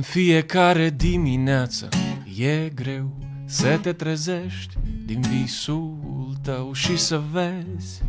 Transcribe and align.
În 0.00 0.06
fiecare 0.06 0.90
dimineață 0.90 1.88
e 2.38 2.68
greu 2.68 3.10
să 3.44 3.78
te 3.82 3.92
trezești 3.92 4.76
din 5.06 5.20
visul 5.20 6.32
tău 6.42 6.72
și 6.72 6.96
să 6.96 7.22
vezi 7.32 8.02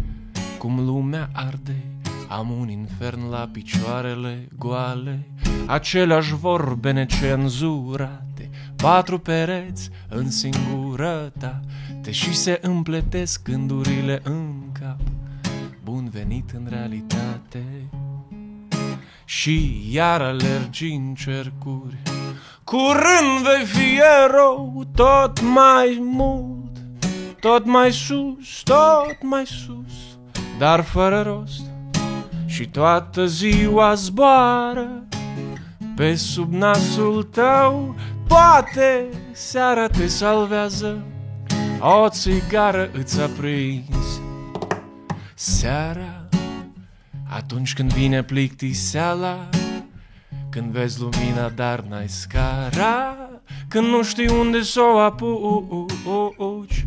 cum 0.58 0.86
lumea 0.86 1.30
arde. 1.34 1.84
Am 2.30 2.52
un 2.52 2.70
infern 2.70 3.30
la 3.30 3.50
picioarele 3.52 4.48
goale, 4.58 5.28
aceleași 5.66 6.36
vorbe 6.36 6.92
necenzurate, 6.92 8.50
patru 8.76 9.20
pereți 9.20 9.90
în 10.10 10.30
singurătate 10.30 12.12
și 12.12 12.36
se 12.36 12.60
împletesc 12.62 13.44
gândurile 13.44 14.20
în 14.24 14.54
cap. 14.80 15.00
Bun 15.84 16.10
venit 16.10 16.52
în 16.52 16.68
realitate 16.70 17.64
și 19.32 19.82
iar 19.92 20.22
alergi 20.22 20.86
în 20.86 21.14
cercuri. 21.14 21.98
Curând 22.64 23.44
vei 23.44 23.66
fi 23.66 24.00
erou 24.26 24.84
tot 24.96 25.42
mai 25.42 25.98
mult, 26.02 26.78
tot 27.40 27.66
mai 27.66 27.92
sus, 27.92 28.62
tot 28.64 29.18
mai 29.22 29.46
sus, 29.46 29.94
dar 30.58 30.82
fără 30.84 31.22
rost. 31.22 31.62
Și 32.46 32.68
toată 32.68 33.26
ziua 33.26 33.94
zboară 33.94 35.08
pe 35.96 36.16
sub 36.16 36.54
nasul 36.54 37.24
tău, 37.24 37.96
poate 38.28 39.10
seara 39.32 39.88
te 39.88 40.08
salvează, 40.08 41.06
o 41.80 42.10
țigară 42.10 42.90
îți 42.94 43.22
aprins. 43.22 44.22
Seara 45.34 46.21
atunci 47.34 47.74
când 47.74 47.94
vine 47.94 48.24
plictiseala 48.24 49.50
Când 50.50 50.72
vezi 50.72 51.00
lumina, 51.00 51.50
dar 51.50 51.80
n-ai 51.80 52.08
scara 52.08 53.16
Când 53.68 53.88
nu 53.88 54.04
știi 54.04 54.30
unde 54.30 54.62
să 54.62 54.82
o 54.82 55.00
apuci 55.00 56.86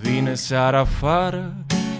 Vine 0.00 0.34
seara 0.34 0.78
afară 0.78 1.54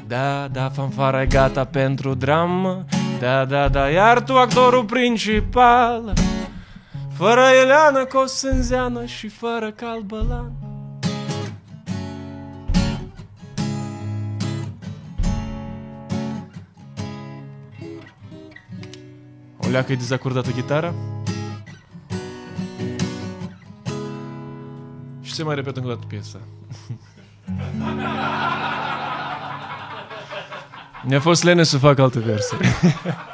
Da, 0.06 0.48
da, 0.52 0.68
fanfara 0.68 1.22
e 1.22 1.26
gata 1.26 1.64
pentru 1.64 2.14
dramă 2.14 2.84
Da, 3.18 3.44
da, 3.44 3.68
da, 3.68 3.88
iar 3.88 4.20
tu 4.22 4.32
actorul 4.32 4.84
principal 4.84 6.12
Fără 7.16 7.44
Eleana 7.62 8.04
Cosânzeană 8.04 9.04
și 9.04 9.28
fără 9.28 9.70
Calbălan 9.70 10.52
O 19.74 19.76
leacă 19.76 19.92
e 19.92 19.96
dezacordată 19.96 20.50
chitara 20.50 20.94
Și 25.22 25.32
se 25.34 25.42
mai 25.42 25.54
repetă 25.54 25.78
încă 25.80 25.90
o 25.90 25.94
dată 25.94 26.06
piesa. 26.06 26.38
Mi-a 31.02 31.20
fost 31.20 31.44
lene 31.44 31.62
să 31.62 31.78
fac 31.78 31.98
alte 31.98 32.18
verse 32.18 32.56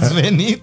ați 0.00 0.14
venit 0.14 0.62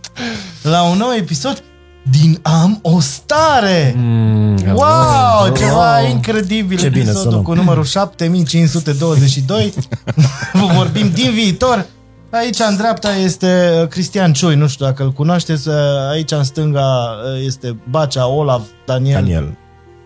la 0.61 0.81
un 0.83 0.97
nou 0.97 1.11
episod 1.17 1.63
din 2.11 2.39
Am 2.41 2.79
o 2.81 2.99
stare! 2.99 3.93
Mm, 3.97 4.41
Wow, 4.73 5.55
ceva 5.57 6.01
incredibil! 6.01 6.77
Ce 6.77 6.89
bine 6.89 7.01
Episodul 7.03 7.29
sunăm. 7.29 7.43
cu 7.43 7.53
numărul 7.53 7.83
7522. 7.83 9.73
Vă 10.53 10.65
vorbim 10.75 11.09
din 11.13 11.31
viitor. 11.31 11.85
Aici 12.31 12.59
în 12.69 12.75
dreapta 12.75 13.15
este 13.15 13.79
uh, 13.81 13.87
Cristian 13.87 14.33
Ciui, 14.33 14.55
nu 14.55 14.67
știu 14.67 14.85
dacă 14.85 15.03
îl 15.03 15.11
cunoașteți. 15.11 15.67
Uh, 15.67 15.75
Aici 16.11 16.31
în 16.31 16.43
stânga 16.43 16.81
uh, 16.81 17.45
este 17.45 17.77
Bacea, 17.89 18.27
Olav, 18.27 18.61
Daniel, 18.85 19.13
Daniel, 19.19 19.57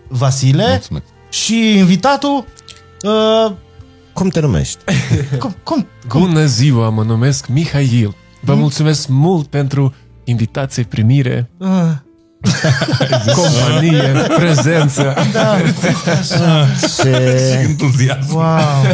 Vasile. 0.08 0.68
Mulțumesc. 0.68 1.06
Și 1.30 1.78
invitatul... 1.78 2.46
Uh, 4.18 4.24
cum 4.24 4.30
te 4.30 4.40
numești? 4.40 4.78
cum, 5.40 5.56
cum, 5.64 5.88
Bună 6.08 6.46
ziua, 6.46 6.90
mă 6.90 7.04
numesc 7.04 7.48
Mihail 7.48 8.16
Vă 8.40 8.56
mulțumesc 8.56 9.08
mult 9.08 9.48
pentru 9.48 9.94
invitație, 10.24 10.84
primire, 10.84 11.50
uh, 11.58 11.68
companie, 13.36 14.14
prezență 14.38 15.14
da, 15.34 15.52
așa. 16.20 16.68
Ce, 16.98 17.10
Entuziasm. 17.68 18.34
Wow. 18.34 18.86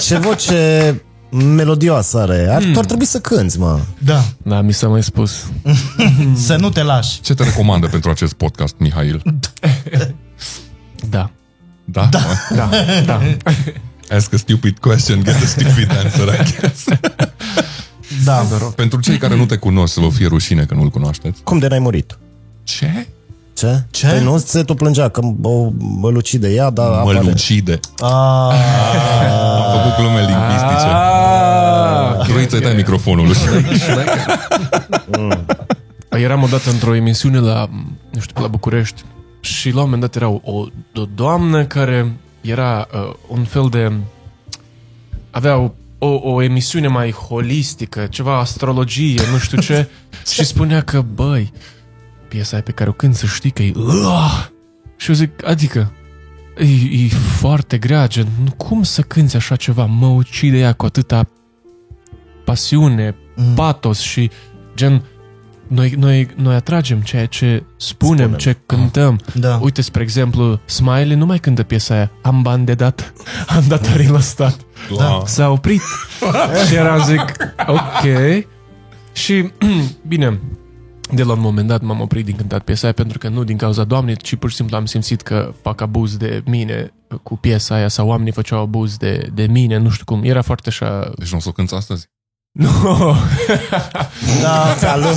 ce 0.00 0.16
voce 0.16 1.02
melodioasă 1.30 2.18
are. 2.18 2.48
Ar, 2.50 2.62
tu 2.72 2.78
ar 2.78 2.84
trebui 2.84 3.04
să 3.04 3.18
cânti, 3.18 3.58
mă. 3.58 3.80
Da, 3.98 4.24
Da, 4.42 4.60
mi 4.60 4.72
s-a 4.72 4.88
mai 4.88 5.02
spus 5.02 5.46
să 6.46 6.56
nu 6.56 6.70
te 6.70 6.82
lași. 6.82 7.20
Ce 7.20 7.34
te 7.34 7.44
recomandă 7.44 7.86
pentru 7.86 8.10
acest 8.10 8.32
podcast, 8.32 8.74
Mihail? 8.78 9.22
Da, 11.10 11.30
Da? 11.90 12.08
da. 12.10 12.20
da, 12.54 12.68
da 13.04 13.20
Ask 14.16 14.32
a 14.32 14.36
stupid 14.36 14.78
question, 14.78 15.22
get 15.24 15.34
a 15.42 15.46
stupid 15.46 15.90
answer, 16.04 16.28
I 16.28 16.36
guess. 16.60 16.84
Da. 18.24 18.46
pentru 18.76 19.00
cei 19.00 19.16
care 19.16 19.36
nu 19.36 19.46
te 19.46 19.56
cunosc, 19.56 19.92
să 19.92 20.00
vă 20.00 20.08
fie 20.08 20.26
rușine 20.26 20.64
că 20.64 20.74
nu-l 20.74 20.88
cunoașteți. 20.88 21.42
Cum 21.42 21.58
de 21.58 21.66
n-ai 21.68 21.78
murit? 21.78 22.18
Ce? 22.64 23.06
Ce? 23.54 23.82
Ce? 23.90 24.06
Păi 24.06 24.22
nu 24.22 24.38
se 24.38 24.62
tot 24.62 24.76
plângea 24.76 25.08
că 25.08 25.20
o 25.42 25.68
mălucide 25.78 26.48
ea, 26.48 26.70
dar 26.70 26.88
Mă 26.88 26.94
apare. 26.94 27.20
lucide. 27.20 27.78
Ah, 27.98 28.08
Am 29.54 29.80
făcut 29.80 29.96
glume 29.98 30.20
lingvistice. 30.20 30.86
Ah, 30.88 32.26
Vrei 32.32 32.50
să 32.50 32.58
dai 32.58 32.74
microfonul. 32.74 33.28
Eram 36.10 36.42
odată 36.42 36.70
într-o 36.70 36.94
emisiune 36.94 37.38
la, 37.38 37.68
nu 38.10 38.20
știu, 38.20 38.42
la 38.42 38.48
București 38.48 39.02
și 39.54 39.70
la 39.70 39.76
un 39.78 39.84
moment 39.84 40.00
dat 40.00 40.14
era 40.16 40.28
o, 40.28 40.40
o, 40.44 40.66
o 40.94 41.04
doamnă 41.14 41.64
care 41.66 42.16
era 42.40 42.88
uh, 42.94 43.12
un 43.28 43.44
fel 43.44 43.68
de... 43.70 43.92
avea 45.30 45.56
o, 45.56 45.70
o, 45.98 46.20
o 46.32 46.42
emisiune 46.42 46.88
mai 46.88 47.10
holistică, 47.10 48.06
ceva 48.06 48.38
astrologie, 48.38 49.20
nu 49.32 49.38
știu 49.38 49.60
ce, 49.60 49.88
și 50.32 50.44
spunea 50.44 50.82
că, 50.82 51.00
băi, 51.14 51.52
piesa 52.28 52.52
aia 52.52 52.62
pe 52.62 52.72
care 52.72 52.88
o 52.90 52.92
cânt 52.92 53.14
să 53.14 53.26
știi 53.26 53.50
că 53.50 53.62
e... 53.62 53.72
Uh! 53.76 54.46
Și 54.96 55.08
eu 55.10 55.14
zic, 55.16 55.46
adică, 55.46 55.92
e, 56.58 57.04
e 57.04 57.08
foarte 57.08 57.78
grea, 57.78 58.06
gen, 58.08 58.26
nu- 58.44 58.52
cum 58.56 58.82
să 58.82 59.02
cânti 59.02 59.36
așa 59.36 59.56
ceva? 59.56 59.84
Mă 59.84 60.06
ucide 60.06 60.58
ea 60.58 60.72
cu 60.72 60.84
atâta 60.84 61.28
pasiune, 62.44 63.16
Mm. 63.40 63.54
patos 63.54 64.00
și 64.00 64.30
gen 64.74 65.04
noi, 65.68 65.90
noi, 65.90 66.28
noi 66.36 66.54
atragem 66.54 67.00
ceea 67.00 67.26
ce 67.26 67.62
spunem, 67.76 68.16
Spunem. 68.16 68.38
ce 68.38 68.56
cântăm. 68.66 69.20
da. 69.34 69.58
Uite, 69.62 69.82
spre 69.82 70.02
exemplu, 70.02 70.60
Smiley 70.64 71.16
nu 71.16 71.26
mai 71.26 71.38
cântă 71.38 71.62
piesa 71.62 71.94
aia. 71.94 72.10
Am 72.22 72.42
bani 72.42 72.64
de 72.64 72.74
dat, 72.74 73.12
am 73.56 73.64
datorii 73.68 74.08
la 74.08 74.20
stat. 74.20 74.56
Da. 74.96 75.22
S-a 75.24 75.50
oprit. 75.50 75.82
și 76.68 76.74
eram 76.74 77.02
zic, 77.04 77.36
ok. 77.66 78.04
Și, 79.12 79.50
bine, 80.08 80.40
de 81.12 81.22
la 81.22 81.32
un 81.32 81.40
moment 81.40 81.68
dat 81.68 81.82
m-am 81.82 82.00
oprit 82.00 82.24
din 82.24 82.36
cântat 82.36 82.62
piesa 82.62 82.84
aia 82.84 82.92
pentru 82.92 83.18
că 83.18 83.28
nu 83.28 83.44
din 83.44 83.56
cauza 83.56 83.84
doamnei, 83.84 84.16
ci 84.16 84.34
pur 84.36 84.50
și 84.50 84.56
simplu 84.56 84.76
am 84.76 84.86
simțit 84.86 85.22
că 85.22 85.52
fac 85.62 85.80
abuz 85.80 86.16
de 86.16 86.42
mine 86.46 86.92
cu 87.22 87.36
piesa 87.36 87.74
aia 87.74 87.88
sau 87.88 88.08
oamenii 88.08 88.32
făceau 88.32 88.60
abuz 88.60 88.96
de, 88.96 89.30
de 89.34 89.46
mine, 89.46 89.76
nu 89.76 89.88
știu 89.88 90.04
cum. 90.04 90.24
Era 90.24 90.42
foarte 90.42 90.68
așa... 90.68 91.10
Deci 91.18 91.30
nu 91.30 91.36
o 91.36 91.40
să 91.40 91.48
o 91.48 91.52
cânti 91.52 91.74
astăzi? 91.74 92.08
Nu! 92.58 93.16
da. 94.42 94.76
Salut! 94.78 95.16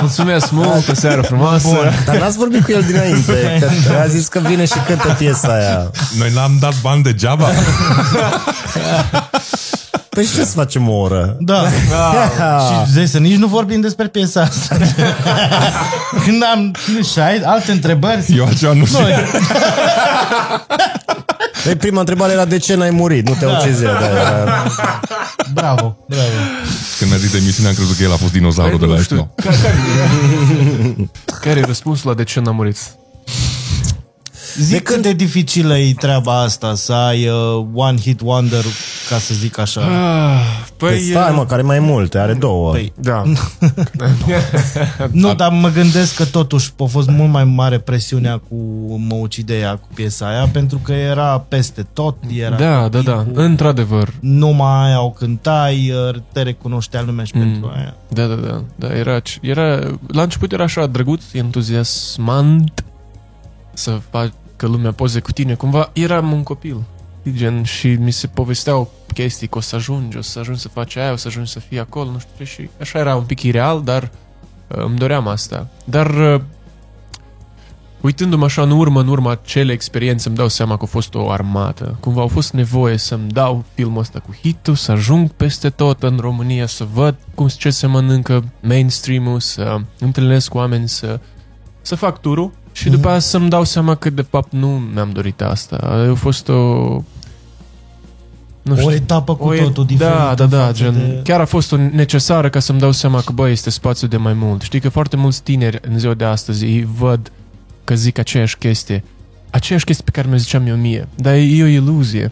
Mulțumesc 0.00 0.50
mult, 0.50 0.88
o 0.88 0.94
seară 0.94 1.22
frumoasă! 1.22 1.66
Bun. 1.66 1.92
Dar 2.06 2.16
n-ați 2.16 2.36
vorbit 2.36 2.64
cu 2.64 2.70
el 2.70 2.82
dinainte. 2.82 3.58
Că 3.88 3.94
a 4.02 4.06
zis 4.06 4.26
că 4.26 4.38
vine 4.38 4.64
și 4.64 4.78
cântă 4.86 5.14
piesa 5.18 5.54
aia. 5.54 5.90
Noi 6.18 6.30
n-am 6.34 6.56
dat 6.60 6.74
bani 6.82 7.02
degeaba? 7.02 7.48
Păi 10.08 10.24
și 10.24 10.34
ce 10.34 10.44
să 10.44 10.52
facem 10.54 10.88
o 10.88 10.92
oră? 10.92 11.36
Da. 11.38 11.62
Și 12.68 12.92
zici 12.92 13.08
să 13.08 13.18
nici 13.18 13.36
nu 13.36 13.46
vorbim 13.46 13.80
despre 13.80 14.06
piesa 14.06 14.40
asta. 14.40 14.76
Când 16.24 16.42
am 16.54 16.74
și 17.12 17.18
ai 17.18 17.38
alte 17.44 17.70
întrebări, 17.72 18.34
Eu 18.36 18.44
așa 18.44 18.72
nu 18.72 18.84
știu. 18.86 19.06
Noi, 21.64 21.74
Păi 21.74 21.76
prima 21.76 22.00
întrebare 22.00 22.32
era 22.32 22.44
de 22.44 22.58
ce 22.58 22.74
n-ai 22.74 22.90
murit? 22.90 23.28
Nu 23.28 23.34
te 23.38 23.44
da. 23.44 23.58
ucizi. 23.58 23.82
Da, 23.82 23.90
era... 23.90 24.62
bravo, 25.54 25.96
bravo. 26.08 26.22
Când 26.98 27.10
mi-a 27.10 27.18
zis 27.20 27.30
de 27.30 27.38
emisiune, 27.38 27.68
am 27.68 27.74
crezut 27.74 27.96
că 27.96 28.02
el 28.02 28.12
a 28.12 28.16
fost 28.16 28.32
dinozaurul 28.32 28.78
de 28.78 28.84
la 28.86 28.94
nu 28.94 28.98
Ethno. 29.00 29.16
știu, 29.16 29.32
care, 29.36 29.56
care, 29.62 31.08
care 31.40 31.60
e 31.60 31.64
răspunsul 31.64 32.08
la 32.10 32.16
de 32.16 32.24
ce 32.24 32.40
n-a 32.40 32.50
murit? 32.50 32.76
Zic 34.60 34.82
cât 34.82 35.02
de 35.02 35.12
dificilă 35.12 35.78
e 35.78 35.94
treaba 35.94 36.40
asta, 36.40 36.74
să 36.74 36.92
ai 36.92 37.28
uh, 37.28 37.66
one 37.74 37.98
hit 38.00 38.20
wonder, 38.24 38.64
ca 39.08 39.18
să 39.18 39.34
zic 39.34 39.58
așa. 39.58 39.80
Ah, 39.80 40.40
Păi, 40.76 40.88
păi, 40.90 41.00
stai 41.00 41.32
mă, 41.34 41.44
care 41.46 41.62
mai 41.62 41.78
multe, 41.78 42.18
are 42.18 42.32
două. 42.34 42.70
Păi, 42.72 42.92
da. 43.00 43.22
nu, 45.10 45.34
dar 45.34 45.50
mă 45.52 45.68
gândesc 45.68 46.14
că 46.16 46.24
totuși 46.24 46.72
a 46.78 46.84
fost 46.84 47.08
mult 47.08 47.30
mai 47.30 47.44
mare 47.44 47.78
presiunea 47.78 48.40
cu 48.48 48.54
Mă 49.08 49.14
ucideia 49.14 49.76
cu 49.76 49.88
piesa 49.94 50.28
aia, 50.28 50.48
pentru 50.52 50.78
că 50.78 50.92
era 50.92 51.38
peste 51.48 51.86
tot, 51.92 52.16
era 52.36 52.56
Da, 52.56 52.80
tot 52.82 52.90
da, 52.90 53.00
da, 53.12 53.22
timpul. 53.22 53.42
într-adevăr. 53.42 54.12
numai 54.20 54.86
aia 54.86 55.00
o 55.02 55.10
cântai, 55.10 55.92
uh, 56.08 56.14
te 56.32 56.42
recunoștea 56.42 57.02
lumea 57.02 57.24
și 57.24 57.32
Mm. 57.34 57.40
pentru 57.42 57.72
aia. 57.76 57.94
Da, 58.08 58.26
da, 58.26 58.34
da, 58.34 58.62
da 58.74 58.94
era, 58.96 59.20
era, 59.40 59.78
la 60.06 60.22
început 60.22 60.52
era 60.52 60.64
așa 60.64 60.86
drăguț, 60.86 61.22
entuziasmant 61.32 62.84
să 63.72 63.98
facă 64.56 64.72
lumea 64.72 64.92
poze 64.92 65.20
cu 65.20 65.32
tine, 65.32 65.54
cumva 65.54 65.90
eram 65.92 66.32
un 66.32 66.42
copil, 66.42 66.82
gen, 67.30 67.62
și 67.62 67.88
mi 67.88 68.10
se 68.10 68.26
povesteau 68.26 68.90
chestii 69.14 69.46
că 69.46 69.58
o 69.58 69.60
să 69.60 69.76
ajungi, 69.76 70.16
o 70.16 70.20
să 70.20 70.38
ajungi 70.38 70.60
să 70.60 70.68
faci 70.68 70.96
aia, 70.96 71.12
o 71.12 71.16
să 71.16 71.28
ajungi 71.28 71.50
să 71.50 71.60
fii 71.60 71.78
acolo, 71.78 72.10
nu 72.10 72.18
știu 72.18 72.30
ce, 72.36 72.44
și 72.44 72.68
așa 72.80 72.98
era 72.98 73.16
un 73.16 73.24
pic 73.24 73.42
ireal, 73.42 73.82
dar 73.82 74.02
uh, 74.02 74.76
îmi 74.84 74.96
doream 74.96 75.28
asta. 75.28 75.68
Dar 75.84 76.34
uh, 76.34 76.40
uitându-mă 78.00 78.44
așa 78.44 78.62
în 78.62 78.70
urmă, 78.70 79.00
în 79.00 79.08
urma 79.08 79.30
acele 79.30 79.72
experiențe, 79.72 80.28
îmi 80.28 80.36
dau 80.36 80.48
seama 80.48 80.76
că 80.76 80.84
a 80.84 80.86
fost 80.86 81.14
o 81.14 81.30
armată. 81.30 81.96
Cumva 82.00 82.20
au 82.20 82.28
fost 82.28 82.52
nevoie 82.52 82.96
să-mi 82.96 83.28
dau 83.28 83.64
filmul 83.74 84.00
ăsta 84.00 84.18
cu 84.18 84.34
hitul, 84.42 84.74
să 84.74 84.92
ajung 84.92 85.30
peste 85.30 85.70
tot 85.70 86.02
în 86.02 86.18
România, 86.20 86.66
să 86.66 86.86
văd 86.92 87.16
cum 87.34 87.48
ce 87.48 87.70
se 87.70 87.86
mănâncă 87.86 88.44
mainstream-ul, 88.62 89.40
să 89.40 89.80
întâlnesc 89.98 90.48
cu 90.48 90.56
oameni, 90.56 90.88
să, 90.88 91.20
să 91.82 91.94
fac 91.94 92.20
turul 92.20 92.52
și 92.76 92.88
după 92.90 93.08
aia 93.08 93.18
să-mi 93.18 93.48
dau 93.48 93.64
seama 93.64 93.94
că 93.94 94.10
de 94.10 94.22
fapt 94.30 94.52
nu 94.52 94.68
mi-am 94.68 95.10
dorit 95.12 95.40
asta. 95.42 95.76
A 95.76 96.14
fost 96.14 96.48
o... 96.48 96.52
Nu 98.62 98.72
O 98.72 98.76
știu, 98.76 98.90
etapă 98.92 99.36
cu 99.36 99.44
o 99.48 99.54
e- 99.54 99.60
totul 99.62 99.84
diferită. 99.86 100.16
Da, 100.16 100.34
da, 100.34 100.46
da, 100.46 100.58
față 100.64 100.72
gen, 100.82 100.92
de- 100.92 101.20
chiar 101.24 101.40
a 101.40 101.44
fost 101.44 101.72
o 101.72 101.76
necesară 101.76 102.48
ca 102.48 102.60
să-mi 102.60 102.78
dau 102.78 102.92
seama 102.92 103.20
că, 103.20 103.32
bă, 103.32 103.48
este 103.48 103.70
spațiu 103.70 104.06
de 104.06 104.16
mai 104.16 104.32
mult. 104.32 104.62
Știi 104.62 104.80
că 104.80 104.88
foarte 104.88 105.16
mulți 105.16 105.42
tineri 105.42 105.78
în 105.88 105.98
ziua 105.98 106.14
de 106.14 106.24
astăzi 106.24 106.64
îi 106.64 106.88
văd 106.98 107.32
că 107.84 107.94
zic 107.94 108.18
aceeași 108.18 108.56
chestie. 108.58 109.04
Aceeași 109.50 109.84
chestie 109.84 110.04
pe 110.04 110.10
care 110.10 110.28
mi-o 110.28 110.36
ziceam 110.36 110.66
eu 110.66 110.76
mie. 110.76 111.08
Dar 111.14 111.34
e 111.34 111.62
o 111.62 111.66
iluzie. 111.66 112.30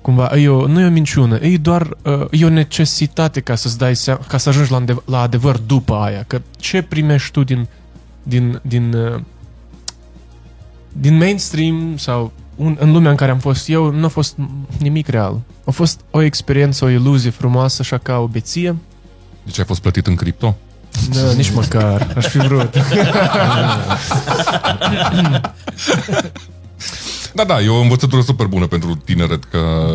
Cumva, 0.00 0.30
e 0.36 0.48
o, 0.48 0.66
nu 0.66 0.80
e 0.80 0.86
o 0.86 0.90
minciună, 0.90 1.36
e 1.36 1.56
doar 1.56 1.88
uh, 2.02 2.24
e 2.30 2.44
o 2.44 2.48
necesitate 2.48 3.40
ca 3.40 3.54
să-ți 3.54 3.78
dai 3.78 3.96
seama, 3.96 4.20
ca 4.28 4.36
să 4.38 4.48
ajungi 4.48 4.70
la, 4.70 4.76
îndev- 4.76 5.02
la 5.06 5.20
adevăr 5.20 5.56
după 5.58 5.94
aia. 5.94 6.24
Că 6.26 6.40
ce 6.58 6.82
primești 6.82 7.30
tu 7.30 7.44
din, 7.44 7.68
din, 8.22 8.60
din, 8.62 8.92
uh, 8.94 9.20
din 10.92 11.16
mainstream 11.16 11.96
sau 11.96 12.32
un, 12.56 12.76
în 12.80 12.92
lumea 12.92 13.10
în 13.10 13.16
care 13.16 13.30
am 13.30 13.38
fost 13.38 13.68
eu, 13.68 13.90
nu 13.90 14.04
a 14.04 14.08
fost 14.08 14.36
nimic 14.78 15.08
real. 15.08 15.40
A 15.64 15.70
fost 15.70 16.00
o 16.10 16.20
experiență, 16.22 16.84
o 16.84 16.88
iluzie 16.88 17.30
frumoasă, 17.30 17.76
așa 17.80 17.98
ca 17.98 18.18
o 18.18 18.26
beție. 18.26 18.76
Deci 19.44 19.58
ai 19.58 19.64
fost 19.64 19.80
plătit 19.80 20.06
în 20.06 20.14
cripto? 20.14 20.56
Da, 21.12 21.32
nici 21.32 21.52
măcar, 21.52 22.12
aș 22.16 22.26
fi 22.26 22.38
vrut. 22.38 22.74
Da, 27.34 27.44
da, 27.44 27.60
e 27.60 27.68
o 27.68 27.80
învățătură 27.80 28.22
super 28.22 28.46
bună 28.46 28.66
pentru 28.66 28.94
tineret, 28.94 29.44
că 29.44 29.86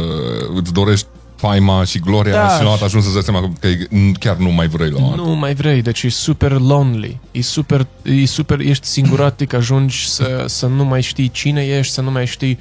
îți 0.56 0.74
dorești 0.74 1.08
faima 1.38 1.84
și 1.84 2.00
gloria 2.00 2.34
Da. 2.34 2.50
și 2.58 2.64
la 2.64 2.70
dat 2.70 2.82
ajungi 2.82 3.08
să-ți 3.08 3.14
dai 3.14 3.24
seama 3.24 3.54
că 3.60 3.68
e- 3.68 4.12
chiar 4.20 4.36
nu 4.36 4.50
mai 4.50 4.68
vrei 4.68 4.90
la 4.90 5.16
Nu 5.16 5.36
mai 5.36 5.54
vrei, 5.54 5.82
deci 5.82 6.04
e 6.04 6.10
super 6.10 6.52
lonely. 6.52 7.20
E 7.32 7.42
super, 7.42 7.88
e 8.04 8.26
super 8.26 8.60
ești 8.60 8.88
singuratic, 8.88 9.54
ajungi 9.54 10.10
să, 10.10 10.44
să 10.48 10.68
nu 10.68 10.86
mai 10.86 11.02
știi 11.02 11.30
cine 11.30 11.62
ești, 11.66 11.94
să 11.94 12.02
nu 12.02 12.12
mai 12.12 12.26
știi 12.26 12.60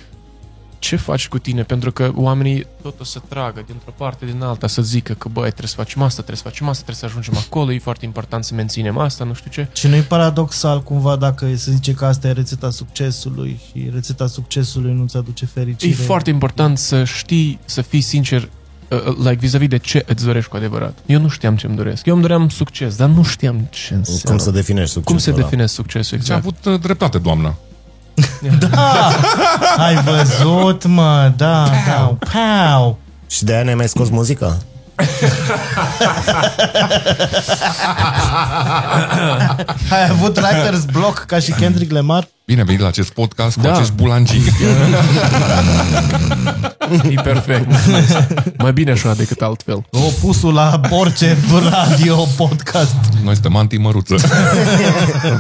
ce 0.79 0.97
faci 0.97 1.29
cu 1.29 1.39
tine, 1.39 1.63
pentru 1.63 1.93
că 1.93 2.13
oamenii 2.15 2.67
tot 2.83 3.01
o 3.01 3.05
să 3.05 3.21
tragă 3.29 3.63
dintr-o 3.67 3.91
parte 3.97 4.25
din 4.27 4.43
alta, 4.43 4.67
să 4.67 4.83
zică 4.83 5.13
că 5.13 5.29
băi, 5.29 5.47
trebuie 5.49 5.69
să 5.69 5.75
facem 5.75 6.03
asta, 6.03 6.23
trebuie 6.23 6.37
să 6.37 6.43
facem 6.43 6.69
asta, 6.69 6.83
trebuie 6.83 7.11
să 7.11 7.17
ajungem 7.19 7.45
acolo, 7.47 7.73
e 7.73 7.79
foarte 7.79 8.05
important 8.05 8.45
să 8.45 8.55
menținem 8.55 8.99
asta, 8.99 9.25
nu 9.25 9.35
știu 9.35 9.51
ce. 9.51 9.69
Și 9.73 9.87
nu-i 9.87 10.01
paradoxal 10.01 10.83
cumva 10.83 11.17
dacă 11.17 11.47
se 11.57 11.71
zice 11.71 11.93
că 11.93 12.05
asta 12.05 12.29
e 12.29 12.33
rețeta 12.33 12.71
succesului 12.71 13.61
și 13.73 13.91
rețeta 13.93 14.27
succesului 14.27 14.93
nu-ți 14.93 15.17
aduce 15.17 15.47
fericire? 15.47 15.93
E 15.93 16.05
foarte 16.05 16.31
important 16.31 16.79
să 16.79 17.05
știi, 17.05 17.59
să 17.65 17.83
fii 17.83 18.01
sincer, 18.01 18.41
uh, 18.43 18.49
uh, 18.49 18.66
like, 19.19 19.37
vis-a-vis 19.39 19.69
de 19.69 19.77
ce 19.79 20.05
îți 20.07 20.25
dorești 20.25 20.51
cu 20.51 20.57
adevărat. 20.57 20.99
Eu 21.07 21.21
nu 21.21 21.29
știam 21.29 21.57
ce 21.57 21.67
îmi 21.67 21.77
doresc. 21.77 22.07
Eu 22.07 22.13
îmi 22.13 22.23
doream 22.23 22.49
succes, 22.49 22.97
dar 22.97 23.09
nu 23.09 23.23
știam 23.23 23.67
ce 23.71 23.95
înseamnă. 23.95 24.21
Cum 24.25 24.39
să 24.39 24.51
definești 24.51 24.91
succesul 24.93 25.13
Cum 25.13 25.19
se 25.19 25.31
ăla? 25.31 25.39
definește 25.43 25.73
succesul 25.73 26.19
Ți-a 26.21 26.35
exact? 26.37 26.41
avut 26.65 26.75
uh, 26.75 26.81
dreptate, 26.81 27.19
doamna. 27.19 27.55
Da! 28.59 29.11
Ai 29.77 29.95
văzut, 30.03 30.85
mă, 30.87 31.33
da, 31.37 31.71
da, 31.87 32.17
pau! 32.33 32.99
Și 33.27 33.45
de 33.45 33.53
aia 33.55 33.63
ne-ai 33.63 33.75
mai 33.75 33.89
scos 33.89 34.09
muzica? 34.11 34.59
Ai 39.91 40.09
avut 40.11 40.37
writer's 40.39 40.85
block 40.93 41.25
ca 41.27 41.39
și 41.39 41.51
Kendrick 41.53 41.93
Lamar? 41.93 42.29
Bine 42.45 42.65
venit 42.65 42.81
la 42.81 42.87
acest 42.87 43.11
podcast 43.13 43.57
cu 43.57 43.63
Da. 43.63 43.73
acești 43.75 43.93
bulangii. 43.93 44.43
E 47.11 47.21
perfect. 47.23 47.69
Mai 48.59 48.73
bine 48.73 48.91
așa 48.91 49.15
decât 49.15 49.41
altfel. 49.41 49.87
Opusul 49.91 50.55
la 50.55 50.81
orice 50.91 51.37
radio 51.71 52.17
podcast. 52.37 52.95
Noi 53.23 53.33
suntem 53.35 53.57
anti-măruță. 53.57 54.17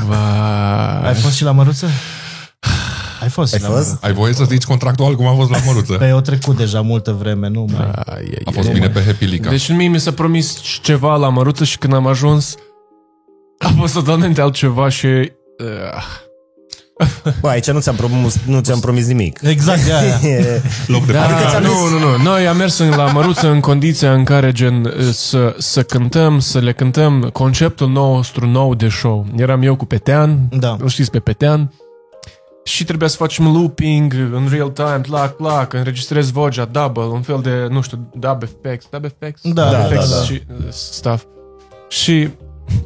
Vai. 0.06 1.08
Ai 1.08 1.14
fost 1.14 1.36
și 1.36 1.44
la 1.44 1.50
Măruță? 1.52 1.86
Ai 3.26 3.32
fost 3.32 3.52
Ai 3.52 3.58
și 3.58 3.64
la 3.64 3.70
fost? 3.70 3.86
Măruță. 3.86 4.06
Ai 4.06 4.12
voie 4.12 4.32
să 4.32 4.44
zici 4.44 4.64
contractual 4.64 5.14
cum 5.14 5.26
a 5.26 5.34
fost 5.34 5.50
la 5.50 5.56
măruță? 5.66 5.92
Păi 5.92 6.12
o 6.12 6.20
trecut 6.20 6.56
deja 6.56 6.80
multă 6.80 7.12
vreme, 7.20 7.48
nu 7.48 7.66
mai... 7.76 7.90
Ai, 7.94 8.14
ai, 8.16 8.42
A 8.44 8.50
fost 8.50 8.66
ai, 8.68 8.72
bine 8.72 8.86
ai. 8.86 8.92
pe 8.92 9.02
Happy 9.04 9.24
Lica. 9.24 9.50
Deci 9.50 9.68
mie 9.68 9.88
mi 9.88 10.00
s-a 10.00 10.10
promis 10.12 10.58
ceva 10.82 11.16
la 11.16 11.28
măruță 11.28 11.64
și 11.64 11.78
când 11.78 11.92
am 11.94 12.06
ajuns 12.06 12.54
a 13.58 13.72
fost 13.78 13.94
totalmente 13.94 14.40
altceva 14.40 14.88
și... 14.88 15.06
Uh, 15.06 16.24
Bă, 17.40 17.48
aici 17.48 17.70
nu 17.70 17.80
ți-am 17.80 17.94
promis, 17.94 18.36
nu 18.46 18.60
ți-am 18.60 18.80
promis 18.80 19.06
nimic. 19.06 19.40
Exact, 19.42 19.84
de 19.84 19.92
aia. 19.92 20.18
E, 20.38 20.62
Loc 20.86 21.06
de 21.06 21.12
da, 21.12 21.24
Adică 21.24 21.48
ți-am 21.50 21.62
nu, 21.62 21.68
zis- 21.68 21.90
nu, 21.90 21.98
nu. 22.16 22.22
Noi 22.22 22.46
am 22.46 22.56
mers 22.56 22.78
în- 22.78 22.88
la 22.96 23.04
măruță 23.12 23.48
în 23.48 23.60
condiția 23.60 24.12
în 24.12 24.24
care 24.24 24.52
gen 24.52 24.84
uh, 24.84 24.92
să, 25.12 25.54
să 25.58 25.82
cântăm, 25.82 26.38
să 26.40 26.58
le 26.58 26.72
cântăm 26.72 27.28
conceptul 27.32 27.88
nostru 27.88 28.46
nou 28.46 28.74
de 28.74 28.88
show. 28.88 29.26
Eram 29.36 29.62
eu 29.62 29.76
cu 29.76 29.84
Petean, 29.84 30.38
Da. 30.50 30.76
îl 30.80 30.88
știți 30.88 31.10
pe 31.10 31.18
Petean, 31.18 31.72
și 32.66 32.84
trebuia 32.84 33.08
să 33.08 33.16
facem 33.16 33.52
looping 33.52 34.12
în 34.32 34.46
real 34.50 34.68
time, 34.68 35.00
plac, 35.02 35.36
plac, 35.36 35.72
înregistrez 35.72 36.30
vocea, 36.30 36.64
double, 36.64 37.02
un 37.02 37.22
fel 37.22 37.40
de, 37.42 37.66
nu 37.70 37.80
știu, 37.80 38.10
dub 38.14 38.42
effects, 38.42 38.86
dub 38.90 39.04
effects? 39.04 39.40
Da, 39.42 39.62
dub 39.62 39.72
da, 39.72 39.84
effects 39.84 40.10
da, 40.10 40.16
da. 40.16 40.22
și 40.22 40.42
uh, 40.50 40.66
stuff. 40.68 41.24
Și 41.88 42.28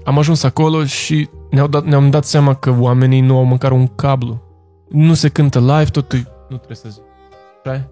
am 0.04 0.18
ajuns 0.18 0.42
acolo 0.42 0.84
și 0.84 1.28
ne-au 1.50 1.66
dat, 1.66 1.84
ne-am 1.84 2.10
dat 2.10 2.24
seama 2.24 2.54
că 2.54 2.74
oamenii 2.78 3.20
nu 3.20 3.36
au 3.36 3.44
măcar 3.44 3.72
un 3.72 3.86
cablu. 3.86 4.42
Nu 4.90 5.14
se 5.14 5.28
cântă 5.28 5.58
live, 5.58 5.84
totul 5.84 6.46
nu 6.48 6.56
trebuie 6.56 6.76
să 6.76 6.88
zic. 6.88 7.02
Așa 7.64 7.88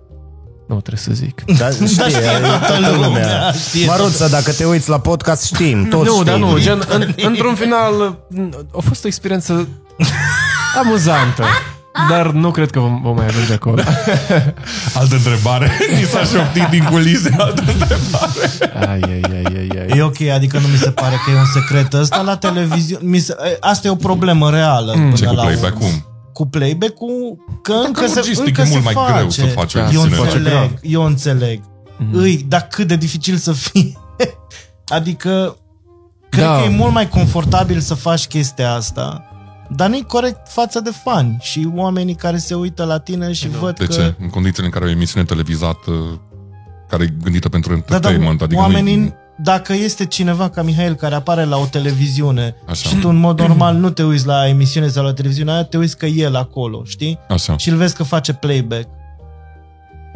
Nu 0.66 0.80
trebuie 0.80 1.00
să 1.02 1.12
zic. 1.12 1.44
da, 1.58 1.70
știe, 1.70 2.20
toată 2.40 2.96
lumea. 2.96 3.52
știe. 3.52 3.86
Măruță, 3.86 4.28
dacă 4.28 4.52
te 4.52 4.64
uiți 4.64 4.88
la 4.88 4.98
podcast, 5.00 5.44
știm, 5.44 5.84
toți 5.88 6.08
nu, 6.08 6.12
știm. 6.12 6.24
dar 6.24 6.38
nu, 6.38 6.58
gen, 6.58 6.82
în, 6.88 7.14
într-un 7.16 7.54
final 7.54 8.18
a 8.76 8.80
fost 8.80 9.04
o 9.04 9.06
experiență 9.06 9.68
amuzantă. 10.82 11.44
Dar 12.10 12.30
nu 12.30 12.50
cred 12.50 12.70
că 12.70 12.80
vom, 12.80 13.00
vom 13.02 13.14
mai 13.16 13.26
ajunge 13.26 13.52
acolo. 13.52 13.82
Altă 14.98 15.14
întrebare. 15.14 15.70
Ni 15.98 16.02
s-a 16.02 16.24
șoptit 16.24 16.66
din 16.70 16.84
culise. 16.84 17.34
Altă 17.38 17.64
întrebare. 17.66 18.88
Ai, 18.88 19.00
ai, 19.00 19.20
ai, 19.34 19.44
ai, 19.44 19.68
ai. 19.90 19.98
E 19.98 20.02
ok, 20.02 20.20
adică 20.20 20.58
nu 20.58 20.66
mi 20.66 20.76
se 20.76 20.90
pare 20.90 21.14
că 21.24 21.30
e 21.30 21.34
un 21.38 21.44
secret 21.60 21.92
ăsta 21.92 22.20
la 22.20 22.36
televiziune. 22.36 23.02
Mi 23.08 23.18
se, 23.18 23.34
asta 23.60 23.86
e 23.88 23.90
o 23.90 23.94
problemă 23.94 24.50
reală. 24.50 24.94
Mm. 24.96 25.12
Ce 25.14 25.24
până 25.24 25.30
cu 25.30 25.36
la 25.36 25.42
playback-ul? 25.44 25.82
urmă. 25.86 26.02
Cu 26.32 26.46
playback-ul, 26.46 27.38
că 27.62 27.72
încă 27.86 28.06
se, 28.06 28.14
logistic 28.14 28.46
încă 28.46 28.60
e 28.60 28.64
se 28.64 28.70
mult 28.70 28.84
mai 28.84 28.94
face. 28.94 29.12
greu 29.12 29.30
să 29.30 29.44
faci 29.46 29.74
o 29.74 29.78
Eu 29.78 29.84
emisiune. 29.84 30.14
Face 30.14 30.36
înțeleg, 30.36 30.52
grav. 30.52 30.70
eu 30.82 31.02
înțeleg. 31.04 31.60
Mhm. 31.98 32.18
Îi, 32.18 32.44
dar 32.48 32.66
cât 32.70 32.86
de 32.88 32.96
dificil 32.96 33.36
să 33.36 33.52
fie. 33.52 33.92
adică, 34.98 35.56
cred 36.28 36.44
Da. 36.44 36.56
că 36.58 36.62
e 36.64 36.68
mult 36.68 36.92
mai 36.92 37.08
confortabil 37.08 37.80
să 37.80 37.94
faci 37.94 38.26
chestia 38.26 38.72
asta. 38.72 39.27
Dar 39.70 39.88
nu-i 39.88 40.04
corect 40.06 40.48
față 40.48 40.80
de 40.80 40.90
fani 41.02 41.36
și 41.40 41.68
oamenii 41.74 42.14
care 42.14 42.36
se 42.36 42.54
uită 42.54 42.84
la 42.84 42.98
tine 42.98 43.32
și 43.32 43.48
văd 43.48 43.78
De 43.78 43.84
că... 43.84 43.92
ce? 43.92 44.14
În 44.20 44.28
condițiile 44.28 44.66
în 44.66 44.72
care 44.72 44.84
e 44.84 44.88
o 44.88 44.90
emisiune 44.92 45.24
televizată 45.26 46.20
care 46.88 47.02
e 47.02 47.14
gândită 47.22 47.48
pentru 47.48 47.70
Da, 47.74 47.78
dar 47.78 47.94
entertainment, 47.94 48.42
adică 48.42 48.60
oamenii, 48.60 48.96
nu 48.96 49.14
dacă 49.42 49.72
este 49.72 50.06
cineva 50.06 50.48
ca 50.48 50.62
Mihail 50.62 50.94
care 50.94 51.14
apare 51.14 51.44
la 51.44 51.56
o 51.56 51.64
televiziune 51.66 52.54
Așa. 52.68 52.88
și 52.88 52.96
tu 52.96 53.08
în 53.08 53.16
mod 53.16 53.38
normal 53.40 53.74
nu 53.76 53.90
te 53.90 54.02
uiți 54.02 54.26
la 54.26 54.48
emisiune 54.48 54.88
sau 54.88 55.04
la 55.04 55.12
televiziune 55.12 55.50
aia, 55.52 55.64
te 55.64 55.76
uiți 55.76 55.96
că 55.98 56.06
e 56.06 56.22
el 56.22 56.36
acolo, 56.36 56.82
știi? 56.84 57.18
Așa. 57.28 57.56
Și 57.56 57.68
îl 57.68 57.76
vezi 57.76 57.94
că 57.96 58.02
face 58.02 58.32
playback. 58.32 58.86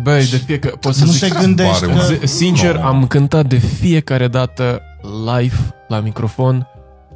Băi, 0.02 0.26
de 0.26 0.36
fiecare... 0.36 0.74
Pot 0.80 0.94
să 0.94 1.04
Nu 1.04 1.10
zic... 1.10 1.20
te 1.32 1.40
gândești 1.40 1.80
pare 1.80 1.86
un 1.92 1.98
că... 1.98 2.14
Z- 2.14 2.24
Sincer, 2.24 2.76
am 2.76 3.06
cântat 3.06 3.46
de 3.46 3.56
fiecare 3.58 4.28
dată 4.28 4.80
live 5.36 5.74
la 5.88 6.00
microfon 6.00 6.66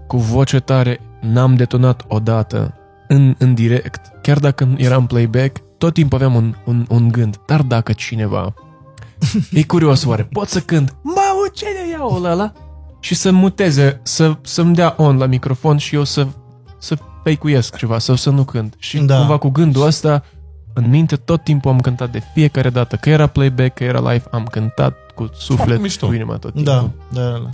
cu 0.07 0.17
voce 0.17 0.59
tare. 0.59 1.01
N-am 1.21 1.55
detonat 1.55 2.05
odată 2.09 2.75
în, 3.09 3.35
în 3.39 3.55
direct. 3.55 4.01
chiar 4.23 4.39
dacă 4.39 4.75
eram 4.77 5.07
playback, 5.07 5.63
tot 5.79 5.95
timpul 5.95 6.19
aveam 6.19 6.35
un, 6.35 6.55
un, 6.65 6.87
un 6.89 7.09
gând. 7.09 7.41
Dar 7.47 7.63
dacă 7.63 7.93
cineva 7.93 8.55
e 9.53 9.63
curios 9.63 10.05
oare, 10.05 10.23
pot 10.23 10.49
să 10.49 10.61
cânt, 10.61 10.97
mă, 11.03 11.21
ce 11.55 11.65
de 11.65 11.91
iau 11.91 12.23
ăla? 12.25 12.53
Și 13.01 13.15
să 13.15 13.33
muteze, 13.33 14.01
să, 14.03 14.37
să-mi 14.43 14.75
dea 14.75 14.95
on 14.97 15.17
la 15.17 15.27
microfon 15.27 15.77
și 15.77 15.95
eu 15.95 16.05
să, 16.05 16.27
să 16.79 16.97
peicuiesc 17.23 17.77
ceva 17.77 17.99
sau 17.99 18.15
să 18.15 18.31
nu 18.31 18.45
cânt. 18.45 18.75
Și 18.79 18.99
Da. 18.99 19.05
da. 19.05 19.19
cumva 19.19 19.39
cu 19.39 19.49
gândul 19.49 19.83
ăsta, 19.87 20.25
în 20.73 20.89
minte, 20.89 21.17
tot 21.17 21.45
timpul 21.45 21.71
am 21.71 21.81
cântat 21.81 22.11
de 22.11 22.23
fiecare 22.35 22.71
dată, 22.71 22.97
că 22.97 23.11
era 23.11 23.27
playback, 23.27 23.75
că 23.75 23.85
era 23.85 24.13
live, 24.13 24.25
am 24.31 24.45
cântat 24.45 24.97
cu 25.15 25.31
suflet, 25.35 25.81
mișto. 25.81 26.07
cu 26.07 26.13
inima 26.13 26.37
tot 26.37 26.55
timpul. 26.55 26.91
Da, 27.13 27.21
da, 27.21 27.31
da. 27.31 27.49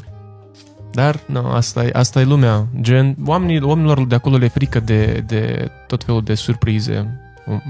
Dar, 0.93 1.21
nu, 1.27 1.47
asta 1.47 1.85
e, 1.85 1.91
asta 1.93 2.21
e 2.21 2.25
lumea. 2.25 2.67
Gen, 2.81 3.17
oamenii, 3.27 3.61
oamenilor 3.63 4.07
de 4.07 4.15
acolo 4.15 4.37
le 4.37 4.45
e 4.45 4.49
frică 4.49 4.81
de, 4.81 5.25
de 5.27 5.71
tot 5.87 6.05
felul 6.05 6.23
de 6.23 6.35
surprize. 6.35 7.21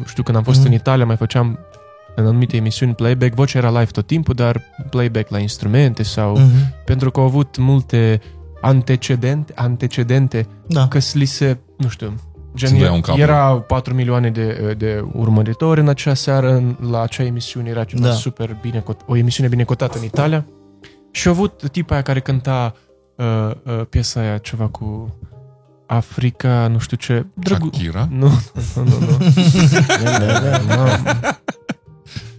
Știu, 0.06 0.22
când 0.22 0.36
am 0.36 0.42
fost 0.42 0.58
Mhm. 0.58 0.66
mm. 0.66 0.72
în 0.72 0.78
Italia, 0.80 1.04
mai 1.06 1.16
făceam 1.16 1.58
în 2.16 2.26
anumite 2.26 2.56
emisiuni 2.56 2.94
playback, 2.94 3.34
vocea 3.34 3.58
era 3.58 3.68
live 3.70 3.84
tot 3.90 4.06
timpul, 4.06 4.34
dar 4.34 4.60
playback 4.90 5.30
la 5.30 5.38
instrumente 5.38 6.02
sau... 6.02 6.36
Mm. 6.36 6.42
Mhm. 6.44 6.74
Pentru 6.84 7.10
că 7.10 7.20
au 7.20 7.26
avut 7.26 7.56
multe 7.56 8.20
antecedente, 8.60 9.52
antecedente 9.56 10.46
Da. 10.68 10.88
că 10.88 10.98
li 11.12 11.24
se, 11.24 11.58
nu 11.76 11.88
știu, 11.88 12.14
Se 12.54 12.66
gen, 12.66 12.78
dăia 12.78 12.92
un 12.92 13.00
cap. 13.00 13.18
era 13.18 13.54
4 13.54 13.94
milioane 13.94 14.30
de, 14.30 14.74
de 14.78 15.04
urmăritori 15.12 15.80
în 15.80 15.88
acea 15.88 16.14
seară, 16.14 16.52
în, 16.52 16.76
la 16.90 17.00
acea 17.02 17.24
emisiune, 17.24 17.68
era 17.68 17.84
ceva 17.84 18.02
Da. 18.02 18.08
da. 18.08 18.14
super 18.14 18.56
bine, 18.62 18.78
cot- 18.80 19.04
o 19.06 19.16
emisiune 19.16 19.48
bine 19.48 19.62
cotată 19.64 19.98
în 19.98 20.04
Italia. 20.04 20.44
Și 21.10 21.26
au 21.28 21.32
avut 21.32 21.70
tipa 21.70 21.92
aia 21.94 22.02
care 22.02 22.20
cânta 22.20 22.74
uh, 23.16 23.50
uh, 23.64 23.86
piesa 23.88 24.20
aia, 24.20 24.38
ceva 24.38 24.68
cu 24.68 25.16
Africa, 25.86 26.68
nu 26.68 26.78
știu 26.78 26.96
ce. 26.96 27.26
Shakira? 27.44 28.08
Nu, 28.10 28.28
nu, 28.74 28.84
nu, 28.84 28.98
nu. 28.98 29.16
nu. 30.74 30.86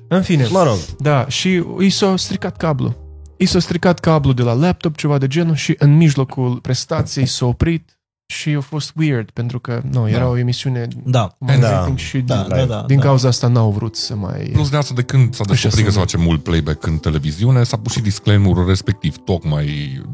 În 0.07 0.21
fine, 0.21 0.47
Mă 0.51 0.63
rog, 0.63 0.77
da, 0.97 1.27
și 1.27 1.63
i 1.79 1.89
s-a 1.89 2.15
stricat 2.15 2.57
cablu. 2.57 2.95
I 3.37 3.45
s-a 3.45 3.59
stricat 3.59 3.99
cablu 3.99 4.33
de 4.33 4.41
la 4.41 4.53
laptop, 4.53 4.95
ceva 4.95 5.17
de 5.17 5.27
genul, 5.27 5.55
și 5.55 5.75
în 5.77 5.97
mijlocul 5.97 6.59
prestației 6.61 7.25
s-a 7.25 7.45
oprit 7.45 7.92
și 8.25 8.49
a 8.49 8.59
fost 8.61 8.91
weird, 8.95 9.29
pentru 9.29 9.59
că, 9.59 9.81
nu, 9.91 10.09
era 10.09 10.19
Da. 10.19 10.27
o 10.27 10.37
emisiune 10.37 10.87
Da. 11.05 11.21
cu 11.39 11.45
mai 11.45 11.59
Da. 11.59 11.69
rating 11.71 11.97
și 11.97 12.17
Da, 12.19 12.35
din, 12.35 12.47
da, 12.57 12.63
da. 12.65 12.83
din 12.87 12.97
da. 12.97 13.03
cauza 13.03 13.27
asta 13.27 13.47
n-au 13.47 13.71
vrut 13.71 13.95
să 13.95 14.15
mai... 14.15 14.49
Plus 14.53 14.69
de 14.69 14.77
asta, 14.77 14.93
de 14.93 15.01
când 15.01 15.33
s-a 15.35 15.43
descoperit 15.47 15.85
că 15.85 15.91
se 15.91 15.97
sună. 15.97 16.05
face 16.05 16.17
mult 16.17 16.43
playback 16.43 16.85
în 16.85 16.97
televiziune, 16.97 17.63
s-a 17.63 17.77
pus 17.77 17.91
și 17.91 18.01
disclaimer-ul 18.01 18.67
respectiv, 18.67 19.17
tocmai 19.17 19.65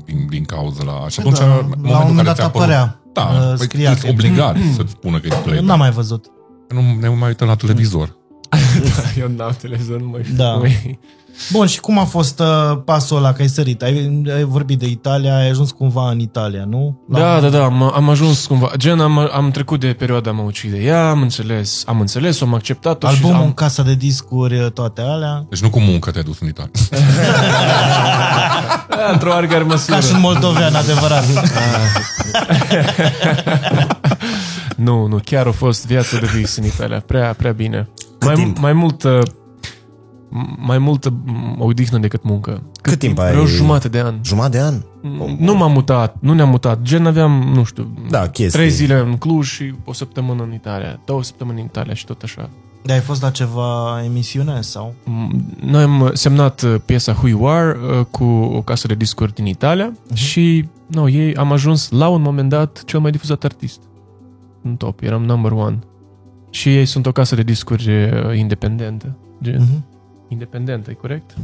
din, 0.06 0.28
din 0.30 0.44
cauza 0.44 0.84
la... 0.84 1.06
Și 1.10 1.20
atunci, 1.20 1.38
Da, 1.38 1.44
în 1.46 1.50
la 1.50 1.58
un 1.60 1.68
momentul 1.68 1.86
în 1.86 1.92
moment 1.98 2.16
care 2.16 2.24
dat 2.28 2.36
ți-a 2.36 2.46
apărut... 2.46 2.68
apărea. 2.68 3.02
Da, 3.14 3.22
uh, 3.22 3.54
păi, 3.58 3.66
scria 3.66 3.92
ești 3.92 4.04
că- 4.06 4.10
obligat 4.12 4.56
să-ți 4.76 4.92
spună 4.92 5.20
că 5.20 5.28
e 5.28 5.34
Eu 5.34 5.40
playback. 5.42 5.68
n-am 5.68 5.80
mai 5.80 5.92
văzut. 5.92 6.26
Nu 6.70 6.82
ne 7.00 7.08
mai 7.10 7.28
uităm 7.28 7.48
la 7.48 7.56
televizor. 7.56 8.18
Eu 9.20 9.28
n-am 9.38 9.56
televizor, 9.62 10.00
nu 10.02 10.08
mai 10.08 10.22
știu. 10.24 10.36
Da. 10.36 10.52
cum 10.52 10.64
e. 10.66 11.00
Bun, 11.52 11.68
și 11.68 11.80
cum 11.80 11.98
a 12.00 12.04
fost 12.04 12.40
uh, 12.40 12.78
pasul 12.86 13.18
ăla, 13.18 13.34
că 13.34 13.42
ai 13.42 13.48
sărit? 13.48 13.82
Ai, 13.82 14.24
ai 14.36 14.44
vorbit 14.44 14.80
de 14.80 14.86
Italia, 14.88 15.36
ai 15.38 15.50
ajuns 15.50 15.72
cumva 15.72 16.10
în 16.10 16.20
Italia, 16.20 16.64
nu? 16.70 17.00
La- 17.10 17.20
Da, 17.20 17.40
da, 17.40 17.50
da, 17.50 17.64
am, 17.64 17.82
am 17.96 18.10
ajuns 18.10 18.46
cumva, 18.46 18.72
gen 18.78 19.00
am, 19.00 19.18
am 19.18 19.52
trecut 19.52 19.80
de 19.80 19.88
perioada 19.88 20.32
mă 20.32 20.42
ucide 20.42 20.78
ea, 20.78 21.10
am 21.10 21.22
înțeles, 21.22 21.84
am 21.86 22.00
înțeles, 22.00 22.42
am 22.42 22.54
acceptat-o 22.54 23.08
Albumul 23.08 23.34
și 23.36 23.40
în 23.42 23.46
am, 23.46 23.54
casa 23.54 23.84
de 23.84 23.96
discuri, 23.96 24.72
toate 24.74 25.02
alea. 25.02 25.46
Deci 25.50 25.62
nu 25.62 25.70
cu 25.70 25.80
muncă 25.80 26.12
te-ai 26.12 26.24
dus 26.24 26.40
în 26.40 26.48
Italia. 26.48 26.72
Da, 28.90 29.12
într-o 29.12 29.30
oarecare 29.30 29.64
măsură. 29.64 29.96
Ca 29.98 30.02
și 30.02 30.14
în 30.14 30.20
moldovean, 30.20 30.76
adevărat. 30.76 31.24
Nu, 34.76 35.06
nu, 35.08 35.20
chiar 35.26 35.48
a 35.48 35.52
fost 35.52 35.86
viața 35.86 36.18
de 36.20 36.26
vis 36.36 36.56
în 36.56 36.64
Italia, 36.66 37.00
prea, 37.00 37.34
prea 37.38 37.52
bine. 37.52 37.90
Mai, 38.26 38.36
timp? 38.36 38.58
mai 38.58 38.74
multă 38.74 39.22
mai 40.58 40.78
multă 40.78 41.10
m, 41.26 41.56
odihnă 41.62 41.98
decât 41.98 42.24
muncă. 42.24 42.62
Cât 42.82 43.00
timp 43.00 43.20
ai- 43.20 43.32
Vreo 43.32 43.46
jumătate 43.46 43.88
de 43.88 44.00
an. 44.00 44.16
jumătate 44.24 44.58
de 44.58 44.64
an? 44.64 44.76
Nu 45.40 45.56
m-am 45.56 45.72
mutat, 45.72 46.16
nu 46.20 46.34
ne-am 46.34 46.50
mutat. 46.50 46.82
Gen 46.82 47.06
aveam, 47.06 47.32
nu 47.54 47.64
știu, 47.64 47.88
Da, 48.10 48.28
chestii. 48.28 48.60
trei 48.60 48.70
zile 48.70 49.00
în 49.00 49.18
Cluj 49.18 49.48
și 49.48 49.74
o 49.86 49.94
săptămână 49.94 50.44
în 50.44 50.54
Italia, 50.54 51.00
două 51.06 51.24
săptămâni 51.24 51.60
în 51.60 51.66
Italia 51.66 51.94
și 51.94 52.06
tot 52.06 52.22
așa. 52.22 52.50
De 52.84 52.94
ai 52.94 53.00
fost 53.00 53.22
la 53.22 53.30
ceva 53.30 54.02
emisiune 54.06 54.62
sau? 54.62 54.94
M- 55.04 55.62
Noi 55.66 55.82
am 55.84 56.10
semnat 56.14 56.62
uh, 56.62 56.76
piesa 56.86 57.12
Who 57.12 57.28
You 57.28 57.48
Are 57.50 57.78
uh, 58.00 58.06
cu 58.12 58.24
o 58.24 58.62
casă 58.62 58.88
de 58.88 58.96
discuri 58.96 59.34
din 59.34 59.46
Italia 59.46 59.94
Mhm. 60.08 60.16
și 60.16 60.66
no, 60.88 61.10
ei 61.10 61.36
am 61.36 61.52
ajuns 61.52 61.90
la 61.90 62.08
un 62.08 62.22
moment 62.22 62.50
dat 62.50 62.84
cel 62.86 63.00
mai 63.00 63.12
difuzat 63.12 63.44
artist. 63.44 63.80
În 64.62 64.76
top, 64.76 65.02
eram 65.04 65.24
number 65.24 65.52
one. 65.52 65.80
Și 66.50 66.76
ei 66.78 66.86
sunt 66.86 67.06
o 67.06 67.12
casă 67.12 67.36
de 67.36 67.44
discuri 67.44 67.90
uh, 67.90 68.38
independentă. 68.38 69.16
Gen, 69.44 69.62
Mhm. 69.62 69.84
Independentă, 70.28 70.90
e 70.92 70.94
corect? 70.94 71.36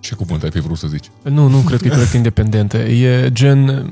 Ce 0.00 0.14
cuvânt 0.14 0.42
ai 0.42 0.50
fi 0.50 0.60
vrut 0.60 0.76
să 0.78 0.86
zici? 0.86 1.10
Nu, 1.22 1.48
nu 1.48 1.58
cred 1.58 1.80
că 1.80 1.86
e 1.86 1.90
corect 1.90 2.12
independentă. 2.12 2.76
E 2.78 3.30
gen... 3.32 3.90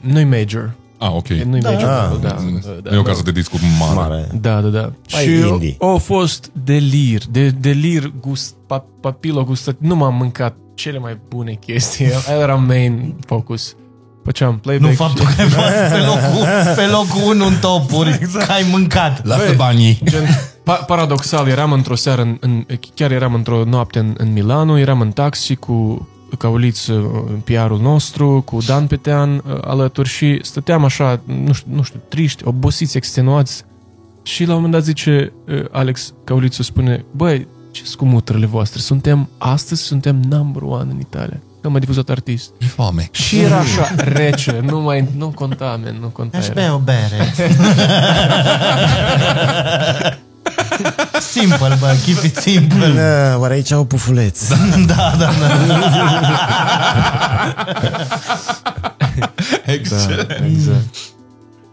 Nu-i 0.00 0.24
major. 0.24 0.74
Ah, 0.98 1.10
ok. 1.14 1.28
E, 1.28 1.44
nu-i 1.44 1.60
Da. 1.60 1.70
major. 1.70 1.88
Ah, 1.88 2.18
da, 2.20 2.34
Înțeles. 2.38 2.64
da, 2.82 2.90
Nu 2.90 2.96
e 2.96 2.98
o 2.98 3.02
da. 3.02 3.08
casă 3.08 3.22
de 3.22 3.32
discuri 3.32 3.62
mare. 3.78 3.94
Mare. 3.94 4.28
Da, 4.40 4.60
da, 4.60 4.68
da. 4.68 4.92
Mai 5.12 5.22
și 5.22 5.30
indie. 5.48 5.76
a 5.78 5.96
fost 5.96 6.50
delir, 6.64 7.22
de 7.30 7.48
delir 7.50 8.12
gust, 8.20 8.54
pa, 8.66 8.84
papilo 9.00 9.44
gustat. 9.44 9.76
Nu 9.78 9.96
m-am 9.96 10.14
mâncat 10.14 10.56
cele 10.74 10.98
mai 10.98 11.18
bune 11.28 11.52
chestii. 11.52 12.06
Aia 12.28 12.38
era 12.42 12.54
main 12.54 13.14
focus. 13.26 13.76
Făceam 14.24 14.58
playback 14.58 14.90
Nu 14.90 14.96
faptul 14.96 15.24
că 15.24 15.40
ai 15.40 15.48
fost 15.48 15.68
pe 15.92 15.98
locul, 15.98 16.46
pe 16.76 16.86
locul 16.86 17.34
1 17.34 17.46
în 17.46 17.54
topuri, 17.60 18.18
că 18.32 18.52
ai 18.52 18.66
mâncat. 18.70 19.26
Lasă 19.26 19.52
banii. 19.56 20.00
Gen, 20.04 20.24
pa- 20.62 20.84
paradoxal, 20.86 21.48
eram 21.48 21.72
într-o 21.72 21.94
seară, 21.94 22.22
în, 22.22 22.36
în, 22.40 22.66
chiar 22.94 23.10
eram 23.10 23.34
într-o 23.34 23.64
noapte 23.64 23.98
în, 23.98 24.14
în 24.18 24.32
Milano, 24.32 24.78
eram 24.78 25.00
în 25.00 25.10
taxi 25.10 25.54
cu 25.54 26.08
Cauliț, 26.38 26.86
uh, 26.86 27.22
PR-ul 27.44 27.80
nostru, 27.80 28.42
cu 28.44 28.58
Dan 28.66 28.86
Petean 28.86 29.34
uh, 29.34 29.58
alături 29.60 30.08
și 30.08 30.38
stăteam 30.42 30.84
așa, 30.84 31.20
nu 31.44 31.52
știu, 31.52 31.70
nu 31.74 31.82
știu 31.82 32.00
triști, 32.08 32.46
obosiți, 32.46 32.96
extenuați 32.96 33.64
și 34.22 34.44
la 34.44 34.48
un 34.48 34.54
moment 34.54 34.72
dat 34.72 34.84
zice 34.84 35.32
uh, 35.48 35.64
Alex 35.70 36.12
Caulițu 36.24 36.62
spune, 36.62 37.04
băi, 37.10 37.46
ce 37.70 37.84
scumutrele 37.84 38.46
voastre, 38.46 38.80
suntem, 38.80 39.28
astăzi 39.38 39.82
suntem 39.82 40.20
number 40.28 40.62
one 40.62 40.90
în 40.90 40.98
Italia. 41.00 41.40
Cel 41.60 41.70
mai 41.70 41.80
difuzat 41.80 42.08
artist. 42.08 42.50
E 42.58 42.66
foame. 42.66 43.08
Și 43.12 43.38
era 43.38 43.56
așa 43.56 43.94
rece, 43.96 44.60
nu 44.62 44.80
mai, 44.80 45.08
nu 45.16 45.28
conta, 45.28 45.80
man, 45.84 45.96
nu 46.00 46.06
conta. 46.06 46.38
Aș 46.38 46.44
era. 46.44 46.54
bea 46.54 46.74
o 46.74 46.78
bere. 46.78 47.34
simple, 51.32 51.76
bă, 51.80 51.96
keep 52.04 52.22
it 52.24 52.36
simple. 52.36 52.88
Da, 52.88 53.38
oare 53.38 53.54
aici 53.54 53.72
au 53.72 53.84
pufuleț? 53.84 54.48
Da, 54.48 54.56
da, 54.86 55.14
da. 55.18 55.30
Da, 55.66 55.78
exact. 59.72 60.40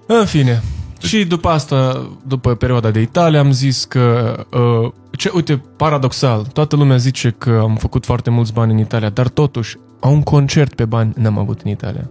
În 0.06 0.26
fine. 0.26 0.64
Și 1.02 1.24
după 1.24 1.50
asta, 1.50 2.10
după 2.28 2.56
perioada 2.56 2.90
de 2.90 3.00
Italia, 3.00 3.40
am 3.40 3.52
zis 3.52 3.86
că, 3.86 4.36
uh, 4.52 4.92
ce, 5.18 5.32
uite, 5.34 5.64
paradoxal, 5.76 6.42
toată 6.54 6.76
lumea 6.76 6.98
zice 6.98 7.36
că 7.38 7.60
am 7.62 7.76
făcut 7.76 8.06
foarte 8.06 8.30
mulți 8.30 8.54
bani 8.54 8.72
în 8.72 8.78
Italia, 8.78 9.10
dar 9.10 9.28
totuși, 9.28 9.78
un 10.02 10.22
concert 10.22 10.74
pe 10.74 10.86
bani 10.86 11.14
n-am 11.16 11.38
avut 11.38 11.62
în 11.62 11.72
Italia. 11.72 12.10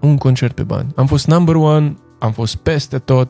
Un 0.00 0.16
concert 0.16 0.54
pe 0.54 0.62
bani. 0.62 0.92
Am 0.96 1.06
fost 1.06 1.26
number 1.26 1.54
one, 1.54 1.96
am 2.18 2.32
fost 2.32 2.56
peste 2.56 2.98
tot, 2.98 3.28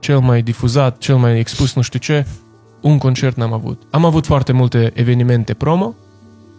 cel 0.00 0.18
mai 0.18 0.42
difuzat, 0.42 0.98
cel 0.98 1.16
mai 1.16 1.38
expus, 1.38 1.74
nu 1.74 1.82
știu 1.82 1.98
ce, 1.98 2.26
un 2.80 2.98
concert 2.98 3.36
n-am 3.36 3.52
avut. 3.52 3.82
Am 3.90 4.04
avut 4.04 4.26
foarte 4.26 4.52
multe 4.52 4.90
evenimente 4.94 5.54
promo, 5.54 5.94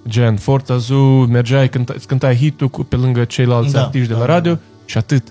gen 0.08 0.36
Forza 0.36 0.78
Zoo, 0.78 1.26
mergeai, 1.26 1.70
cânta, 1.70 1.94
îți 1.96 2.08
cântai 2.08 2.36
hit 2.36 2.62
cu, 2.62 2.84
pe 2.84 2.96
lângă 2.96 3.24
ceilalți 3.24 3.74
Da, 3.74 3.82
artiști 3.82 4.08
de 4.08 4.14
da, 4.14 4.20
la 4.20 4.26
da, 4.26 4.34
radio 4.34 4.58
și 4.86 4.98
atât. 4.98 5.24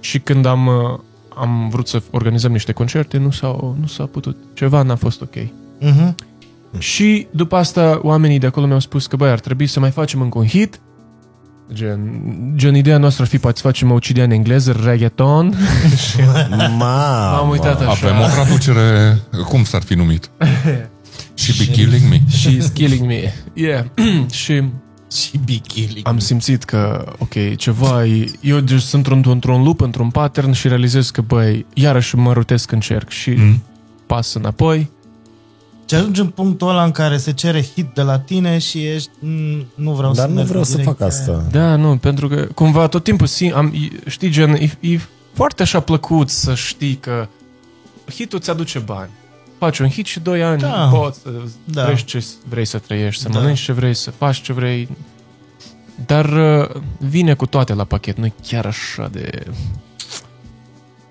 Și 0.00 0.18
când 0.18 0.46
am, 0.46 0.66
uh, 0.66 0.98
am 1.34 1.68
vrut 1.68 1.88
să 1.88 2.02
organizăm 2.10 2.52
niște 2.52 2.72
concerte, 2.72 3.18
nu 3.18 3.30
s-a, 3.30 3.74
nu 3.80 3.86
s-a 3.86 4.04
putut. 4.04 4.36
Ceva 4.54 4.82
n-a 4.82 4.96
fost 4.96 5.20
ok. 5.20 5.34
Mhm. 5.80 6.14
Și 6.78 7.26
după 7.30 7.56
asta 7.56 7.98
oamenii 8.02 8.38
de 8.38 8.46
acolo 8.46 8.66
mi-au 8.66 8.78
spus 8.80 9.06
că 9.06 9.16
băi, 9.16 9.30
ar 9.30 9.40
trebui 9.40 9.66
să 9.66 9.80
mai 9.80 9.90
facem 9.90 10.20
încă 10.20 10.38
un 10.38 10.46
hit. 10.46 10.80
Gen, 11.72 12.22
gen 12.56 12.74
ideea 12.74 12.98
noastră 12.98 13.22
ar 13.22 13.28
fi 13.28 13.38
poate 13.38 13.56
să 13.56 13.62
facem 13.66 13.90
o 13.90 13.94
ucidea 13.94 14.24
în 14.24 14.30
engleză, 14.30 14.80
reggaeton. 14.84 15.54
Mamă. 16.58 16.84
Am 17.38 17.48
uitat 17.48 17.80
așa. 17.80 17.90
Avem 18.08 18.20
o 18.20 18.26
traducere, 18.26 19.18
cum 19.48 19.64
s-ar 19.64 19.82
fi 19.82 19.94
numit? 19.94 20.30
Și 21.34 21.56
be 21.56 21.64
killing 21.72 22.02
me. 22.08 22.18
She's 22.18 22.72
killing 22.72 23.06
me. 23.06 23.32
Yeah. 23.52 23.84
și 24.42 24.62
Și 25.12 25.38
be 25.44 25.52
killing. 25.66 26.00
am 26.08 26.18
simțit 26.18 26.64
că, 26.64 27.04
ok, 27.18 27.56
ceva 27.56 28.04
e... 28.04 28.30
Eu 28.40 28.58
deci 28.60 28.80
sunt 28.80 29.06
într-un, 29.06 29.32
într-un 29.34 29.62
loop, 29.62 29.80
într-un 29.80 30.10
pattern 30.10 30.52
și 30.52 30.68
realizez 30.68 31.10
că, 31.10 31.20
băi, 31.20 31.66
iarăși 31.74 32.16
mă 32.16 32.32
rotesc 32.32 32.72
în 32.72 32.80
cerc 32.80 33.08
și 33.08 33.30
Mm. 33.30 33.62
pas 34.06 34.34
înapoi. 34.34 34.90
Ce 35.88 35.96
ajungi 35.96 36.20
în 36.20 36.28
punctul 36.28 36.68
ăla 36.68 36.84
în 36.84 36.90
care 36.90 37.16
se 37.16 37.32
cere 37.32 37.62
hit 37.62 37.86
de 37.94 38.02
la 38.02 38.18
tine 38.18 38.58
și 38.58 38.84
ești... 38.86 39.10
"Mm, 39.20 39.66
Nu 39.74 39.92
vreau 39.92 40.12
Dar 40.12 40.22
să 40.24 40.28
nu 40.28 40.34
merg 40.34 40.46
vreau 40.46 40.62
în 40.62 40.68
să 40.68 40.76
fac 40.76 40.96
direcția 40.96 41.06
asta. 41.06 41.44
Da, 41.50 41.76
nu, 41.76 41.96
pentru 41.96 42.28
că 42.28 42.48
cumva 42.54 42.86
tot 42.88 43.04
timpul 43.04 43.26
sim, 43.26 43.52
am, 43.56 43.72
e- 43.74 44.10
știi, 44.10 44.30
gen, 44.30 44.50
e, 44.54 44.70
e 44.80 45.00
foarte 45.32 45.62
așa 45.62 45.80
plăcut 45.80 46.28
să 46.30 46.54
știi 46.54 46.94
că 46.94 47.28
hitul 48.14 48.38
ți 48.38 48.50
aduce 48.50 48.78
bani. 48.78 49.10
Faci 49.58 49.78
un 49.78 49.88
hit 49.88 50.06
și 50.06 50.20
doi 50.20 50.42
ani 50.42 50.60
Da. 50.60 50.88
poți 50.94 51.18
să 51.20 51.30
Da. 51.64 51.82
trăiești 51.82 52.06
ce 52.06 52.24
vrei 52.48 52.64
să 52.64 52.78
trăiești, 52.78 53.22
să 53.22 53.28
Da. 53.28 53.38
mănânci 53.38 53.60
ce 53.60 53.72
vrei, 53.72 53.94
să 53.94 54.10
faci 54.10 54.40
ce 54.40 54.52
vrei. 54.52 54.88
Dar 56.06 56.24
uh, 56.60 56.68
vine 56.98 57.34
cu 57.34 57.46
toate 57.46 57.74
la 57.74 57.84
pachet, 57.84 58.16
nu 58.18 58.26
e 58.26 58.32
chiar 58.46 58.66
așa 58.66 59.08
de... 59.12 59.46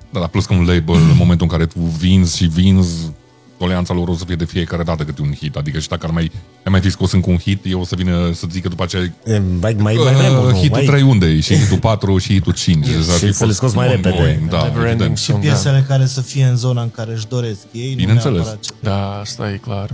Da, 0.09 0.19
dar 0.19 0.27
plus 0.29 0.45
că 0.45 0.53
un 0.53 0.65
label, 0.65 0.95
în 0.95 1.15
momentul 1.17 1.45
în 1.45 1.51
care 1.51 1.65
tu 1.65 1.79
vinzi 1.79 2.37
și 2.37 2.45
vinzi, 2.45 3.11
toleranța 3.57 3.93
lor 3.93 4.07
o 4.07 4.13
să 4.15 4.25
fie 4.25 4.35
de 4.35 4.45
fiecare 4.45 4.83
dată 4.83 5.03
câte 5.03 5.21
un 5.21 5.33
hit. 5.33 5.55
Adică 5.55 5.79
și 5.79 5.87
dacă 5.87 6.05
ar 6.05 6.11
mai, 6.11 6.31
ai 6.63 6.71
mai 6.71 6.79
fi 6.81 6.89
scos 6.89 7.11
încă 7.11 7.29
un 7.29 7.37
hit, 7.37 7.65
eu 7.65 7.79
o 7.79 7.83
să 7.85 7.95
vină 7.95 8.31
să 8.33 8.45
zică 8.51 8.67
după 8.67 8.83
aceea 8.83 9.03
E, 9.03 9.11
Mai, 9.59 9.75
mai, 9.79 9.95
mai 9.95 9.95
vrem 9.95 10.33
uh, 10.33 10.39
unul, 10.39 10.53
hitul 10.53 10.69
mai... 10.77 10.85
3 10.85 11.01
unde 11.01 11.25
e? 11.25 11.39
Și 11.39 11.55
hitul 11.55 11.79
4 11.79 12.17
și 12.17 12.33
hitul 12.33 12.53
5. 12.53 12.85
Deci 12.85 12.95
ar 12.95 13.01
fi 13.01 13.09
Și 13.11 13.19
să 13.19 13.25
le 13.25 13.31
fost 13.31 13.53
scoți 13.57 13.75
mai 13.75 13.87
repede. 13.87 14.09
ongoing, 14.09 14.49
Da, 14.49 14.57
Never 14.63 14.73
ending 14.75 14.89
evident. 14.89 15.17
Și 15.17 15.23
song, 15.23 15.43
da. 15.43 15.47
piesele 15.49 15.85
care 15.87 16.05
să 16.05 16.21
fie 16.21 16.43
în 16.43 16.55
zona 16.55 16.81
în 16.81 16.91
care 16.91 17.11
își 17.13 17.27
doresc 17.27 17.59
ei, 17.71 17.89
nu 17.89 17.95
Bineînțeles. 17.95 18.35
neapărat 18.35 18.59
ce- 18.63 18.71
Da, 18.79 19.19
asta 19.19 19.51
e 19.51 19.57
clar. 19.57 19.93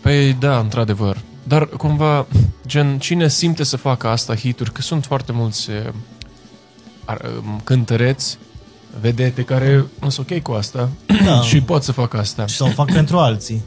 Păi 0.00 0.32
da, 0.40 0.58
într-adevăr. 0.58 1.20
Dar 1.44 1.66
cumva, 1.68 2.26
gen, 2.66 2.98
cine 2.98 3.28
simte 3.28 3.64
să 3.64 3.76
facă 3.76 4.06
asta 4.08 4.34
hituri, 4.34 4.72
că 4.72 4.80
sunt 4.82 5.04
foarte 5.04 5.32
mulți 5.32 5.70
eh, 5.70 5.92
ar- 7.04 7.20
um, 7.44 7.60
cântăreți, 7.64 8.38
vedete 9.00 9.42
care 9.42 9.84
nu 10.00 10.08
sunt 10.10 10.30
ok 10.30 10.38
cu 10.42 10.52
asta 10.52 10.88
Da. 11.24 11.40
și 11.48 11.60
pot 11.60 11.82
să 11.82 11.92
facă 11.92 12.18
asta. 12.18 12.44
Sau 12.46 12.66
fac 12.68 12.92
pentru 12.92 13.18
alții. 13.18 13.62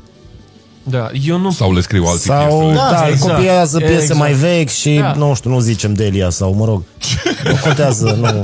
Da, 0.87 1.09
eu 1.25 1.37
nu... 1.37 1.51
Sau 1.51 1.73
le 1.73 1.81
scriu 1.81 2.05
alții 2.05 2.29
Sau, 2.29 2.47
piesele. 2.59 2.73
da, 2.73 2.89
Da, 2.91 2.99
da 2.99 3.07
exact. 3.07 3.35
copiază 3.35 3.77
piese 3.77 3.93
Exact. 3.93 4.19
mai 4.19 4.33
vechi 4.33 4.69
și, 4.69 4.95
Da. 4.95 5.13
nu 5.13 5.33
știu, 5.35 5.49
nu 5.49 5.59
zicem 5.59 5.93
Delia 5.93 6.29
sau, 6.29 6.53
mă 6.53 6.65
rog, 6.65 6.83
nu 7.49 7.55
contează, 7.63 8.17
nu. 8.19 8.41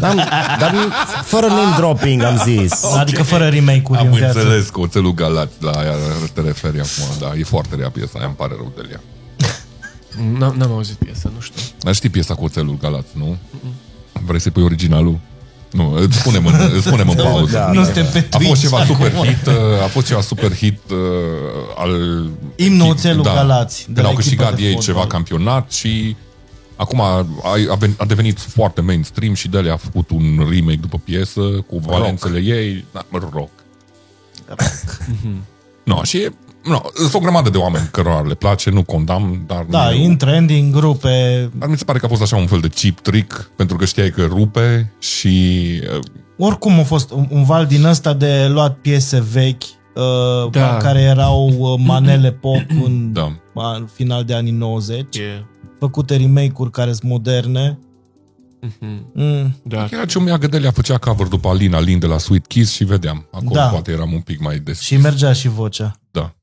Dar, 0.00 0.14
dar 0.60 0.74
fără 1.24 1.46
name 1.46 1.74
dropping, 1.76 2.22
am 2.22 2.40
zis. 2.44 2.84
Adică 2.84 3.22
fără 3.22 3.44
remake-uri 3.46 3.98
Am 3.98 4.06
în 4.06 4.12
viață. 4.12 4.38
înțeles 4.38 4.68
că 4.68 4.80
oțelul 4.80 5.14
Galați 5.14 5.52
la 5.60 5.70
aia 5.70 5.92
te 6.32 6.40
referi 6.40 6.78
acum, 6.80 7.16
da, 7.28 7.32
e 7.38 7.44
foarte 7.44 7.74
rea 7.74 7.90
piesa 7.90 8.12
aia, 8.18 8.26
îmi 8.26 8.34
pare 8.36 8.52
rău 8.56 8.72
de 8.76 8.88
ea. 8.90 9.00
N-am, 10.38 10.54
n-am 10.58 10.72
auzit 10.72 10.94
piesa, 10.96 11.30
nu 11.34 11.40
știu. 11.40 11.60
Dar 11.80 11.94
știi 11.94 12.08
piesa 12.08 12.34
cu 12.34 12.44
oțelul 12.44 12.76
Galați, 12.80 13.08
nu? 13.12 13.36
Vrei 14.26 14.40
să 14.40 14.50
pui 14.50 14.62
originalul? 14.62 15.18
Nu, 15.74 15.92
îți 15.94 16.18
spunem 16.18 16.46
în, 16.46 16.54
îți 16.74 16.86
spunem 16.86 17.08
în 17.08 17.14
pauză. 17.16 17.52
Da, 17.52 17.66
Nu 17.72 17.74
da, 17.74 17.84
suntem 17.84 18.06
pe 18.12 18.18
A 18.18 18.36
Twitch 18.36 18.48
fost 18.48 18.60
ceva 18.60 18.78
acum. 18.78 18.94
super 18.94 19.12
hit, 19.12 19.46
uh, 19.46 19.82
a 19.84 19.86
fost 19.86 20.06
ceva 20.06 20.20
super 20.20 20.54
hit 20.56 20.78
uh, 20.90 20.96
al... 21.76 21.90
Imnul 22.56 22.88
Oțelul 22.90 23.22
Galați, 23.22 23.78
de 23.78 23.84
Când 23.92 23.98
la 23.98 24.02
au 24.04 24.10
echipa 24.18 24.22
câștigat 24.22 24.54
de 24.56 24.62
ei 24.62 24.72
fotbal. 24.74 24.84
ceva 24.94 25.06
campionat 25.06 25.72
și 25.72 26.16
acum 26.76 27.00
a, 27.00 27.26
a, 27.70 27.76
ven- 27.78 27.96
a 27.96 28.04
devenit 28.04 28.38
foarte 28.38 28.80
mainstream 28.80 29.34
și 29.34 29.48
de 29.48 29.70
a 29.70 29.76
făcut 29.76 30.10
un 30.10 30.46
remake 30.50 30.78
după 30.80 31.00
piesă 31.04 31.40
cu 31.40 31.78
valențele 31.78 32.38
ei, 32.38 32.84
da, 32.92 33.06
rock. 33.32 33.50
no, 35.84 36.02
și 36.02 36.28
no, 36.68 36.80
sunt 36.94 37.14
o 37.14 37.18
grămadă 37.18 37.50
de 37.50 37.58
oameni 37.58 37.88
cărora 37.90 38.20
le 38.20 38.34
place, 38.34 38.70
nu 38.70 38.82
condamn, 38.82 39.44
dar 39.46 39.66
Da, 39.68 39.90
nu, 39.90 39.96
in 39.96 40.16
trending, 40.16 40.74
grupe, 40.74 41.50
dar 41.58 41.68
mi 41.68 41.78
se 41.78 41.84
pare 41.84 41.98
că 41.98 42.04
a 42.04 42.08
fost 42.08 42.22
așa 42.22 42.36
un 42.36 42.46
fel 42.46 42.60
de 42.60 42.68
cheap 42.68 43.00
trick, 43.00 43.50
pentru 43.56 43.76
că 43.76 43.84
știai 43.84 44.10
că 44.10 44.24
rupe 44.24 44.92
și 44.98 45.58
uh, 45.96 46.04
oricum 46.38 46.78
a 46.78 46.82
fost 46.82 47.10
un, 47.10 47.26
un 47.30 47.44
val 47.44 47.66
din 47.66 47.84
ăsta 47.84 48.12
de 48.14 48.46
luat 48.48 48.76
piese 48.76 49.24
vechi 49.32 49.62
uh, 49.62 50.50
Da. 50.50 50.60
da. 50.60 50.76
care 50.76 51.00
erau 51.00 51.48
uh, 51.58 51.80
manele 51.84 52.32
pop 52.32 52.64
în 52.84 53.12
da. 53.12 53.32
în 53.76 53.88
final 53.92 54.24
de 54.24 54.34
anii 54.34 54.52
90, 54.52 55.16
Yeah. 55.16 55.28
făcute 55.78 56.16
remake-uri 56.16 56.70
care 56.70 56.92
sunt 56.92 57.10
moderne. 57.10 57.78
Mhm. 58.60 59.10
Mm, 59.14 59.56
Da. 59.64 59.86
Chiar 59.90 60.06
ce 60.06 60.20
mi-a 60.20 60.38
Gădelea 60.38 60.70
făcea 60.70 60.98
cover 60.98 61.26
după 61.26 61.48
Alina 61.48 61.80
Lin 61.80 61.98
de 61.98 62.06
la 62.06 62.18
Sweet 62.18 62.46
Kiss 62.46 62.72
și 62.72 62.84
vedeam. 62.84 63.28
Acolo 63.32 63.50
Da. 63.54 63.66
poate 63.66 63.90
eram 63.92 64.12
un 64.12 64.20
pic 64.20 64.40
mai 64.40 64.58
des. 64.58 64.80
și 64.80 64.96
mergea 64.96 65.32
și 65.32 65.48
vocea. 65.48 66.00
Da. 66.10 66.34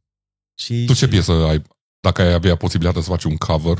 Și 0.63 0.85
Tu 0.85 0.93
ce 0.93 1.07
piesă 1.07 1.31
ai? 1.31 1.61
Dacă 1.99 2.21
ai 2.21 2.33
avea 2.33 2.55
posibilitatea 2.55 3.01
să 3.01 3.09
faci 3.09 3.23
un 3.23 3.35
cover, 3.35 3.77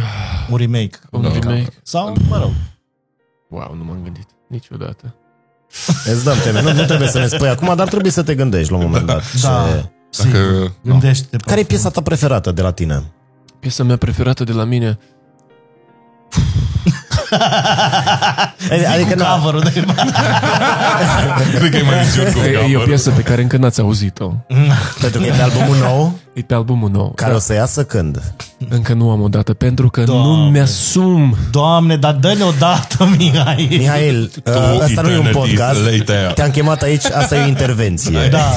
un 0.50 0.56
remake. 0.56 0.98
Un 1.10 1.22
Da. 1.22 1.28
remake. 1.32 1.72
Sau, 1.82 2.16
mă 2.28 2.38
rog, 2.38 2.50
Wow, 3.48 3.74
nu 3.78 3.84
m-am 3.84 4.00
gândit 4.02 4.26
niciodată. 4.48 5.14
Îți 6.12 6.24
dăm 6.24 6.36
teme. 6.44 6.62
Nu, 6.62 6.72
nu 6.72 6.84
trebuie 6.84 7.08
să 7.08 7.18
ne 7.18 7.26
spui 7.26 7.48
acum, 7.48 7.76
dar 7.76 7.88
trebuie 7.88 8.12
să 8.12 8.22
te 8.22 8.34
gândești 8.34 8.70
la 8.72 8.76
un 8.78 8.84
moment 8.84 9.06
dat. 9.06 9.40
da, 9.40 9.66
Ce... 9.72 9.88
sigur. 10.10 10.32
Dacă- 10.40 10.72
Gândește-te. 10.82 11.36
Care 11.36 11.60
e 11.60 11.64
piesa 11.64 11.90
ta 11.90 12.00
preferată 12.02 12.52
de 12.52 12.62
la 12.62 12.72
tine? 12.72 13.02
Piesa 13.60 13.82
mea 13.82 13.96
preferată 13.96 14.44
de 14.44 14.52
la 14.52 14.64
mine 14.64 14.98
Adică, 18.94 19.14
na, 19.14 19.38
cover 19.38 19.62
de 19.62 19.70
cred 21.58 21.70
că 21.70 21.76
e 21.76 21.82
mai 21.82 22.00
ușor 22.06 22.32
cu 22.32 22.38
E, 22.38 22.50
e 22.50 22.56
o 22.58 22.62
cover. 22.62 22.86
piesă 22.86 23.10
pe 23.10 23.22
care 23.22 23.42
încă 23.42 23.56
n-ați 23.56 23.80
auzit-o. 23.80 24.32
pentru 25.00 25.20
că 25.20 25.26
e 25.26 25.30
pe 25.30 25.42
albumul 25.42 25.76
nou, 25.76 26.18
E 26.34 26.40
pe 26.40 26.54
albumul 26.54 26.90
nou. 26.90 27.12
care 27.16 27.30
Da. 27.30 27.36
o 27.36 27.40
să 27.40 27.52
iasă 27.54 27.84
când? 27.84 28.22
Încă 28.68 28.92
nu 28.92 29.10
am 29.10 29.20
o 29.22 29.28
dată, 29.28 29.54
pentru 29.54 29.88
că 29.90 30.02
Doamne. 30.02 30.26
nu 30.44 30.50
mi-asum. 30.50 31.36
Doamne, 31.50 31.96
dar 31.96 32.12
dă-ne 32.14 32.42
o 32.42 32.50
dată, 32.58 33.08
Mihai. 33.18 33.66
Mihail, 33.70 34.30
To 34.44 34.50
uh, 34.50 34.78
ăsta 34.82 35.00
nu 35.02 35.10
e 35.10 35.18
un 35.18 35.26
eternities 35.26 35.58
podcast. 35.58 35.80
later. 35.90 36.32
Te-am 36.32 36.50
chemat 36.50 36.82
aici, 36.82 37.04
asta 37.04 37.36
e 37.36 37.42
o 37.44 37.46
intervenție. 37.46 38.28
Da. 38.30 38.52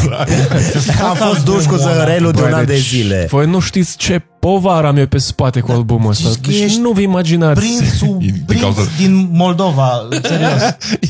Am 1.09 1.15
fost 1.15 1.43
duș 1.45 1.65
cu 1.65 1.75
zăhărelul 1.75 2.31
de 2.31 2.41
un 2.41 2.53
an 2.53 2.65
de 2.65 2.75
zile. 2.77 3.27
Voi 3.29 3.45
nu 3.47 3.59
știți 3.59 3.97
ce 3.97 4.21
povară 4.39 4.87
am 4.87 4.97
eu 4.97 5.07
pe 5.07 5.17
spate 5.17 5.59
cu 5.59 5.71
albumul 5.71 6.09
ăsta. 6.09 6.29
Zici 6.29 6.41
că 6.43 6.49
Deci 6.51 6.61
ești 6.61 6.79
nu 6.79 6.91
vă 6.91 6.99
imaginați. 7.01 7.59
Prințul, 7.59 8.17
Din 8.25 8.43
prinț 8.45 8.61
cauza- 8.61 8.81
din 8.97 9.29
Moldova, 9.31 10.07
serios. 10.23 10.61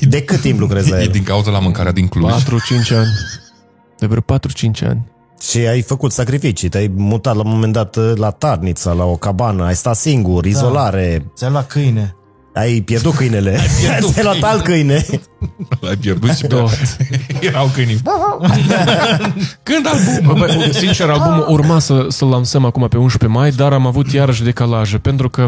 De 0.09 0.21
cât 0.21 0.39
timp 0.39 0.59
lucrezi 0.59 0.89
la 0.89 0.99
E 0.99 1.03
el? 1.03 1.07
din 1.11 1.23
cauza 1.23 1.51
la 1.51 1.59
mâncarea 1.59 1.91
din 1.91 2.07
Cluj. 2.07 2.31
4-5 2.31 2.37
ani. 2.91 3.07
De 3.99 4.05
vreo 4.05 4.21
4-5 4.21 4.87
ani. 4.87 5.01
Și 5.41 5.57
ai 5.57 5.81
făcut 5.81 6.11
sacrificii, 6.11 6.69
te-ai 6.69 6.91
mutat 6.95 7.35
la 7.35 7.41
un 7.43 7.49
moment 7.49 7.73
dat 7.73 7.95
uh, 7.95 8.11
la 8.15 8.29
Tarnița, 8.29 8.91
la 8.91 9.03
o 9.03 9.15
cabană, 9.15 9.63
ai 9.65 9.75
stat 9.75 9.95
singur, 9.95 10.45
izolare, 10.45 11.25
Ți-a 11.35 11.49
luat 11.49 11.67
câine. 11.67 12.15
ai 12.53 12.81
pierdut 12.81 13.13
câinele, 13.13 13.59
ți-ai 14.11 14.23
luat 14.23 14.41
alt 14.41 14.63
câine. 14.63 15.05
L-ai 15.79 15.95
pierdut 15.95 16.29
și 16.31 16.41
pe 16.41 16.47
Tot. 16.47 16.69
Erau 17.39 17.69
câinii. 17.73 18.01
Când 19.63 19.87
album? 19.93 20.25
Bă, 20.25 20.33
bă, 20.39 20.69
sincer, 20.71 21.09
albumul 21.09 21.45
urma 21.49 21.79
să, 21.79 22.05
să 22.09 22.25
lansăm 22.25 22.65
acum 22.65 22.87
pe 22.87 22.97
11 22.97 23.39
mai, 23.39 23.51
dar 23.51 23.73
am 23.73 23.85
avut 23.87 24.11
iarăși 24.11 24.43
decalaje, 24.43 24.97
pentru 24.97 25.29
că 25.29 25.47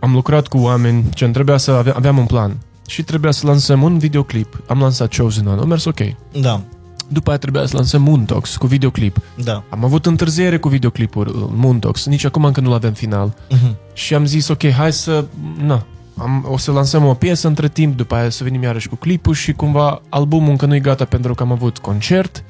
am 0.00 0.12
lucrat 0.12 0.46
cu 0.46 0.58
oameni 0.58 1.04
ce 1.14 1.26
trebuia 1.28 1.56
să 1.56 1.70
ave- 1.70 1.92
aveam 1.96 2.18
un 2.18 2.26
plan. 2.26 2.56
Și 2.86 3.02
trebuia 3.02 3.30
să 3.30 3.46
lansăm 3.46 3.82
un 3.82 3.98
videoclip. 3.98 4.62
Am 4.66 4.78
lansat 4.80 5.16
Chosen 5.16 5.46
One, 5.46 5.60
a 5.60 5.64
mers 5.64 5.84
ok. 5.84 5.98
Da, 6.40 6.60
După 7.08 7.28
aia 7.28 7.38
trebuia 7.38 7.66
să 7.66 7.76
lansăm 7.76 8.02
Moondogs 8.02 8.56
cu 8.56 8.66
videoclip. 8.66 9.20
da. 9.44 9.62
Am 9.68 9.84
avut 9.84 10.06
întârziere 10.06 10.58
cu 10.58 10.68
videoclipuri, 10.68 11.30
uh, 11.30 11.44
Moondogs, 11.54 12.06
nici 12.06 12.24
acum 12.24 12.44
încă 12.44 12.60
nu 12.60 12.70
l-avem 12.70 12.92
final. 12.92 13.34
Mhm. 13.50 13.76
Și 13.92 14.14
am 14.14 14.24
zis, 14.26 14.48
ok, 14.48 14.70
hai 14.70 14.92
să... 14.92 15.24
Na, 15.64 15.86
am, 16.16 16.46
o 16.50 16.56
să 16.56 16.72
lansăm 16.72 17.04
o 17.04 17.14
piesă 17.14 17.48
între 17.48 17.68
timp, 17.68 17.96
după 17.96 18.14
aia 18.14 18.30
să 18.30 18.44
venim 18.44 18.62
iarăși 18.62 18.88
cu 18.88 18.94
clipul 18.96 19.34
și 19.34 19.52
cumva 19.52 20.00
albumul 20.08 20.50
încă 20.50 20.66
nu 20.66 20.74
e 20.74 20.80
gata 20.80 21.04
pentru 21.04 21.34
că 21.34 21.42
am 21.42 21.52
avut 21.52 21.78
concert. 21.78 22.44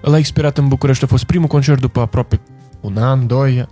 L-a 0.00 0.18
expirat 0.18 0.58
în 0.58 0.68
București, 0.68 1.04
a 1.04 1.06
fost 1.06 1.24
primul 1.24 1.48
concert 1.48 1.80
după 1.80 2.00
aproape 2.00 2.40
un 2.80 2.96
an, 2.96 3.26
doi 3.26 3.66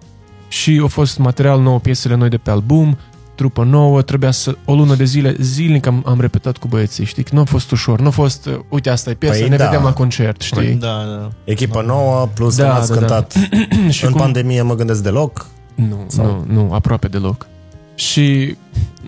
și 0.48 0.80
a 0.84 0.86
fost 0.86 1.18
material 1.18 1.60
nou, 1.60 1.78
piesele 1.78 2.14
noi 2.14 2.28
de 2.28 2.36
pe 2.36 2.50
album, 2.50 2.98
trupă 3.36 3.64
nouă, 3.64 4.02
trebuia 4.02 4.30
să, 4.30 4.56
o 4.64 4.74
lună 4.74 4.94
de 4.94 5.04
zile, 5.04 5.36
zilnic 5.40 5.86
am, 5.86 6.02
am 6.06 6.20
repetat 6.20 6.56
cu 6.56 6.68
băieții, 6.68 7.04
știi, 7.04 7.24
nu 7.30 7.40
a 7.40 7.44
fost 7.44 7.70
ușor, 7.70 8.00
nu 8.00 8.06
a 8.06 8.10
fost, 8.10 8.46
uh, 8.46 8.58
uite, 8.68 8.90
asta 8.90 9.10
e 9.10 9.14
piesa, 9.14 9.38
Păi 9.38 9.48
ne 9.48 9.56
da. 9.56 9.64
vedem 9.64 9.82
la 9.82 9.92
concert, 9.92 10.40
știi? 10.40 10.72
Da, 10.74 10.86
da. 11.18 11.30
Echipă 11.44 11.82
nouă, 11.82 12.28
plus 12.34 12.56
Da, 12.56 12.62
că 12.64 12.72
n-ați 12.72 12.88
da, 12.88 12.94
da. 12.94 13.00
cântat 13.00 13.34
și 13.96 14.04
în 14.04 14.10
cum- 14.10 14.20
pandemie, 14.20 14.62
mă 14.62 14.74
gândesc 14.74 15.02
deloc. 15.02 15.46
Nu, 15.74 16.04
Sau? 16.06 16.44
nu, 16.46 16.54
nu, 16.62 16.72
aproape 16.72 17.08
deloc. 17.08 17.46
Și 17.94 18.56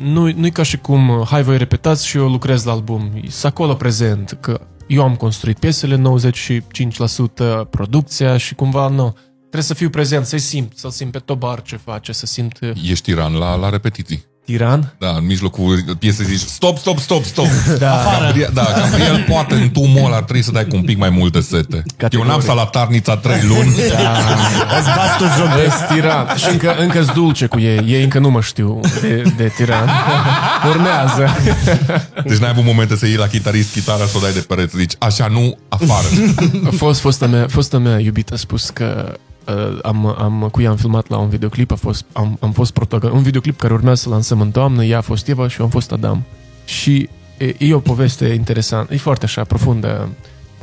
nu, 0.02 0.32
nu 0.36 0.46
e 0.46 0.50
ca 0.50 0.62
și 0.62 0.76
cum, 0.78 1.08
uh, 1.08 1.26
hai 1.26 1.42
voi 1.42 1.58
repetați 1.58 2.06
și 2.06 2.16
eu 2.16 2.28
lucrez 2.28 2.64
la 2.64 2.72
album. 2.72 3.10
E 3.14 3.28
acolo 3.42 3.74
prezent, 3.74 4.38
că 4.40 4.60
eu 4.86 5.02
am 5.02 5.14
construit 5.14 5.58
piesele, 5.58 5.96
95% 5.96 7.64
producția 7.70 8.36
și 8.36 8.54
cumva, 8.54 8.88
nu, 8.88 9.14
trebuie 9.50 9.62
să 9.62 9.74
fiu 9.74 9.90
prezent, 9.90 10.26
să-i 10.26 10.38
simt, 10.38 10.72
să-l 10.76 10.90
simt 10.90 11.10
pe 11.12 11.18
tobar 11.18 11.62
ce 11.62 11.78
face, 11.84 12.12
să 12.12 12.26
simt 12.26 12.58
uh, 12.60 12.70
Ești 12.90 13.04
tiran 13.04 13.32
la, 13.34 13.54
la 13.54 13.68
repetiții. 13.68 14.24
tiran. 14.44 14.94
Da, 14.98 15.08
în 15.08 15.26
mijlocul 15.26 15.96
piesei 15.98 16.26
zici 16.26 16.38
stop, 16.48 16.78
stop, 16.78 16.98
stop, 16.98 17.24
stop. 17.24 17.46
Da, 17.78 18.02
Gabriel, 18.20 18.50
da, 18.54 18.66
Gabriel 18.76 19.24
poate 19.28 19.54
în 19.54 19.70
tumul 19.70 20.04
ăla 20.06 20.16
trebuie 20.22 20.42
să 20.42 20.50
dai 20.50 20.66
cu 20.66 20.76
un 20.76 20.82
pic 20.82 20.98
mai 20.98 21.10
multe 21.10 21.40
sete. 21.40 21.82
Categoric. 21.96 22.26
Eu 22.28 22.32
n-am 22.34 22.40
stat 22.40 22.56
la 22.56 22.64
tarnița 22.64 23.16
trei 23.16 23.42
luni. 23.52 23.68
Îți 24.78 24.88
bați 24.96 25.16
tu 25.18 25.24
joc 25.38 25.54
de... 25.54 25.62
Ești 25.66 25.94
tiran. 25.94 26.36
Și 26.36 26.48
încă, 26.50 26.76
încă 26.78 27.04
dulce 27.14 27.46
cu 27.46 27.58
ei. 27.60 27.84
Ei 27.86 28.02
încă 28.02 28.18
nu 28.18 28.30
mă 28.30 28.40
știu 28.40 28.80
de, 29.00 29.22
de 29.36 29.52
tiran. 29.56 29.88
Urmează. 30.68 31.28
Deci 32.24 32.38
n-ai 32.38 32.50
avut 32.50 32.64
momente 32.64 32.96
să 32.96 33.06
iei 33.06 33.16
la 33.16 33.26
chitarist 33.26 33.72
chitara 33.72 34.04
să 34.06 34.12
o 34.16 34.20
dai 34.20 34.32
de 34.32 34.40
pereți. 34.40 34.76
Zici, 34.76 34.92
așa 34.98 35.26
nu, 35.26 35.58
afară. 35.68 36.06
A 36.66 36.70
fost 36.84 37.00
fosta 37.00 37.26
mea, 37.26 37.46
fosta 37.48 37.78
mea 37.78 37.98
iubită 37.98 38.34
a 38.34 38.36
spus 38.36 38.70
că 38.70 39.08
uh, 39.08 39.26
am, 39.82 40.06
am, 40.06 40.48
cu 40.52 40.62
ea 40.62 40.70
am 40.70 40.76
filmat 40.76 41.08
la 41.08 41.16
un 41.18 41.28
videoclip, 41.28 41.70
a 41.70 41.74
fost, 41.74 42.04
am, 42.12 42.36
am 42.40 42.52
fost 42.52 42.72
protagonist, 42.72 43.18
un 43.18 43.22
videoclip 43.22 43.58
care 43.58 43.72
urmează 43.72 44.02
să 44.02 44.08
lansăm 44.08 44.40
în 44.40 44.50
toamnă, 44.50 44.84
ea 44.84 44.98
a 44.98 45.00
fost 45.00 45.28
Eva 45.28 45.48
și 45.48 45.58
eu 45.58 45.64
am 45.64 45.70
fost 45.70 45.92
Adam. 45.92 46.22
Și 46.64 47.08
e, 47.36 47.54
e 47.58 47.74
o 47.74 47.78
poveste 47.78 48.26
interesantă, 48.26 48.94
e 48.94 48.96
foarte 48.96 49.24
așa 49.24 49.44
profundă. 49.44 50.08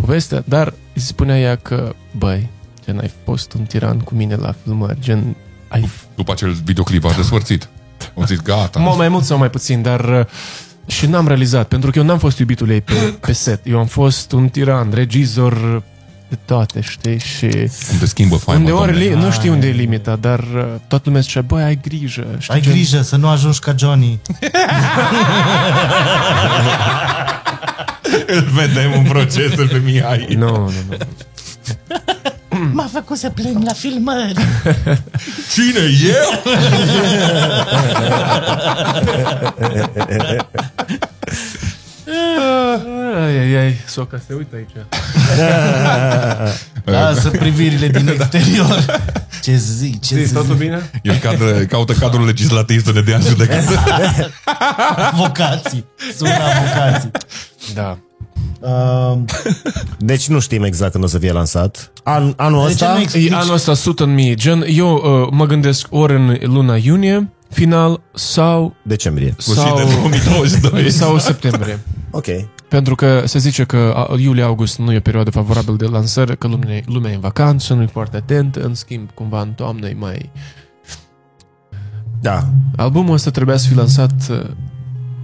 povestea, 0.01 0.43
dar 0.45 0.73
îi 0.93 1.01
spunea 1.01 1.39
ea 1.39 1.55
că, 1.55 1.93
băi, 2.17 2.49
gen, 2.85 2.99
ai 2.99 3.11
fost 3.23 3.53
un 3.53 3.63
tiran 3.63 3.99
cu 3.99 4.15
mine 4.15 4.35
la 4.35 4.55
filmări, 4.63 4.99
gen, 4.99 5.35
ai 5.67 5.89
După 6.15 6.31
acel 6.31 6.51
videoclip 6.51 7.05
a 7.05 7.11
despărțit. 7.11 7.69
Au 8.15 8.23
zis, 8.23 8.41
gata. 8.41 8.79
Mult 8.79 8.97
mai 8.97 9.09
mult 9.09 9.23
sau 9.23 9.37
mai 9.37 9.49
puțin, 9.49 9.81
dar 9.81 10.19
uh, 10.19 10.25
și 10.87 11.05
n-am 11.05 11.27
realizat, 11.27 11.67
pentru 11.67 11.91
că 11.91 11.99
eu 11.99 12.05
n-am 12.05 12.17
fost 12.17 12.39
iubitul 12.39 12.69
ei 12.69 12.81
pe, 12.81 12.93
pe 13.19 13.31
set. 13.31 13.67
Eu 13.67 13.79
am 13.79 13.85
fost 13.85 14.31
un 14.31 14.49
tiran, 14.49 14.91
regizor 14.93 15.83
de 16.29 16.37
toate, 16.45 16.81
știi? 16.81 17.19
Și 17.19 17.45
Unde 17.91 18.05
schimbă 18.05 18.35
faima, 18.37 18.61
uneori, 18.63 18.91
domnule. 18.91 19.13
li, 19.15 19.21
nu 19.23 19.31
știu 19.31 19.51
unde 19.51 19.67
e 19.67 19.71
limita, 19.71 20.15
dar 20.15 20.39
uh, 20.39 20.65
toată 20.87 21.03
lumea 21.05 21.21
zicea, 21.21 21.41
băi, 21.41 21.63
ai 21.63 21.79
grijă. 21.81 22.25
Știi, 22.37 22.53
Ai 22.53 22.61
gen- 22.61 22.71
grijă 22.73 23.01
să 23.01 23.15
nu 23.15 23.27
ajungi 23.27 23.59
ca 23.59 23.73
Johnny. 23.77 24.19
Îl 28.27 28.41
vedem 28.53 28.93
în 28.93 29.03
procesul 29.03 29.67
pe 29.67 29.81
Mihai. 29.83 30.25
Nu, 30.37 30.47
nu, 30.57 30.71
nu. 30.89 30.97
M-a 32.73 32.89
făcut 32.93 33.17
să 33.17 33.29
plâng 33.29 33.63
la 33.65 33.73
filmări. 33.73 34.33
Cine? 35.53 35.79
Eu? 36.07 36.41
Ai, 43.23 43.37
ai, 43.39 43.55
ai, 43.55 43.77
soca 43.87 44.21
se 44.27 44.33
uită 44.33 44.55
aici. 44.55 44.85
Lasă 46.85 47.29
privirile 47.29 47.87
din 47.87 48.07
exterior. 48.07 48.85
Ce 49.43 49.55
zic, 49.55 50.01
ce 50.01 50.15
Zici, 50.15 50.25
zic. 50.25 50.35
totul 50.35 50.55
bine? 50.55 50.89
El 51.03 51.15
cadră, 51.17 51.51
caută 51.51 51.93
cadrul 51.93 52.25
legislativ 52.25 52.83
să 52.85 52.91
ne 52.91 53.01
dea 53.01 53.15
în 53.15 53.21
judecată. 53.21 53.71
Avocații. 55.11 55.85
Sună 56.17 56.29
avocații. 56.29 57.11
Da. 57.73 57.97
Uh, 58.59 59.17
Deci 59.97 60.27
nu 60.27 60.39
știm 60.39 60.63
exact 60.63 60.91
când 60.91 61.03
o 61.03 61.07
să 61.07 61.17
fie 61.17 61.31
lansat. 61.31 61.91
An, 62.03 62.33
anul 62.37 62.67
De 62.67 62.73
ce 62.73 62.83
ăsta? 62.83 62.93
nu 62.93 62.99
explici? 63.01 63.31
E 63.31 63.35
anul 63.35 63.53
ăsta 63.53 63.71
100 63.71 64.03
în 64.03 64.13
mie. 64.13 64.33
Gen, 64.33 64.65
eu 64.67 64.93
uh, 64.95 65.27
mă 65.31 65.45
gândesc 65.45 65.87
ori 65.89 66.13
în 66.13 66.37
luna 66.41 66.75
iunie, 66.75 67.29
final, 67.53 68.01
sau, 68.13 68.75
Decembrie. 68.81 69.35
Sfârșit 69.37 69.63
sau, 69.63 69.77
de 69.77 69.83
2022. 70.01 70.91
sau 70.91 71.17
septembrie. 71.19 71.79
Ok. 72.11 72.25
Pentru 72.75 72.95
că 72.95 73.21
se 73.25 73.39
zice 73.39 73.63
că 73.63 73.93
a- 73.95 74.15
iulie-august 74.17 74.77
nu 74.77 74.91
e 74.91 74.97
o 74.97 74.99
perioadă 74.99 75.29
favorabilă 75.29 75.75
de 75.75 75.85
lansări, 75.85 76.37
că 76.37 76.47
lumea, 76.47 76.81
lumea 76.85 77.11
e 77.11 77.13
în 77.13 77.19
vacanță, 77.19 77.73
nu 77.73 77.81
e 77.81 77.85
foarte 77.85 78.17
atentă, 78.17 78.63
în 78.63 78.73
schimb, 78.73 79.09
cumva 79.13 79.41
în 79.41 79.51
toamnă 79.51 79.87
e 79.87 79.93
mai... 79.93 80.31
Da. 82.21 82.43
Albumul 82.75 83.13
ăsta 83.13 83.31
trebuia 83.31 83.57
să 83.57 83.67
fie 83.67 83.75
lansat 83.75 84.13
uh, 84.29 84.49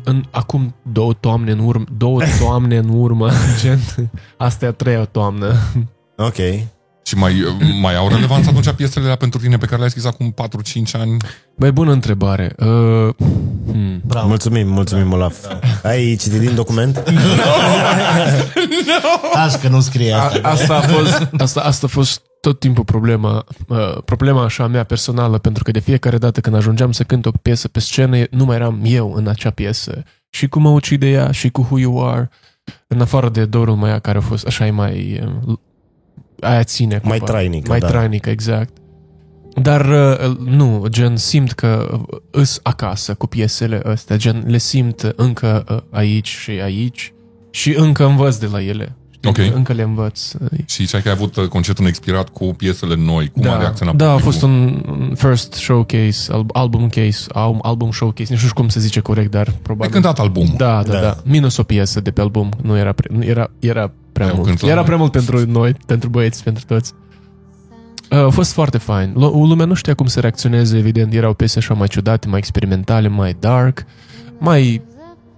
în, 0.03 0.23
acum 0.29 0.75
două 0.91 1.13
toamne 1.13 1.51
în 1.51 1.59
urmă, 1.59 1.83
două 1.97 2.21
toamne 2.39 2.77
în 2.77 2.89
urmă, 2.89 3.29
gen, 3.61 3.79
asta 4.37 4.65
e 4.65 4.67
a 4.67 4.71
treia 4.71 5.03
toamnă. 5.05 5.55
Ok. 6.17 6.37
Și 7.03 7.15
mai, 7.17 7.33
mai 7.81 7.95
au 7.95 8.07
relevanță 8.07 8.49
atunci 8.49 8.71
piesele 8.71 9.03
alea 9.03 9.17
pentru 9.17 9.39
tine 9.39 9.57
pe 9.57 9.65
care 9.65 9.77
le-ai 9.77 9.89
scris 9.89 10.05
acum 10.05 10.33
4-5 10.87 10.91
ani? 10.91 11.17
Băi, 11.57 11.71
bună 11.71 11.91
întrebare. 11.91 12.55
Uh, 12.57 13.09
hmm. 13.71 14.01
bravo. 14.05 14.27
Mulțumim, 14.27 14.67
mulțumim, 14.67 15.11
Olaf. 15.11 15.35
Ai 15.83 16.15
citit 16.15 16.39
din 16.39 16.55
document? 16.55 16.95
Taci 19.33 19.55
că 19.61 19.67
nu 19.67 19.79
scrie 19.79 20.13
asta. 20.13 20.39
A, 20.41 20.49
asta, 20.49 20.75
a 20.75 20.81
fost, 20.81 21.29
asta, 21.37 21.61
asta 21.61 21.85
a 21.85 21.89
fost 21.89 22.21
tot 22.41 22.59
timpul 22.59 22.83
problema, 22.83 23.45
uh, 23.67 23.97
problema 24.05 24.43
așa 24.43 24.67
mea 24.67 24.83
personală, 24.83 25.37
pentru 25.37 25.63
că 25.63 25.71
de 25.71 25.79
fiecare 25.79 26.17
dată 26.17 26.39
când 26.39 26.55
ajungeam 26.55 26.91
să 26.91 27.03
cânt 27.03 27.25
o 27.25 27.31
piesă 27.41 27.67
pe 27.67 27.79
scenă, 27.79 28.17
nu 28.29 28.45
mai 28.45 28.55
eram 28.55 28.81
eu 28.83 29.13
în 29.13 29.27
acea 29.27 29.49
piesă. 29.49 30.03
Și 30.29 30.47
cu 30.47 30.59
Mă 30.59 30.69
ucide 30.69 31.09
ea, 31.09 31.31
și 31.31 31.49
cu 31.49 31.61
Who 31.61 31.79
You 31.79 32.09
Are, 32.09 32.29
în 32.87 33.01
afară 33.01 33.29
de 33.29 33.45
dorul 33.45 33.75
mai 33.75 34.01
care 34.01 34.17
a 34.17 34.21
fost 34.21 34.47
așa 34.47 34.65
e 34.65 34.71
mai... 34.71 35.23
uh, 35.45 35.57
aia 36.39 36.63
ține. 36.63 37.01
Mai 37.03 37.17
cumva. 37.17 37.33
trainică, 37.33 37.69
Mai 37.69 37.79
da. 37.79 37.87
trainică, 37.87 38.29
exact. 38.29 38.77
Dar 39.55 39.85
uh, 39.89 40.37
nu, 40.45 40.85
gen, 40.89 41.15
simt 41.17 41.51
că 41.51 41.99
uh, 42.11 42.17
îs 42.31 42.59
acasă 42.63 43.13
cu 43.13 43.27
piesele 43.27 43.81
astea, 43.85 44.17
gen, 44.17 44.43
le 44.47 44.57
simt 44.57 45.13
încă 45.15 45.63
uh, 45.69 45.77
aici 45.89 46.27
și 46.27 46.51
aici 46.51 47.13
și 47.49 47.73
încă 47.77 48.05
învăț 48.05 48.35
de 48.35 48.47
la 48.51 48.61
ele. 48.63 48.95
Știi? 49.11 49.29
Ok. 49.29 49.37
Încă, 49.37 49.55
încă 49.55 49.73
le 49.73 49.81
învăț. 49.81 50.31
Și 50.65 50.85
ce 50.87 50.95
ai 50.95 51.01
că 51.01 51.07
ai 51.07 51.13
avut 51.13 51.35
uh, 51.35 51.47
concertul 51.47 51.85
expirat 51.85 52.29
cu 52.29 52.45
piesele 52.53 52.95
noi, 52.95 53.29
cum 53.29 53.43
a 53.43 53.45
Da, 53.45 53.57
reacționat 53.59 53.95
da, 53.95 54.05
a 54.05 54.09
publicul? 54.15 54.31
fost 54.31 54.43
un 54.43 54.83
un 54.89 55.13
first 55.15 55.53
showcase, 55.53 56.31
al- 56.31 56.45
album 56.53 56.89
case, 56.89 57.25
album, 57.33 57.59
album 57.63 57.91
showcase, 57.91 58.31
nu 58.33 58.37
știu 58.39 58.49
cum 58.53 58.69
se 58.69 58.79
zice 58.79 58.99
corect, 58.99 59.31
dar 59.31 59.47
Ai 59.47 59.59
probabil. 59.61 59.91
cântat 59.91 60.19
albumul. 60.19 60.53
Da, 60.57 60.81
da, 60.85 60.91
Da. 60.91 60.93
da, 60.93 61.01
da. 61.01 61.17
Minus 61.23 61.57
o 61.57 61.63
piesă 61.63 61.99
de 62.01 62.11
pe 62.11 62.21
album. 62.21 62.49
Nu 62.61 62.77
era, 62.77 62.91
pre, 62.91 63.15
nu 63.15 63.23
era, 63.23 63.51
era 63.59 63.91
prea 64.11 64.25
Erau 64.25 64.37
mult. 64.37 64.47
cânt 64.47 64.61
la 64.61 64.67
Era 64.67 64.75
noi. 64.75 64.85
prea 64.85 64.97
mult 64.97 65.11
pentru 65.11 65.45
noi, 65.51 65.73
pentru 65.85 66.09
băieți, 66.09 66.43
pentru 66.43 66.63
toți. 66.67 66.93
Uh, 68.11 68.17
A 68.17 68.29
fost 68.29 68.51
foarte 68.51 68.77
fain. 68.77 69.11
Lu- 69.15 69.45
Lumea 69.45 69.65
nu 69.65 69.73
știa 69.73 69.93
cum 69.93 70.05
să 70.05 70.19
reacționeze, 70.19 70.77
evident. 70.77 71.13
Erau 71.13 71.33
piese 71.33 71.57
așa 71.59 71.73
mai 71.73 71.87
ciudate, 71.87 72.27
mai 72.27 72.37
experimentale, 72.37 73.07
mai 73.07 73.35
dark, 73.39 73.85
mai 74.37 74.81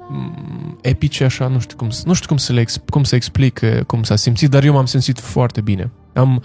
mm, 0.09 0.77
epice 0.81 1.23
așa, 1.23 1.47
nu 1.47 1.59
știu 1.59 1.77
cum, 1.77 1.89
s- 1.89 2.03
nu 2.03 2.13
știu 2.13 2.27
cum 2.27 2.37
să 2.37 2.53
le 2.53 2.63
exp- 2.65 2.85
cum 2.89 3.03
să 3.03 3.15
explic 3.15 3.59
uh, 3.63 3.79
cum 3.87 4.03
s-a 4.03 4.15
simțit, 4.15 4.49
dar 4.49 4.63
eu 4.63 4.73
m-am 4.73 4.85
simțit 4.85 5.19
foarte 5.19 5.61
bine. 5.61 5.91
Am 6.13 6.43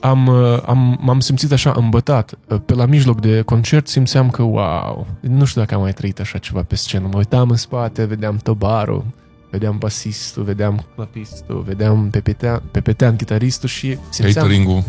am, 0.00 0.26
uh, 0.26 0.62
am, 0.66 0.98
m-am 1.02 1.20
simțit 1.20 1.52
așa 1.52 1.72
îmbătat. 1.76 2.38
Uh, 2.48 2.58
Pe 2.66 2.74
la 2.74 2.84
mijloc 2.86 3.20
de 3.20 3.40
concert 3.40 3.88
simțeam 3.88 4.30
că, 4.30 4.42
wow, 4.42 5.06
nu 5.20 5.44
știu 5.44 5.60
dacă 5.60 5.74
am 5.74 5.80
mai 5.80 5.92
trăit 5.92 6.20
așa 6.20 6.38
ceva 6.38 6.62
pe 6.62 6.76
scenă. 6.76 7.08
Mă 7.12 7.16
uitam 7.18 7.50
în 7.50 7.56
spate, 7.56 8.04
vedeam 8.04 8.36
tobarul, 8.36 9.04
vedeam 9.50 9.78
basistul, 9.78 10.42
vedeam 10.42 10.84
clapistul, 10.94 11.62
vedeam 11.66 12.10
pe 12.10 12.20
petean, 12.20 12.62
pe 12.70 12.80
petean 12.80 13.16
chitaristul 13.16 13.68
și 13.68 13.98
simțeam... 14.10 14.34
Catering-ul. 14.46 14.82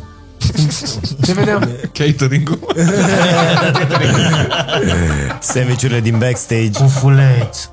Ce 1.25 1.33
vedeam? 1.33 1.69
Catering-ul. 1.93 2.59
Sandvișurile 5.39 5.99
din 5.99 6.17
backstage. 6.17 6.71
Cu 6.71 6.87
fuleți. 6.87 7.69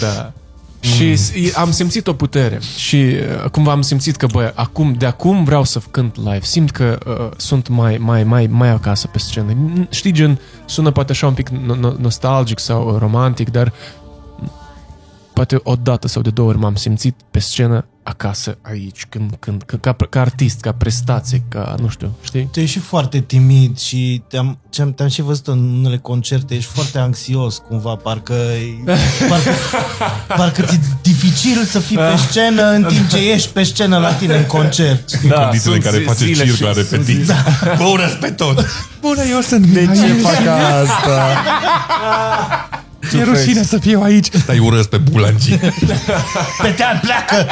Da. 0.00 0.32
Și 0.80 1.16
s- 1.16 1.30
am 1.56 1.70
simțit 1.70 2.06
o 2.06 2.12
putere 2.12 2.58
și 2.76 2.96
uh, 2.96 3.50
cumva 3.50 3.70
am 3.72 3.82
simțit 3.82 4.16
că, 4.16 4.26
bă, 4.26 4.52
acum, 4.54 4.94
de 4.98 5.06
acum 5.06 5.44
vreau 5.44 5.64
să 5.64 5.80
cânt 5.90 6.16
live. 6.16 6.40
Simt 6.42 6.70
că 6.70 6.98
uh, 7.06 7.28
sunt 7.36 7.68
mai, 7.68 7.96
mai, 8.00 8.24
mai, 8.24 8.46
mai 8.46 8.68
acasă 8.68 9.06
pe 9.06 9.18
scenă. 9.18 9.52
N- 9.52 9.88
Știi, 9.90 10.12
gen, 10.12 10.40
sună 10.64 10.90
poate 10.90 11.12
așa 11.12 11.26
un 11.26 11.34
pic 11.34 11.48
no- 11.50 11.78
no- 11.78 11.96
nostalgic 11.98 12.58
sau 12.58 12.96
romantic, 12.98 13.50
dar 13.50 13.72
poate 15.32 15.60
o 15.62 15.74
dată 15.74 16.08
sau 16.08 16.22
de 16.22 16.30
două 16.30 16.48
ori 16.48 16.58
m-am 16.58 16.74
simțit 16.74 17.14
pe 17.30 17.38
scenă 17.38 17.86
acasă 18.08 18.58
aici, 18.62 19.06
când, 19.08 19.30
când, 19.38 19.62
ca, 19.62 19.76
ca, 19.80 19.96
ca 20.10 20.20
artist, 20.20 20.60
ca 20.60 20.72
prestație, 20.72 21.42
ca, 21.48 21.74
nu 21.80 21.88
știu, 21.88 22.16
știi? 22.22 22.48
Tu 22.52 22.60
ești 22.60 22.72
și 22.78 22.78
foarte 22.84 23.20
timid 23.20 23.78
și 23.78 24.22
te-am, 24.28 24.58
ce-am- 24.70 24.92
te-am 24.92 25.08
și 25.08 25.22
văzut 25.22 25.46
în 25.46 25.74
unele 25.78 25.96
concerte, 25.98 26.54
ești 26.54 26.70
foarte 26.72 26.98
anxios 26.98 27.58
cumva, 27.68 27.94
parcă, 27.94 28.34
parcă, 29.28 29.50
parcă 30.36 30.62
ți-e 30.62 30.78
dificil 31.02 31.64
să 31.64 31.78
fii 31.78 31.96
pe 31.96 32.16
scenă 32.28 32.70
în 32.70 32.84
timp 32.84 33.08
ce 33.08 33.30
ești 33.30 33.48
pe 33.48 33.62
scenă 33.62 33.98
la 33.98 34.12
tine 34.12 34.36
în 34.36 34.44
concert. 34.46 35.08
știi? 35.10 35.28
Da, 35.28 35.40
Condițiile 35.40 35.74
în 35.76 35.80
sunt 35.82 35.92
care 35.92 35.98
zi- 36.02 36.08
face 36.08 36.24
zile 36.24 36.44
circ 36.44 36.56
și- 36.56 36.62
la 36.62 36.72
sunt 36.72 36.90
repetiții. 36.90 37.22
zile. 37.22 37.36
Vă 37.76 37.84
urăsc 37.84 38.14
pe 38.18 38.30
toți. 38.30 38.64
Bună, 39.00 39.22
eu 39.30 39.40
sunt 39.40 39.66
De 39.66 39.84
ce 39.86 40.12
fac 40.12 40.46
asta? 40.46 41.26
E 43.18 43.24
rușine 43.24 43.62
să 43.62 43.78
fiu 43.78 44.00
aici. 44.02 44.28
Dar 44.28 44.56
îi 44.56 44.58
urăsc 44.66 44.88
pe 44.88 44.96
bulancii. 44.96 45.56
Pe 46.62 46.68
tean, 46.76 47.00
pleacă! 47.02 47.46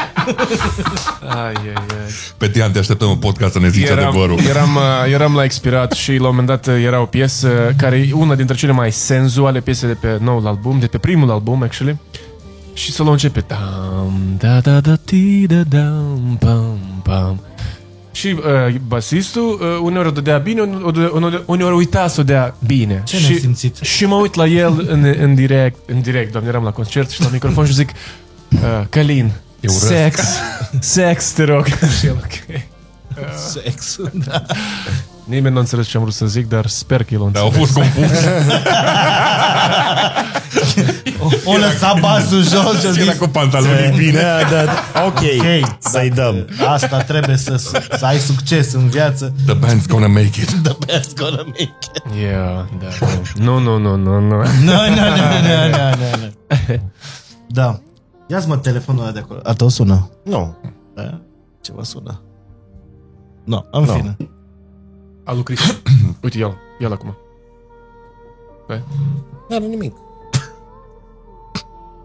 Ai, 1.29 1.53
ai, 1.53 1.75
ai. 1.75 2.11
Pe 2.37 2.49
Tian, 2.49 2.73
te 2.73 2.79
așteptăm 2.79 3.11
în 3.11 3.17
podcast 3.17 3.53
să 3.53 3.59
ne 3.59 3.69
zici 3.69 3.89
adevărul. 3.91 4.39
eram, 4.49 4.75
uh, 4.75 5.13
eram 5.13 5.35
la 5.35 5.45
expirat 5.45 5.93
și 5.93 6.11
la 6.11 6.29
un 6.29 6.37
moment 6.37 6.47
dat 6.47 6.67
uh, 6.67 6.83
era 6.85 7.01
o 7.01 7.05
piesă 7.05 7.75
care 7.77 7.97
e 7.97 8.13
una 8.13 8.35
dintre 8.35 8.57
cele 8.57 8.73
mai 8.73 8.93
senzuale 8.93 9.61
piese 9.61 9.87
de 9.87 9.93
pe 9.93 10.19
noul 10.21 10.47
album, 10.47 10.79
de 10.79 10.87
pe 10.87 10.99
primul 10.99 11.31
album, 11.31 11.63
actually. 11.63 11.99
Și 12.73 12.93
solo 12.93 13.11
începe 13.11 13.45
dam, 13.47 14.21
da 14.39 14.61
da 14.61 14.81
da 14.81 14.97
ti 15.05 15.47
da 15.47 15.63
dam, 15.69 16.37
pam 16.41 16.79
pam. 17.03 17.41
Și 18.17 18.27
uh, 18.27 18.75
basistul 18.87 19.59
uh, 19.61 19.67
uneori 19.83 20.09
o 20.09 20.11
dădea 20.11 20.39
bine, 20.39 20.61
uneori, 20.61 21.11
uneori- 21.15 21.43
uneori 21.47 21.75
uita 21.75 22.09
să 22.09 22.21
o 22.21 22.25
dea 22.25 22.55
bine. 22.67 23.03
Ce 23.05 23.17
și, 23.17 23.23
ne-ai 23.27 23.39
simțit? 23.39 23.77
Și 23.83 24.07
mă 24.07 24.15
uit 24.15 24.35
la 24.35 24.47
el 24.47 24.85
în, 24.89 25.15
în 25.21 25.35
direct, 25.35 25.79
în 25.87 26.01
direct, 26.01 26.31
doamne, 26.33 26.49
eram 26.51 26.65
la 26.65 26.71
concert 26.71 27.11
și 27.11 27.21
la 27.23 27.29
microfon 27.33 27.67
și 27.67 27.73
zic 27.73 27.91
uh, 28.53 28.59
Călin, 28.89 29.31
Eu 29.61 29.75
urăsc. 29.75 29.87
sex, 29.87 30.21
sex, 30.95 31.31
te 31.31 31.43
rog. 31.45 31.67
și 32.01 32.07
el, 32.07 32.17
ok. 32.25 32.61
Sex. 33.49 33.97
Da. 34.13 34.43
Nimeni 35.25 35.53
nu 35.53 35.57
a 35.57 35.61
înțeles 35.61 35.87
ce 35.87 35.97
am 35.97 36.03
vrut 36.03 36.15
să 36.15 36.27
zic, 36.27 36.49
dar 36.49 36.67
sper 36.67 37.05
că 37.05 37.15
el 37.15 37.23
a 37.23 37.29
Dar 37.33 37.43
au 37.43 37.49
înțeles. 37.49 37.71
fost 37.71 37.95
confuz. 37.95 38.11
O, 41.45 41.51
o 41.53 41.57
lăsa 41.57 41.95
basul 42.01 42.43
jos 42.43 42.81
și 42.81 42.87
a 42.87 42.89
Era 42.89 43.11
zis, 43.11 43.19
cu 43.19 43.27
pantalonii 43.27 43.97
bine. 43.97 44.21
Da, 44.21 44.39
da. 44.65 45.03
Ok. 45.07 45.19
Ok, 45.19 45.77
Să-i 45.79 46.11
dăm. 46.11 46.49
asta 46.69 47.03
trebuie 47.03 47.37
să, 47.37 47.57
să 47.99 48.05
ai 48.07 48.17
succes 48.19 48.73
în 48.73 48.89
viață. 48.89 49.33
The 49.47 49.55
band's 49.59 49.87
gonna 49.89 50.07
make 50.07 50.41
it. 50.41 50.51
The 50.63 50.77
best 50.87 51.17
gonna 51.19 51.43
make 51.47 51.61
it. 51.63 52.03
Yeah, 52.21 52.65
da. 52.81 52.87
Nu, 53.35 53.59
nu, 53.59 53.79
nu, 53.79 53.97
nu, 53.97 54.21
nu. 54.21 54.21
Nu, 54.21 54.37
nu, 54.37 54.43
nu, 54.43 54.77
nu, 55.43 55.69
nu, 55.71 55.89
nu, 55.99 56.17
nu. 56.21 56.81
Da. 57.49 57.81
Ia-ți 58.29 58.49
mă 58.49 58.57
telefonul 58.57 59.03
ăla 59.03 59.11
de 59.13 59.19
acolo. 59.19 59.41
A 59.43 59.53
tău 59.53 59.69
sună. 59.69 60.11
Nu. 60.25 60.57
Da? 60.95 61.21
Ceva 61.61 61.83
sună. 61.83 62.21
Nu, 63.45 63.67
în 63.71 63.83
Nu. 63.85 63.93
fine. 63.93 64.17
Al 65.25 65.35
lui 65.35 65.45
Cristi. 65.45 65.75
Uite, 66.23 66.39
ia 66.39 66.55
ia 66.81 66.89
acum. 66.93 67.17
Bă, 68.67 68.79
Nu 69.49 69.57
are 69.57 69.65
nimic. 69.65 69.95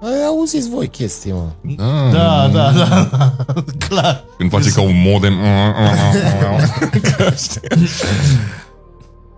Ai 0.02 0.26
auziți 0.28 0.70
voi 0.70 0.88
chestii, 0.88 1.32
mă. 1.32 1.48
Da, 1.76 2.10
Da, 2.12 2.48
da, 2.48 2.72
da, 2.72 3.10
da. 3.12 3.36
Clar. 3.88 4.24
Când 4.38 4.50
face 4.50 4.72
ca 4.72 4.82
un 4.82 5.02
modem. 5.06 5.34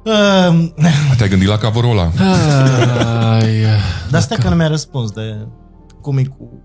Um, 0.03 0.73
Te-ai 1.17 1.29
gândit 1.29 1.47
la 1.47 1.57
cover 1.57 1.83
ăla? 1.83 2.11
Ai, 3.33 3.63
dar 4.09 4.21
stai 4.21 4.37
că 4.41 4.49
nu 4.49 4.55
mi-a 4.55 4.67
răspuns 4.67 5.11
de 5.11 5.47
cum 6.01 6.17
e 6.17 6.23
cu 6.23 6.61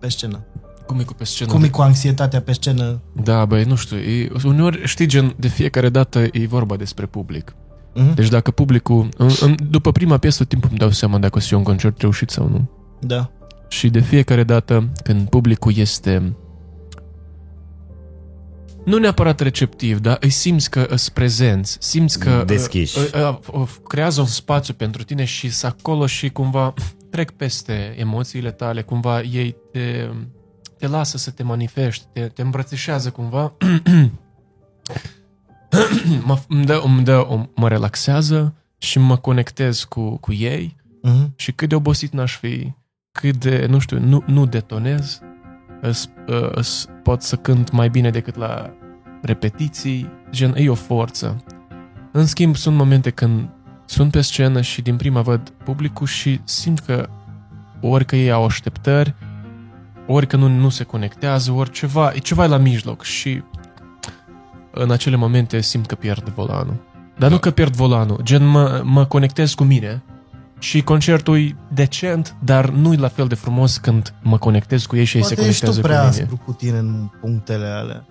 pe 0.00 0.08
scenă. 0.08 0.44
cum 0.86 0.98
e 0.98 1.02
cu 1.02 1.12
pe 1.14 1.24
scenă? 1.24 1.50
Cum 1.52 1.62
e 1.62 1.68
cu 1.68 1.82
anxietatea 1.82 2.40
pe 2.40 2.52
scenă. 2.52 3.00
Da, 3.22 3.44
băi, 3.44 3.64
nu 3.64 3.74
știu, 3.74 3.96
e, 3.96 4.30
uneori, 4.44 4.86
știi, 4.86 5.06
gen, 5.06 5.34
de 5.38 5.48
fiecare 5.48 5.88
dată 5.88 6.18
e 6.32 6.46
vorba 6.48 6.76
despre 6.76 7.06
public. 7.06 7.54
Mhm. 7.94 8.14
Deci 8.14 8.28
dacă 8.28 8.50
publicul, 8.50 9.08
în, 9.16 9.30
în, 9.40 9.54
după 9.70 9.92
prima 9.92 10.16
piesă, 10.18 10.38
tot 10.38 10.48
timpul 10.48 10.68
îmi 10.70 10.78
dau 10.78 10.90
seama 10.90 11.18
dacă 11.18 11.36
o 11.36 11.40
să 11.40 11.46
fie 11.46 11.56
un 11.56 11.62
concert 11.62 12.00
reușit 12.00 12.30
sau 12.30 12.48
nu. 12.48 12.70
Da. 13.00 13.30
Și 13.68 13.88
de 13.88 14.00
fiecare 14.00 14.44
dată 14.44 14.88
când 15.02 15.28
publicul 15.28 15.76
este 15.76 16.36
nu 18.84 18.98
neapărat 18.98 19.40
receptiv, 19.40 19.98
dar 19.98 20.16
îi 20.20 20.30
simți 20.30 20.70
că 20.70 20.86
îți 20.88 21.12
prezenți, 21.12 21.76
simți 21.80 22.18
că 22.18 22.42
Deschiși. 22.46 22.98
uh, 22.98 23.10
uh, 23.14 23.38
uh, 23.52 23.68
creează 23.88 24.20
un 24.20 24.26
spațiu 24.26 24.74
pentru 24.74 25.02
tine 25.04 25.24
și 25.24 25.50
să 25.50 25.66
acolo 25.66 26.06
și 26.06 26.28
cumva 26.30 26.74
trec 27.10 27.30
peste 27.30 27.94
emoțiile 27.98 28.50
tale, 28.50 28.82
cumva 28.82 29.20
ei 29.22 29.56
te, 29.72 30.08
te 30.78 30.86
lasă 30.86 31.16
să 31.16 31.30
te 31.30 31.42
manifesti, 31.42 32.06
te, 32.12 32.20
te 32.20 32.42
îmbrățișează 32.42 33.10
cumva, 33.10 33.52
mă, 36.26 36.38
îmi 36.48 36.64
dă, 36.64 36.80
îmi 36.84 37.04
dă, 37.04 37.26
o, 37.28 37.46
mă 37.54 37.68
relaxează 37.68 38.54
și 38.78 38.98
mă 38.98 39.16
conectez 39.16 39.84
cu, 39.84 40.16
cu 40.16 40.32
ei 40.32 40.76
Mhm. 41.02 41.32
și 41.36 41.52
cât 41.52 41.68
de 41.68 41.74
obosit 41.74 42.12
n-aș 42.12 42.36
fi, 42.38 42.72
cât 43.16 43.36
de, 43.36 43.66
nu 43.68 43.78
știu, 43.78 43.98
nu, 43.98 44.22
nu 44.26 44.46
detonez, 44.46 45.20
îs, 45.80 46.10
uh, 46.28 46.48
îs 46.54 46.88
pot 47.02 47.22
să 47.22 47.36
cânt 47.36 47.70
mai 47.70 47.88
bine 47.88 48.10
decât 48.10 48.36
la 48.36 48.70
repetiții, 49.22 50.10
gen, 50.30 50.54
e 50.56 50.68
o 50.68 50.74
forță. 50.74 51.44
În 52.12 52.26
schimb, 52.26 52.56
sunt 52.56 52.76
momente 52.76 53.10
când 53.10 53.48
sunt 53.84 54.10
pe 54.10 54.20
scenă 54.20 54.60
și 54.60 54.82
din 54.82 54.96
prima 54.96 55.20
văd 55.20 55.52
publicul 55.64 56.06
și 56.06 56.40
simt 56.44 56.78
că 56.78 57.08
ori 57.80 58.04
că 58.04 58.16
ei 58.16 58.30
au 58.30 58.44
așteptări, 58.44 59.14
ori 60.06 60.26
că 60.26 60.36
nu, 60.36 60.48
nu 60.48 60.68
se 60.68 60.84
conectează, 60.84 61.52
ori 61.52 61.70
ceva, 61.70 62.12
e 62.14 62.18
ceva 62.18 62.46
la 62.46 62.56
mijloc 62.56 63.02
și 63.02 63.42
în 64.70 64.90
acele 64.90 65.16
momente 65.16 65.60
simt 65.60 65.86
că 65.86 65.94
pierd 65.94 66.28
volanul. 66.28 66.76
Dar 67.18 67.30
nu 67.30 67.38
că 67.38 67.50
pierd 67.50 67.74
volanul, 67.74 68.20
gen 68.22 68.46
mă, 68.46 68.82
mă 68.84 69.04
conectez 69.04 69.54
cu 69.54 69.64
mine 69.64 70.02
și 70.58 70.82
concertul 70.82 71.38
e 71.38 71.56
decent, 71.74 72.36
dar 72.44 72.68
nu 72.70 72.92
e 72.92 72.96
la 72.96 73.08
fel 73.08 73.26
de 73.26 73.34
frumos 73.34 73.76
când 73.76 74.14
mă 74.22 74.38
conectez 74.38 74.84
cu 74.84 74.96
ei 74.96 75.04
și 75.04 75.16
ei 75.16 75.24
se 75.24 75.34
Poate 75.34 75.48
ești 75.48 75.64
tu 75.64 75.70
conectează 75.70 75.96
prea 75.96 76.08
cu 76.08 76.14
mine. 76.14 76.22
aspru 76.22 76.44
cu 76.44 76.52
tine 76.52 76.78
în 76.78 77.08
punctele 77.20 77.66
alea. 77.66 78.06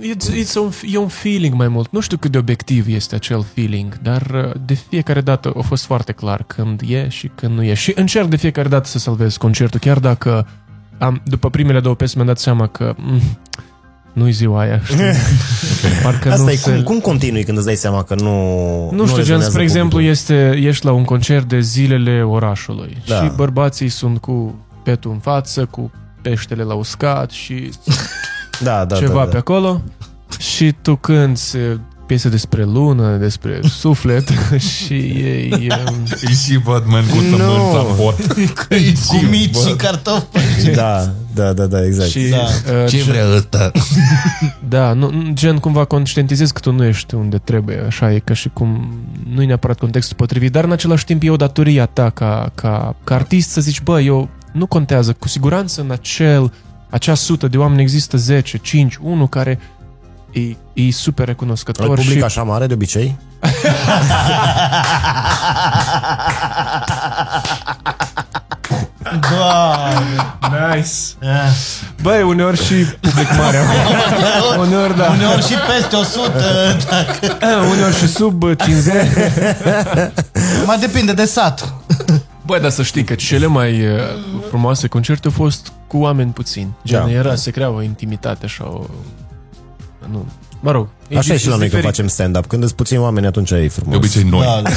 It's, 0.00 0.44
it's 0.44 0.54
un, 0.54 0.70
e 0.92 0.96
un 0.98 1.08
feeling 1.08 1.54
mai 1.54 1.68
mult. 1.68 1.90
Nu 1.90 2.00
știu 2.00 2.16
cât 2.16 2.30
de 2.30 2.38
obiectiv 2.38 2.88
este 2.88 3.14
acel 3.14 3.42
feeling, 3.54 3.98
dar 4.02 4.22
uh, 4.34 4.52
de 4.64 4.74
fiecare 4.74 5.20
dată 5.20 5.52
a 5.56 5.60
fost 5.60 5.84
foarte 5.84 6.12
clar 6.12 6.42
când 6.42 6.82
e 6.86 7.08
și 7.08 7.30
când 7.34 7.54
nu 7.54 7.62
e. 7.62 7.74
Și 7.74 7.92
încerc 7.96 8.28
de 8.28 8.36
fiecare 8.36 8.68
dată 8.68 8.88
să 8.88 8.98
salvez 8.98 9.36
concertul, 9.36 9.80
chiar 9.80 9.98
dacă 9.98 10.46
am, 10.98 11.22
după 11.24 11.50
primele 11.50 11.80
două 11.80 11.94
piese 11.94 12.12
mi-am 12.14 12.26
dat 12.26 12.38
seama 12.38 12.66
că 12.66 12.94
mm, 12.96 13.20
nu-i 14.18 14.32
ziua 14.32 14.60
aia, 14.60 14.80
știi? 14.84 14.96
Parcă 16.02 16.30
Asta 16.30 16.42
nu 16.42 16.50
e 16.50 16.54
se... 16.56 16.70
cum, 16.70 16.82
cum 16.82 16.98
continui 16.98 17.44
când 17.44 17.56
îți 17.56 17.66
dai 17.66 17.74
seama 17.74 18.02
că 18.02 18.14
nu 18.14 18.90
Nu 18.90 19.02
știu, 19.06 19.06
gen, 19.06 19.16
rezonează 19.16 19.50
spre 19.50 19.62
exemplu, 19.62 19.88
publicul? 19.90 20.12
este, 20.12 20.52
ești 20.62 20.84
la 20.84 20.92
un 20.92 21.04
concert 21.04 21.48
de 21.48 21.60
zilele 21.60 22.22
orașului 22.22 22.96
Da. 23.06 23.14
și 23.22 23.30
bărbații 23.36 23.88
sunt 23.88 24.18
cu 24.18 24.54
petul 24.84 25.10
în 25.10 25.18
față, 25.18 25.64
cu 25.70 25.90
peștele 26.22 26.62
la 26.62 26.74
uscat 26.74 27.30
și 27.30 27.70
da, 28.62 28.84
da, 28.84 28.96
ceva 28.96 29.18
da, 29.18 29.24
pe 29.24 29.30
da. 29.32 29.38
acolo 29.38 29.82
și 30.38 30.74
tu 30.82 30.96
cânti 30.96 31.56
piese 32.08 32.28
despre 32.28 32.64
lună, 32.64 33.16
despre 33.16 33.60
suflet 33.80 34.28
și 34.76 34.94
ei... 34.94 35.68
um, 35.88 35.94
Îi 36.20 36.34
și 36.34 36.58
văd, 36.64 36.82
man, 36.86 37.06
cu 37.06 37.14
Nu. 37.14 37.20
sămânța 37.36 37.86
în 37.88 37.96
bot. 37.96 38.26
Cu 39.08 39.16
mici 39.30 39.56
și 39.56 39.74
cartofi. 39.76 40.26
Da, 40.74 41.12
da, 41.34 41.52
da, 41.52 41.66
da, 41.66 41.84
exact. 41.84 42.08
și, 42.10 42.28
Da. 42.28 42.36
uh, 42.36 42.86
gen, 42.86 43.04
vrea 43.04 43.24
ăsta? 43.36 43.70
da, 44.68 44.92
nu, 44.92 45.12
gen 45.32 45.58
cumva 45.58 45.84
conștientizezi 45.84 46.52
că 46.52 46.60
tu 46.60 46.72
nu 46.72 46.84
ești 46.84 47.14
unde 47.14 47.38
trebuie, 47.38 47.84
așa 47.86 48.12
e 48.12 48.18
ca 48.18 48.34
și 48.34 48.50
cum 48.52 48.92
nu 49.34 49.42
e 49.42 49.46
neapărat 49.46 49.78
contextul 49.78 50.16
potrivit, 50.16 50.52
dar 50.52 50.64
în 50.64 50.72
același 50.72 51.04
timp 51.04 51.22
e 51.22 51.30
o 51.30 51.36
datorie 51.36 51.80
a 51.80 51.86
ta 51.86 52.10
ca, 52.10 52.50
ca, 52.54 52.96
ca 53.04 53.14
artist 53.14 53.50
să 53.50 53.60
zici, 53.60 53.80
bă, 53.80 54.00
eu 54.00 54.28
nu 54.52 54.66
contează, 54.66 55.12
cu 55.18 55.28
siguranță 55.28 55.80
în 55.80 55.90
acel, 55.90 56.52
acea 56.90 57.14
sută 57.14 57.48
de 57.48 57.56
oameni 57.56 57.80
există 57.82 58.16
10, 58.16 58.58
5, 58.58 58.96
1 59.02 59.26
care 59.26 59.58
e, 60.32 60.40
e 60.72 60.90
super 60.92 61.26
Îl 61.26 61.32
recunoscător 61.32 61.86
public 61.86 62.18
și 62.18 62.22
așa 62.22 62.42
mare 62.42 62.66
de 62.66 62.74
obicei? 62.74 63.16
Doamne. 69.30 70.74
Nice. 70.74 70.90
Ah. 71.22 71.50
Băi, 72.02 72.22
uneori 72.22 72.64
și 72.64 72.74
public 73.00 73.26
mare. 73.38 73.58
uneori, 74.66 74.96
da. 74.96 75.10
Uneori 75.10 75.46
și 75.46 75.54
peste 75.68 75.96
100, 75.96 76.30
dacă... 76.90 77.36
uneori 77.72 77.96
și 77.96 78.08
sub 78.08 78.42
50. 78.56 78.94
Mai 80.66 80.78
depinde 80.78 81.12
de 81.12 81.24
sat. 81.24 81.72
Băi, 82.46 82.60
dar 82.60 82.70
să 82.70 82.82
știi 82.82 83.04
că 83.04 83.14
cele 83.14 83.46
mai 83.46 83.86
uh, 83.86 83.98
frumoase 84.48 84.86
concerte 84.86 85.26
au 85.26 85.32
fost 85.36 85.72
cu 85.86 85.98
oameni 85.98 86.30
puțini. 86.30 86.76
Gen, 86.84 87.00
Da. 87.04 87.10
era, 87.10 87.34
se 87.34 87.50
crea 87.50 87.70
o 87.70 87.82
intimitate 87.82 88.44
așa, 88.44 88.64
o... 88.64 88.84
Nu. 90.10 90.26
Mă 90.60 90.70
rog. 90.70 90.88
Așa 91.16 91.34
e 91.34 91.36
și 91.36 91.44
la 91.48 91.50
noi 91.56 91.58
când 91.58 91.70
diferit. 91.70 91.84
facem 91.84 92.08
stand-up. 92.08 92.46
Când 92.46 92.62
îți 92.62 92.74
puțini 92.74 93.00
oameni, 93.00 93.26
atunci 93.26 93.50
e 93.50 93.68
frumos. 93.68 93.90
De 93.90 93.96
obicei 93.96 94.22
noi. 94.22 94.44
Da, 94.44 94.60
da. 94.62 94.70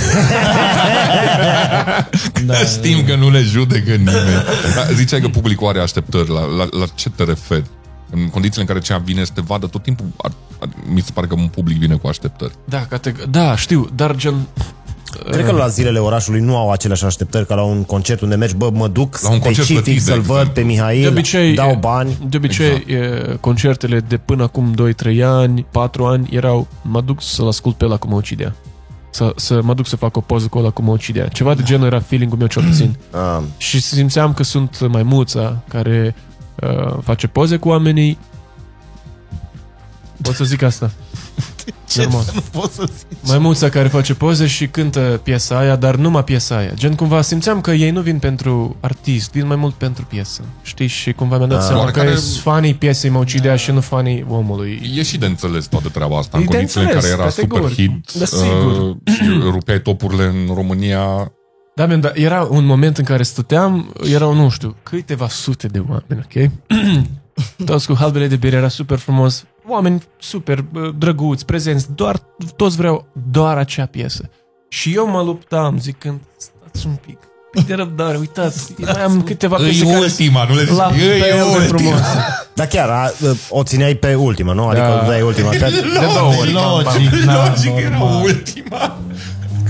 da. 2.53 2.53
Știm 2.53 3.05
că 3.05 3.15
nu 3.15 3.29
le 3.29 3.39
judecă 3.41 3.91
nimeni. 3.95 4.43
Dar 4.75 4.87
ziceai 4.93 5.21
că 5.21 5.27
publicul 5.27 5.67
are 5.67 5.79
așteptări. 5.79 6.29
La, 6.29 6.45
la, 6.45 6.67
la 6.79 6.85
ce 6.95 7.09
te 7.09 7.23
referi? 7.23 7.65
În 8.09 8.29
condițiile 8.29 8.61
în 8.61 8.67
care 8.67 8.79
cea 8.79 8.97
vine 8.97 9.23
să 9.23 9.31
te 9.35 9.41
vadă 9.45 9.67
tot 9.67 9.83
timpul, 9.83 10.05
ar, 10.17 10.31
ar, 10.61 10.69
mi 10.93 11.01
se 11.01 11.11
pare 11.13 11.27
că 11.27 11.33
un 11.37 11.47
public 11.47 11.77
vine 11.77 11.95
cu 11.95 12.07
așteptări. 12.07 12.53
Da, 12.65 12.87
categ- 12.87 13.29
da, 13.29 13.55
știu, 13.55 13.89
dar 13.95 14.15
gen... 14.15 14.35
Cred 15.32 15.45
că 15.45 15.52
la 15.52 15.67
zilele 15.67 16.00
orașului 16.00 16.39
nu 16.39 16.58
au 16.58 16.71
aceleași 16.71 17.06
așteptări 17.06 17.47
ca 17.47 17.56
la 17.56 17.63
un 17.63 17.84
concert 17.84 18.21
unde 18.21 18.36
mergi, 18.36 18.56
bă, 18.56 18.69
mă 18.74 18.88
duc 18.88 19.19
La 19.21 19.30
un 19.30 19.39
concert 19.39 19.65
specific 19.67 19.84
plătit, 19.84 20.06
de 20.06 20.12
să-l 20.12 20.21
văd 20.21 20.38
exemplu. 20.38 20.54
pe 20.54 20.62
Mihail, 20.62 21.02
De 21.02 21.08
obicei, 21.08 21.54
dau 21.54 21.69
e- 21.69 21.78
bani. 21.80 22.17
De 22.30 22.38
obicei, 22.38 22.84
exact. 22.88 23.39
concertele 23.39 24.00
de 24.00 24.17
până 24.17 24.43
acum 24.43 24.74
2-3 24.74 25.21
ani, 25.24 25.65
4 25.71 26.06
ani, 26.06 26.28
erau 26.32 26.67
mă 26.82 27.02
duc 27.02 27.21
să-l 27.21 27.47
ascult 27.47 27.76
pe 27.76 27.86
ăla 27.86 27.97
cum 27.97 28.10
mă 28.10 28.15
ucidea. 28.15 28.56
Să, 29.10 29.34
să 29.36 29.62
mă 29.63 29.74
duc 29.74 29.88
să 29.88 29.95
fac 29.95 30.17
o 30.17 30.21
poză 30.21 30.47
cu 30.47 30.58
ăla 30.58 30.69
cum 30.69 30.86
mă 30.86 30.91
ucidea. 30.91 31.28
Ceva 31.28 31.54
de 31.54 31.63
genul 31.63 31.86
era 31.86 32.00
feeling-ul 32.00 32.38
meu 32.38 32.47
cel 32.47 32.63
puțin. 32.63 32.97
Ah, 33.12 33.41
Și 33.58 33.82
simțeam 33.82 34.34
că 34.34 34.43
sunt 34.43 34.88
maimuța 34.88 35.62
care 35.67 36.15
uh, 36.62 36.93
face 37.04 37.28
poze 37.28 37.58
cu 37.58 37.69
oamenii. 37.69 38.17
Pot 40.21 40.36
să 40.36 40.43
zic 40.43 40.62
asta. 40.62 40.91
Ce 41.91 42.01
Normal. 42.01 42.23
să 42.25 42.32
nu 42.34 42.41
pot 42.51 42.71
să 42.71 42.84
zic? 42.97 43.17
Maimuța 43.27 43.69
care 43.69 43.88
face 43.88 44.13
poze 44.13 44.47
și 44.47 44.67
cântă 44.67 45.19
piesa 45.23 45.58
aia, 45.58 45.75
dar 45.75 45.95
numai 45.95 46.23
piesa 46.23 46.56
aia. 46.58 46.71
Gen, 46.73 46.95
cumva 46.95 47.21
simțeam 47.21 47.62
că 47.62 47.71
ei 47.71 47.91
nu 47.91 48.01
vin 48.01 48.19
pentru 48.19 48.75
artist, 48.80 49.32
vin 49.32 49.47
mai 49.47 49.56
mult 49.56 49.73
pentru 49.73 50.06
piesă. 50.06 50.41
Știi? 50.62 50.88
Și 50.88 51.12
cumva 51.13 51.38
mi-am 51.38 51.49
dat 51.49 51.60
Ah. 51.60 51.63
seama 51.65 51.80
că 51.80 51.99
Oarecare- 51.99 52.10
e 52.10 52.39
fanii 52.41 52.73
piesei 52.73 53.10
mă 53.10 53.17
ucidea 53.19 53.56
și 53.56 53.71
nu 53.71 53.80
fanii 53.82 54.25
omului. 54.30 54.91
E 54.95 55.04
și 55.04 55.17
de 55.17 55.25
înțeles 55.25 55.65
toată 55.65 55.89
treaba 55.89 56.17
asta, 56.17 56.38
în 56.38 56.43
E 56.43 56.45
de 56.47 56.54
condițiile 56.56 56.86
în 56.86 56.91
care 56.91 56.99
înțeles, 57.08 57.19
era 57.19 57.30
categoric. 57.30 57.75
super 57.77 57.86
hit 57.86 58.12
Da, 58.19 58.25
sigur. 58.25 58.80
uh, 58.89 58.95
și 59.13 59.23
rupeai 59.58 59.80
topurile 59.82 60.23
în 60.25 60.54
România. 60.56 61.32
Da, 61.75 61.86
man, 61.86 61.99
dar 61.99 62.12
era 62.15 62.47
un 62.49 62.65
moment 62.65 62.97
în 62.97 63.04
care 63.04 63.23
stăteam, 63.23 63.93
erau, 64.12 64.34
nu 64.34 64.49
știu, 64.49 64.75
câteva 64.84 65.27
sute 65.27 65.67
de 65.67 65.80
oameni, 65.89 66.25
ok? 66.25 66.51
toți 67.65 67.88
cu 67.88 67.95
halbele 67.95 68.27
de 68.27 68.36
bere, 68.36 68.56
era 68.56 68.67
super 68.67 68.97
frumos. 68.97 69.45
Oameni 69.67 70.04
super 70.19 70.62
bă, 70.62 70.91
drăguți, 70.97 71.45
prezenți, 71.45 71.88
doar, 71.95 72.17
toți 72.56 72.75
vreau 72.77 73.08
doar 73.32 73.58
acea 73.58 73.86
piesă. 73.86 74.30
Și 74.69 74.93
eu 74.95 75.08
mă 75.08 75.21
luptam 75.21 75.80
zicând, 75.80 76.19
stați 76.38 76.86
un 76.88 76.93
pic, 77.06 77.17
pic 77.51 77.67
de 77.67 77.73
răbdare, 77.73 78.17
uitați, 78.17 78.73
mai 78.93 79.04
am 79.04 79.21
câteva 79.21 79.56
piese 79.56 79.84
care 79.86 79.95
sunt 79.97 80.04
ultima, 80.04 80.45
nu 80.49 80.56
le 80.56 80.63
la 80.75 80.89
zic, 80.93 81.01
fel 81.01 81.12
e 81.12 81.19
de 81.36 81.41
ultima. 81.41 81.77
frumoase. 81.77 82.17
Dar 82.56 82.67
chiar, 82.67 82.89
a, 82.89 83.12
o 83.49 83.63
țineai 83.63 83.95
pe 83.95 84.15
ultima, 84.15 84.54
nu? 84.54 84.67
Adică 84.67 84.86
Da. 84.86 84.95
da. 85.01 85.08
dai 85.08 85.21
ultima. 85.21 85.49
Pe, 85.49 85.58
De 85.60 86.08
două 86.17 86.34
ori. 86.39 86.51
Logic, 86.51 87.12
na, 87.25 87.47
Logic, 87.47 87.71
era 87.86 87.97
normal. 87.97 88.23
ultima. 88.23 88.97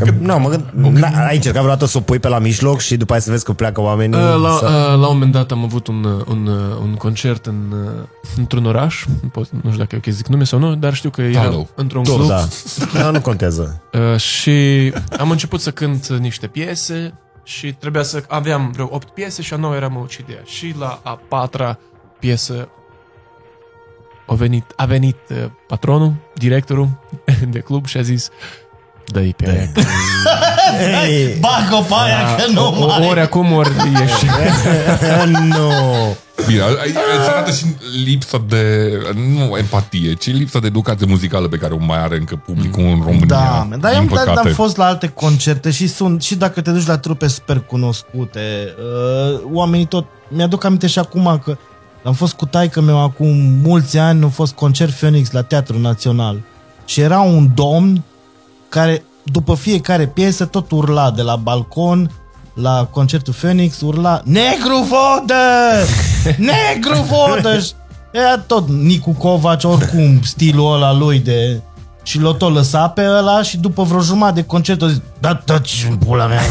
Că, 0.05 0.13
nu, 0.19 0.39
mă 0.39 0.49
gând, 0.49 0.63
n- 0.97 1.27
ai 1.27 1.35
încercat 1.35 1.61
vreodată 1.61 1.85
să 1.85 1.97
o 1.97 2.01
pui 2.01 2.19
pe 2.19 2.27
la 2.27 2.39
mijloc 2.39 2.79
și 2.79 2.97
după 2.97 3.11
aia 3.11 3.21
să 3.21 3.31
vezi 3.31 3.43
că 3.43 3.53
pleacă 3.53 3.81
oamenii? 3.81 4.19
Uh, 4.19 4.41
La, 4.41 4.57
să... 4.59 4.65
uh, 4.65 4.99
la 4.99 5.07
un 5.07 5.13
moment 5.13 5.31
dat 5.31 5.51
am 5.51 5.63
avut 5.63 5.87
un, 5.87 6.03
uh, 6.03 6.25
un, 6.27 6.47
uh, 6.47 6.77
un 6.81 6.93
concert 6.93 7.45
în, 7.45 7.71
uh, 7.71 8.03
într-un 8.37 8.65
oraș, 8.65 9.05
nu, 9.21 9.27
pot, 9.27 9.49
nu 9.51 9.59
știu 9.71 9.77
dacă 9.77 9.95
e 9.95 9.97
ok 9.97 10.03
să 10.03 10.11
zic 10.11 10.27
nume 10.27 10.43
sau 10.43 10.59
nu, 10.59 10.75
dar 10.75 10.93
știu 10.93 11.09
că 11.09 11.21
era 11.21 11.39
Hello. 11.41 11.67
într-un 11.75 12.03
Tot, 12.03 12.15
club 12.15 12.27
da. 12.27 12.45
da. 12.93 13.09
nu 13.09 13.21
contează. 13.21 13.81
uh, 14.13 14.19
și 14.19 14.51
am 15.17 15.31
început 15.31 15.61
să 15.61 15.71
cânt 15.71 16.07
niște 16.07 16.47
piese 16.47 17.13
și 17.43 17.73
trebuia 17.73 18.03
să 18.03 18.23
aveam 18.27 18.71
vreo 18.71 18.87
8 18.91 19.09
piese 19.09 19.41
și 19.41 19.53
a 19.53 19.57
noua 19.57 19.75
era 19.75 19.87
Măucidea. 19.87 20.39
Și 20.45 20.75
la 20.79 20.99
a 21.03 21.19
patra 21.27 21.77
piesă 22.19 22.67
a 24.27 24.33
venit, 24.33 24.73
a 24.75 24.85
venit 24.85 25.17
uh, 25.29 25.37
patronul, 25.67 26.13
directorul 26.35 26.87
de 27.49 27.59
club 27.59 27.85
și 27.85 27.97
a 27.97 28.01
zis 28.01 28.29
dă-i 29.11 29.33
pe 29.37 29.49
aia. 29.49 29.69
Ei, 31.07 31.37
Bag-o 31.39 31.81
pe 31.81 31.93
aia 32.03 32.35
că 32.35 32.51
nu 32.51 32.67
O- 32.67 32.85
mai... 32.87 33.07
Ori 33.09 33.19
acum, 33.19 33.51
ori 33.51 33.69
ieși. 33.99 34.25
nu. 35.47 35.71
Bine, 36.47 36.61
ai- 36.61 36.95
îți 37.19 37.29
arată 37.29 37.51
și 37.51 37.65
lipsa 38.05 38.43
de, 38.47 38.91
nu 39.37 39.57
empatie, 39.57 40.13
ci 40.13 40.25
lipsa 40.33 40.59
de 40.59 40.67
educație 40.67 41.05
muzicală 41.09 41.47
pe 41.47 41.57
care 41.57 41.73
o 41.73 41.77
mai 41.85 42.03
are 42.03 42.15
încă 42.17 42.35
publicul 42.45 42.83
în 42.83 42.99
România. 43.03 43.25
Da, 43.25 43.65
man, 43.69 43.79
dar 43.79 43.93
eu 43.93 43.99
din 43.99 44.07
am, 44.09 44.15
dar 44.15 44.25
păcate. 44.25 44.47
am 44.47 44.53
fost 44.53 44.77
la 44.77 44.85
alte 44.85 45.07
concerte 45.07 45.71
și 45.71 45.87
sunt, 45.87 46.21
și 46.21 46.35
dacă 46.35 46.61
te 46.61 46.71
duci 46.71 46.85
la 46.87 46.97
trupe 46.97 47.27
super 47.27 47.59
cunoscute, 47.59 48.39
uh, 48.77 49.39
oamenii 49.51 49.85
tot, 49.85 50.05
mi-aduc 50.29 50.63
aminte 50.63 50.87
și 50.87 50.99
acum 50.99 51.41
că 51.43 51.57
am 52.03 52.13
fost 52.13 52.33
cu 52.33 52.45
taică 52.45 52.81
meu 52.81 53.03
acum 53.03 53.37
mulți 53.63 53.97
ani, 53.97 54.23
a 54.23 54.27
fost 54.27 54.53
concert 54.53 54.91
Phoenix 54.91 55.31
la 55.31 55.41
Teatrul 55.41 55.79
Național 55.81 56.39
și 56.85 57.01
era 57.01 57.19
un 57.19 57.49
domn 57.53 58.03
care 58.71 59.03
după 59.23 59.55
fiecare 59.55 60.07
piesă 60.07 60.45
tot 60.45 60.71
urla 60.71 61.11
de 61.11 61.21
la 61.21 61.35
balcon 61.35 62.11
la 62.53 62.87
concertul 62.91 63.33
Phoenix, 63.33 63.81
urla 63.81 64.21
Negru 64.23 64.87
vodă! 64.89 65.43
Negru 66.51 67.05
vodă! 67.09 67.59
Și 67.59 67.71
Ea 68.11 68.37
tot 68.37 68.69
Nicu 68.69 69.11
Covaci, 69.11 69.63
oricum 69.63 70.21
stilul 70.23 70.73
ăla 70.73 70.93
lui 70.93 71.19
de... 71.19 71.61
Și 72.03 72.19
l-o 72.19 72.33
tot 72.33 72.53
lăsa 72.53 72.87
pe 72.87 73.01
ăla 73.01 73.41
și 73.41 73.57
după 73.57 73.83
vreo 73.83 73.99
jumătate 74.01 74.39
de 74.39 74.45
concert 74.45 74.81
o 74.81 74.87
zis 74.87 75.01
Da, 75.19 75.35
taci 75.35 75.85
în 75.89 75.95
pula 75.95 76.25
mea 76.25 76.41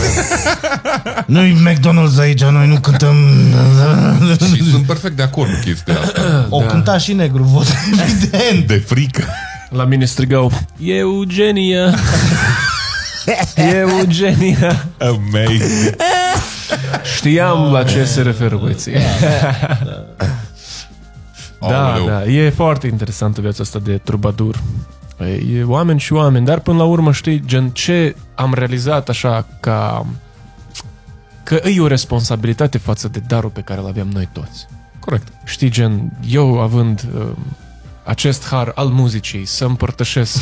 Nu-i 1.26 1.56
McDonald's 1.68 2.18
aici, 2.20 2.44
noi 2.44 2.68
nu 2.68 2.80
cântăm 2.80 3.16
Și 4.54 4.70
sunt 4.70 4.86
perfect 4.86 5.16
de 5.16 5.22
acord 5.22 5.50
cu 5.50 5.60
chestia 5.64 5.94
asta. 6.04 6.46
O 6.50 6.58
cânta 6.58 6.98
și 6.98 7.12
negru 7.12 7.42
vodă, 7.42 7.70
evident 8.06 8.66
De 8.66 8.84
frică. 8.86 9.24
La 9.70 9.84
mine 9.84 10.04
strigau 10.04 10.50
Eugenia 10.78 11.94
Eugenia 13.54 14.86
Amazing. 14.98 15.96
Știam 17.16 17.72
la 17.72 17.84
ce 17.84 18.04
se 18.04 18.22
referă 18.22 18.56
băieții 18.56 18.92
Da, 21.60 21.92
Aoleu. 21.92 22.06
da, 22.06 22.24
e 22.24 22.50
foarte 22.50 22.86
interesantă 22.86 23.40
viața 23.40 23.62
asta 23.62 23.78
de 23.78 24.00
trubadur 24.04 24.56
E 25.54 25.62
oameni 25.64 26.00
și 26.00 26.12
oameni, 26.12 26.44
dar 26.46 26.58
până 26.60 26.78
la 26.78 26.84
urmă 26.84 27.12
știi, 27.12 27.42
gen 27.46 27.68
ce 27.70 28.16
am 28.34 28.54
realizat 28.54 29.08
așa 29.08 29.46
ca 29.60 30.06
că 31.42 31.60
e 31.68 31.80
o 31.80 31.86
responsabilitate 31.86 32.78
față 32.78 33.08
de 33.08 33.22
darul 33.26 33.50
pe 33.50 33.60
care 33.60 33.80
îl 33.80 33.86
aveam 33.86 34.08
noi 34.08 34.28
toți. 34.32 34.66
Corect. 35.00 35.26
Știi, 35.44 35.70
gen, 35.70 36.12
eu 36.28 36.60
având 36.60 37.04
uh, 37.16 37.22
acest 38.10 38.46
har 38.48 38.72
al 38.74 38.86
muzicii 38.88 39.44
să 39.44 39.64
împărtășesc 39.64 40.38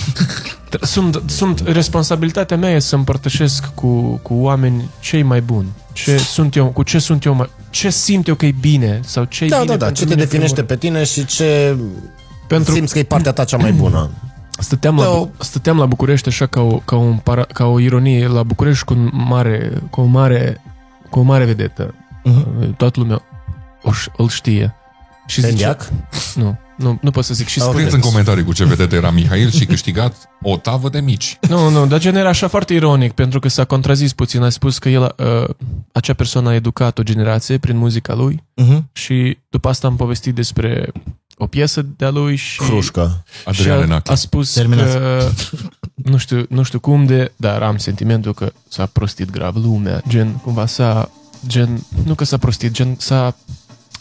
T- 0.68 0.80
sunt, 0.94 1.22
sunt, 1.26 1.62
responsabilitatea 1.66 2.56
mea 2.56 2.70
e 2.70 2.78
să 2.78 2.94
împărtășesc 2.94 3.66
cu, 3.74 4.20
cu 4.22 4.34
oameni 4.34 4.88
cei 5.00 5.22
mai 5.22 5.40
buni 5.40 5.68
ce 5.92 6.16
sunt 6.16 6.56
eu, 6.56 6.66
cu 6.66 6.82
ce 6.82 6.98
sunt 6.98 7.24
eu 7.24 7.34
mai, 7.34 7.50
ce 7.70 7.90
simt 7.90 8.28
eu 8.28 8.34
că 8.34 8.46
e 8.46 8.54
bine 8.60 9.00
sau 9.04 9.24
ce 9.24 9.44
e 9.44 9.48
Da, 9.48 9.56
bine 9.60 9.68
da, 9.70 9.76
da. 9.76 9.84
pentru 9.84 10.02
Ce 10.04 10.08
te 10.08 10.14
mine 10.14 10.24
definește 10.26 10.62
primul 10.62 10.68
pe 10.70 10.76
tine 10.86 11.04
și 11.04 11.24
ce 11.24 11.76
Pentru- 12.48 12.74
simți 12.74 12.92
că 12.92 12.98
e 12.98 13.02
partea 13.02 13.32
ta 13.32 13.44
cea 13.44 13.56
mai 13.56 13.72
bună. 13.72 14.10
Stăteam 14.58 14.96
la, 14.96 15.02
Da, 15.02 15.08
Bu- 15.10 15.30
stăteam 15.38 15.78
la 15.78 15.86
București 15.86 16.28
așa 16.28 16.46
ca 16.46 16.60
o, 16.60 16.76
ca, 16.84 16.96
un 16.96 17.16
para, 17.16 17.42
ca 17.42 17.64
o 17.66 17.78
ironie 17.80 18.26
la 18.26 18.42
București 18.42 18.84
cu 18.84 18.92
un 18.92 19.10
mare, 19.12 19.82
cu 19.90 20.00
o 20.00 20.04
mare, 20.04 20.60
cu 21.10 21.18
o 21.18 21.22
mare 21.22 21.44
vedetă. 21.44 21.94
Uh-huh. 21.94 22.76
Toată 22.76 23.00
lumea 23.00 23.22
o, 23.82 23.90
ș- 23.92 24.12
îl 24.16 24.28
știe. 24.28 24.74
Și 25.28 25.40
Tendiac? 25.40 25.92
nu, 26.34 26.58
nu, 26.76 26.98
nu 27.02 27.10
pot 27.10 27.24
să 27.24 27.34
zic. 27.34 27.46
Și 27.48 27.60
Ah, 27.60 27.66
ok. 27.66 27.72
Scrieți 27.72 27.94
în 27.94 28.00
comentarii 28.00 28.44
cu 28.44 28.52
ce 28.52 28.64
vedetă 28.64 28.94
era 28.94 29.10
Mihail 29.10 29.50
și 29.50 29.64
câștigat 29.66 30.14
o 30.42 30.56
tavă 30.56 30.88
de 30.88 31.00
mici. 31.00 31.38
Nu, 31.48 31.68
nu, 31.68 31.86
dar 31.86 31.98
gen 31.98 32.14
era 32.14 32.28
așa 32.28 32.48
foarte 32.48 32.74
ironic, 32.74 33.12
pentru 33.12 33.38
că 33.40 33.48
s-a 33.48 33.64
contrazis 33.64 34.12
puțin. 34.12 34.42
A 34.42 34.48
spus 34.48 34.78
că 34.78 34.88
el, 34.88 35.14
uh, 35.18 35.54
acea 35.92 36.12
persoană 36.12 36.48
a 36.48 36.54
educat 36.54 36.98
o 36.98 37.02
generație 37.02 37.58
prin 37.58 37.76
muzica 37.76 38.14
lui 38.14 38.42
uh-huh. 38.62 38.82
și 38.92 39.38
după 39.48 39.68
asta 39.68 39.86
am 39.86 39.96
povestit 39.96 40.34
despre 40.34 40.92
o 41.36 41.46
piesă 41.46 41.86
de-a 41.96 42.10
lui 42.10 42.36
și... 42.36 42.62
Hrușcă. 42.62 43.24
și 43.26 43.48
Adrian 43.48 43.76
a, 43.76 43.80
Renache. 43.80 44.12
a 44.12 44.14
spus 44.14 44.52
Terminați. 44.52 44.96
că 44.96 45.30
nu 45.94 46.16
știu, 46.16 46.46
nu 46.48 46.62
știu 46.62 46.80
cum 46.80 47.06
de, 47.06 47.32
dar 47.36 47.62
am 47.62 47.76
sentimentul 47.76 48.34
că 48.34 48.52
s-a 48.68 48.86
prostit 48.86 49.30
grav 49.30 49.56
lumea, 49.56 50.02
gen 50.08 50.32
cumva 50.32 50.66
s-a 50.66 51.10
gen, 51.46 51.82
nu 52.04 52.14
că 52.14 52.24
s-a 52.24 52.36
prostit, 52.36 52.72
gen 52.72 52.96
s-a 52.98 53.36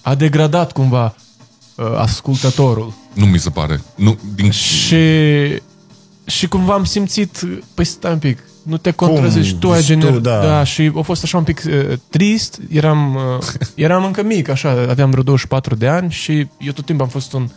a 0.08 0.15
degradat 0.15 0.72
cumva 0.72 1.15
uh, 1.76 1.86
ascultătorul. 1.98 2.93
Nu 3.13 3.26
mi 3.26 3.38
se 3.38 3.50
pare. 3.50 3.82
Nu, 3.96 4.17
din... 4.36 4.52
Și 4.52 4.96
și 6.26 6.48
cumva 6.48 6.74
am 6.74 6.84
simțit, 6.84 7.41
păi 7.74 7.86
stai 7.86 8.12
un 8.12 8.20
pic, 8.20 8.43
nu 8.63 8.78
te 8.78 8.91
contrazici, 8.91 9.54
tu 9.54 9.72
ai 9.72 9.78
Deci 9.78 9.88
tu, 9.88 10.00
gener... 10.00 10.20
da. 10.20 10.39
da. 10.39 10.63
și 10.63 10.91
a 10.96 11.02
fost 11.02 11.24
așa 11.24 11.38
un 11.38 11.43
pic 11.43 11.63
uh, 11.67 11.98
trist, 12.10 12.60
eram, 12.70 13.15
uh, 13.15 13.67
eram 13.76 14.06
încă 14.06 14.24
mic, 14.24 14.50
așa, 14.50 14.70
aveam 14.70 15.10
vreo 15.10 15.24
24 15.24 15.76
de 15.76 15.88
ani 15.88 16.12
și 16.12 16.48
eu 16.60 16.72
tot 16.72 16.86
timpul 16.86 17.06
am 17.06 17.12
fost 17.12 17.34
un, 17.34 17.50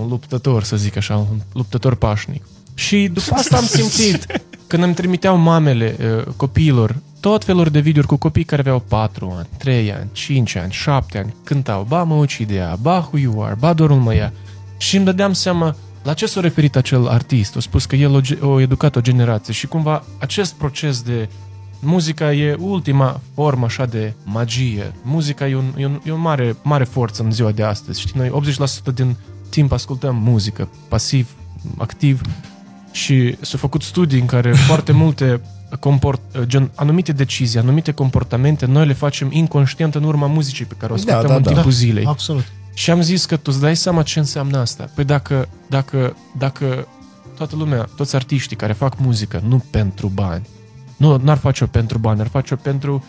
un 0.00 0.08
luptător, 0.08 0.62
să 0.62 0.76
zic 0.76 0.96
așa, 0.96 1.16
un 1.16 1.40
luptător 1.52 1.94
pașnic. 1.94 2.44
Și 2.74 3.10
după 3.12 3.34
asta 3.34 3.56
am 3.56 3.66
simțit, 3.76 4.26
când 4.72 4.84
îmi 4.84 4.94
trimiteau 4.94 5.36
mamele 5.36 5.96
uh, 6.00 6.34
copiilor 6.36 6.96
tot 7.20 7.44
felul 7.44 7.64
de 7.64 7.80
videouri 7.80 8.08
cu 8.08 8.16
copii 8.16 8.44
care 8.44 8.60
aveau 8.60 8.80
4 8.88 9.34
ani, 9.36 9.48
3 9.58 9.92
ani, 9.92 10.08
5 10.12 10.56
ani, 10.56 10.72
7 10.72 11.18
ani, 11.18 11.34
cântau, 11.44 11.86
ba 11.88 12.02
mă 12.02 12.14
ucidea, 12.14 12.76
ba 12.80 12.96
who 12.98 13.18
you 13.18 13.42
are, 13.42 13.54
ba 13.58 13.72
dorul 13.72 13.96
mă 13.96 14.14
ia. 14.14 14.32
Și 14.76 14.96
îmi 14.96 15.04
dădeam 15.04 15.32
seama 15.32 15.76
la 16.02 16.14
ce 16.14 16.26
s-a 16.26 16.40
referit 16.40 16.76
acel 16.76 17.08
artist. 17.08 17.56
A 17.56 17.60
spus 17.60 17.84
că 17.84 17.96
el 17.96 18.14
o, 18.40 18.46
o 18.48 18.60
educat 18.60 18.96
o 18.96 19.00
generație 19.00 19.52
și 19.52 19.66
cumva 19.66 20.04
acest 20.18 20.54
proces 20.54 21.02
de 21.02 21.28
muzica 21.80 22.32
e 22.32 22.56
ultima 22.58 23.20
formă 23.34 23.64
așa 23.64 23.86
de 23.86 24.14
magie. 24.24 24.92
Muzica 25.02 25.48
e, 25.48 25.56
un, 25.56 25.72
e, 25.76 25.86
un, 25.86 26.00
e 26.04 26.10
o 26.10 26.16
mare, 26.16 26.56
mare 26.62 26.84
forță 26.84 27.22
în 27.22 27.32
ziua 27.32 27.50
de 27.50 27.62
astăzi. 27.62 28.00
Știi, 28.00 28.20
noi 28.20 28.54
80% 28.90 28.94
din 28.94 29.16
timp 29.48 29.72
ascultăm 29.72 30.16
muzică, 30.16 30.68
pasiv, 30.88 31.30
activ 31.76 32.20
și 32.92 33.36
s-au 33.40 33.58
făcut 33.58 33.82
studii 33.82 34.20
în 34.20 34.26
care 34.26 34.52
foarte 34.70 34.92
multe 34.92 35.40
comport, 35.80 36.20
gen, 36.42 36.70
anumite 36.74 37.12
decizii, 37.12 37.58
anumite 37.58 37.92
comportamente, 37.92 38.66
noi 38.66 38.86
le 38.86 38.92
facem 38.92 39.28
inconștient 39.32 39.94
în 39.94 40.02
urma 40.02 40.26
muzicii 40.26 40.64
pe 40.64 40.74
care 40.78 40.92
o 40.92 40.94
ascultăm 40.94 41.26
da, 41.26 41.34
în 41.34 41.42
da. 41.42 41.52
timpul 41.52 41.70
zilei. 41.70 42.04
Absolut. 42.04 42.44
Și 42.74 42.90
am 42.90 43.00
zis 43.00 43.24
că 43.24 43.36
tu 43.36 43.50
îți 43.52 43.60
dai 43.60 43.76
seama 43.76 44.02
ce 44.02 44.18
înseamnă 44.18 44.58
asta. 44.58 44.90
Păi 44.94 45.04
dacă, 45.04 45.48
dacă, 45.68 46.16
dacă 46.38 46.86
toată 47.36 47.56
lumea, 47.56 47.88
toți 47.96 48.14
artiștii 48.14 48.56
care 48.56 48.72
fac 48.72 48.98
muzică, 48.98 49.42
nu 49.46 49.64
pentru 49.70 50.10
bani, 50.14 50.46
nu 50.96 51.16
n-ar 51.16 51.36
face-o 51.36 51.66
pentru 51.66 51.98
bani, 51.98 52.20
ar 52.20 52.26
face-o 52.28 52.56
pentru 52.56 53.04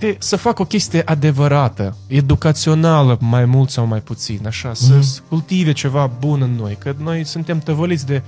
că 0.00 0.14
să 0.18 0.36
fac 0.36 0.58
o 0.58 0.64
chestie 0.64 1.02
adevărată, 1.04 1.96
educațională, 2.06 3.16
mai 3.20 3.44
mult 3.44 3.70
sau 3.70 3.86
mai 3.86 4.00
puțin, 4.00 4.46
așa, 4.46 4.74
să 4.74 4.86
Mhm. 4.92 4.94
mm. 4.96 5.26
cultive 5.28 5.72
ceva 5.72 6.10
bun 6.18 6.42
în 6.42 6.54
noi, 6.54 6.76
că 6.78 6.94
noi 6.98 7.24
suntem 7.24 7.58
tăvăliți 7.58 8.06
de 8.06 8.22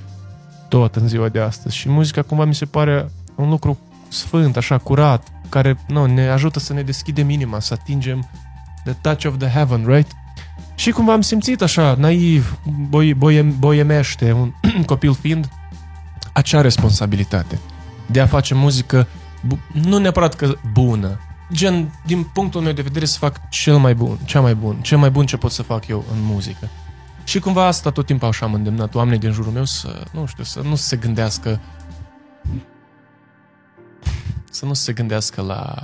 tot 0.69 0.97
în 0.97 1.09
ziua 1.09 1.29
de 1.29 1.41
astăzi 1.41 1.77
și 1.77 1.89
muzica 1.89 2.23
cumva 2.23 2.45
mi 2.45 2.55
se 2.55 2.65
pare 2.65 3.11
un 3.35 3.49
lucru 3.49 3.79
sfânt, 4.09 4.57
așa, 4.57 4.79
curat, 4.79 5.29
care 5.49 5.79
nu, 5.89 6.05
ne 6.07 6.29
ajută 6.29 6.59
să 6.59 6.73
ne 6.73 6.83
deschidem 6.83 7.31
inima, 7.31 7.61
să 7.61 7.75
atingem 7.81 8.29
the 8.85 8.93
touch 9.01 9.25
of 9.27 9.35
the 9.39 9.49
heaven, 9.49 9.85
right? 9.87 10.11
Și 10.75 10.91
cumva 10.91 11.13
am 11.13 11.21
simțit 11.21 11.63
așa, 11.63 11.95
naiv, 11.99 12.59
boi, 12.89 13.15
boiem, 13.15 13.57
boiemește, 13.59 14.33
un 14.33 14.53
copil 14.87 15.15
fiind, 15.15 15.49
acea 16.33 16.61
responsabilitate 16.61 17.59
de 18.07 18.21
a 18.21 18.27
face 18.27 18.55
muzică, 18.55 19.07
bu- 19.47 19.59
nu 19.73 19.99
neapărat 19.99 20.35
că 20.35 20.55
bună, 20.73 21.21
gen, 21.53 22.01
din 22.07 22.23
punctul 22.23 22.61
meu 22.61 22.73
de 22.73 22.83
vedere 22.83 23.05
să 23.05 23.19
fac 23.19 23.49
cel 23.49 23.77
mai 23.77 23.95
bun, 23.95 24.19
cea 24.25 24.41
mai 24.41 24.55
bun, 24.55 24.77
cel 24.81 24.99
mai 24.99 25.11
bun 25.11 25.27
ce 25.27 25.37
pot 25.37 25.51
să 25.51 25.63
fac 25.63 25.87
eu 25.87 26.05
în 26.13 26.21
muzică. 26.21 26.69
Și 27.25 27.39
cumva 27.39 27.67
asta 27.67 27.91
tot 27.91 28.07
timpul 28.07 28.29
așa 28.29 28.47
am 28.47 28.55
îndemnat 28.55 28.95
oamenii 28.95 29.19
din 29.19 29.33
jurul 29.33 29.53
meu 29.53 29.65
să, 29.65 30.05
nu 30.13 30.27
știu, 30.27 30.45
să 30.45 30.61
nu 30.61 30.75
se 30.75 30.97
gândească 30.97 31.61
să 34.51 34.67
nu 34.67 34.75
se 34.75 34.93
gândească 34.93 35.43
la 35.43 35.75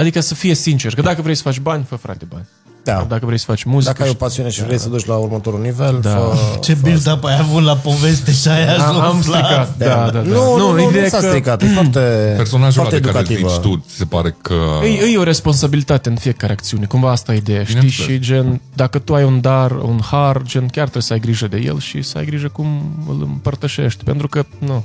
Adică 0.00 0.20
să 0.20 0.34
fie 0.34 0.54
sincer, 0.54 0.94
că 0.94 1.00
dacă 1.00 1.22
vrei 1.22 1.34
să 1.34 1.42
faci 1.42 1.60
bani, 1.60 1.84
fă 1.84 1.96
frate 1.96 2.24
bani. 2.24 2.46
Da. 2.84 3.06
Dacă 3.08 3.26
vrei 3.26 3.38
să 3.38 3.44
faci 3.46 3.62
muzică. 3.62 3.90
Dacă 3.90 4.02
ai 4.02 4.08
o 4.08 4.12
și- 4.12 4.18
pasiune 4.18 4.48
și 4.50 4.64
vrei 4.64 4.78
să 4.78 4.88
duci 4.88 5.04
la 5.06 5.14
următorul 5.14 5.60
nivel, 5.60 5.98
Da. 6.02 6.10
fă, 6.10 6.36
Ce 6.60 6.76
build-up 6.82 7.24
ai 7.24 7.38
avut 7.38 7.62
la 7.62 7.76
poveste 7.76 8.32
și 8.32 8.48
ai 8.48 8.68
ajuns 8.68 8.82
am, 8.82 9.00
am 9.00 9.16
la... 9.16 9.36
stricat. 9.36 9.76
Da, 9.76 9.86
da, 9.86 10.10
da. 10.10 10.20
Nu, 10.20 10.56
nu, 10.56 10.72
nu, 10.72 10.88
ideea 10.88 11.00
nu 11.00 11.06
e 11.06 11.08
s-a 11.08 11.18
că 11.18 11.26
stricat. 11.28 11.62
E 11.62 11.66
foarte, 11.78 12.34
Personajul 12.36 12.80
ăla 12.80 12.88
foarte 12.90 12.98
de 13.06 13.10
care 13.12 13.18
educativă. 13.18 13.48
zici 13.48 13.58
tu, 13.60 13.84
ți 13.88 13.96
se 13.96 14.04
pare 14.04 14.36
că... 14.42 14.54
E, 14.84 15.12
e 15.12 15.18
o 15.18 15.22
responsabilitate 15.22 16.08
în 16.08 16.16
fiecare 16.16 16.52
acțiune, 16.52 16.86
cumva 16.86 17.10
asta 17.10 17.34
e 17.34 17.36
ideea, 17.36 17.62
știi? 17.62 17.74
Bineînțeles. 17.74 18.10
Și 18.10 18.18
gen, 18.20 18.60
dacă 18.74 18.98
tu 18.98 19.14
ai 19.14 19.24
un 19.24 19.40
dar, 19.40 19.70
un 19.70 20.00
har, 20.10 20.42
gen, 20.42 20.60
chiar 20.66 20.82
trebuie 20.82 21.02
să 21.02 21.12
ai 21.12 21.20
grijă 21.20 21.46
de 21.48 21.56
el 21.56 21.78
și 21.80 22.02
să 22.02 22.18
ai 22.18 22.24
grijă 22.24 22.48
cum 22.48 22.66
îl 23.08 23.22
împărtășești, 23.22 24.04
pentru 24.04 24.28
că, 24.28 24.44
nu, 24.58 24.84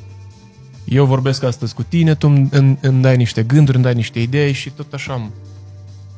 eu 0.86 1.06
vorbesc 1.06 1.44
astăzi 1.44 1.74
cu 1.74 1.84
tine, 1.90 2.16
tu 2.16 2.28
îmi, 2.28 2.48
îmi, 2.52 2.78
îmi 2.82 3.02
dai 3.02 3.18
niște 3.18 3.44
gânduri, 3.44 3.76
îmi 3.78 3.86
dai 3.86 3.94
niște 3.94 4.20
idei 4.20 4.54
și 4.54 4.70
tot 4.70 4.94
așa 4.94 5.14
îmi 5.14 5.30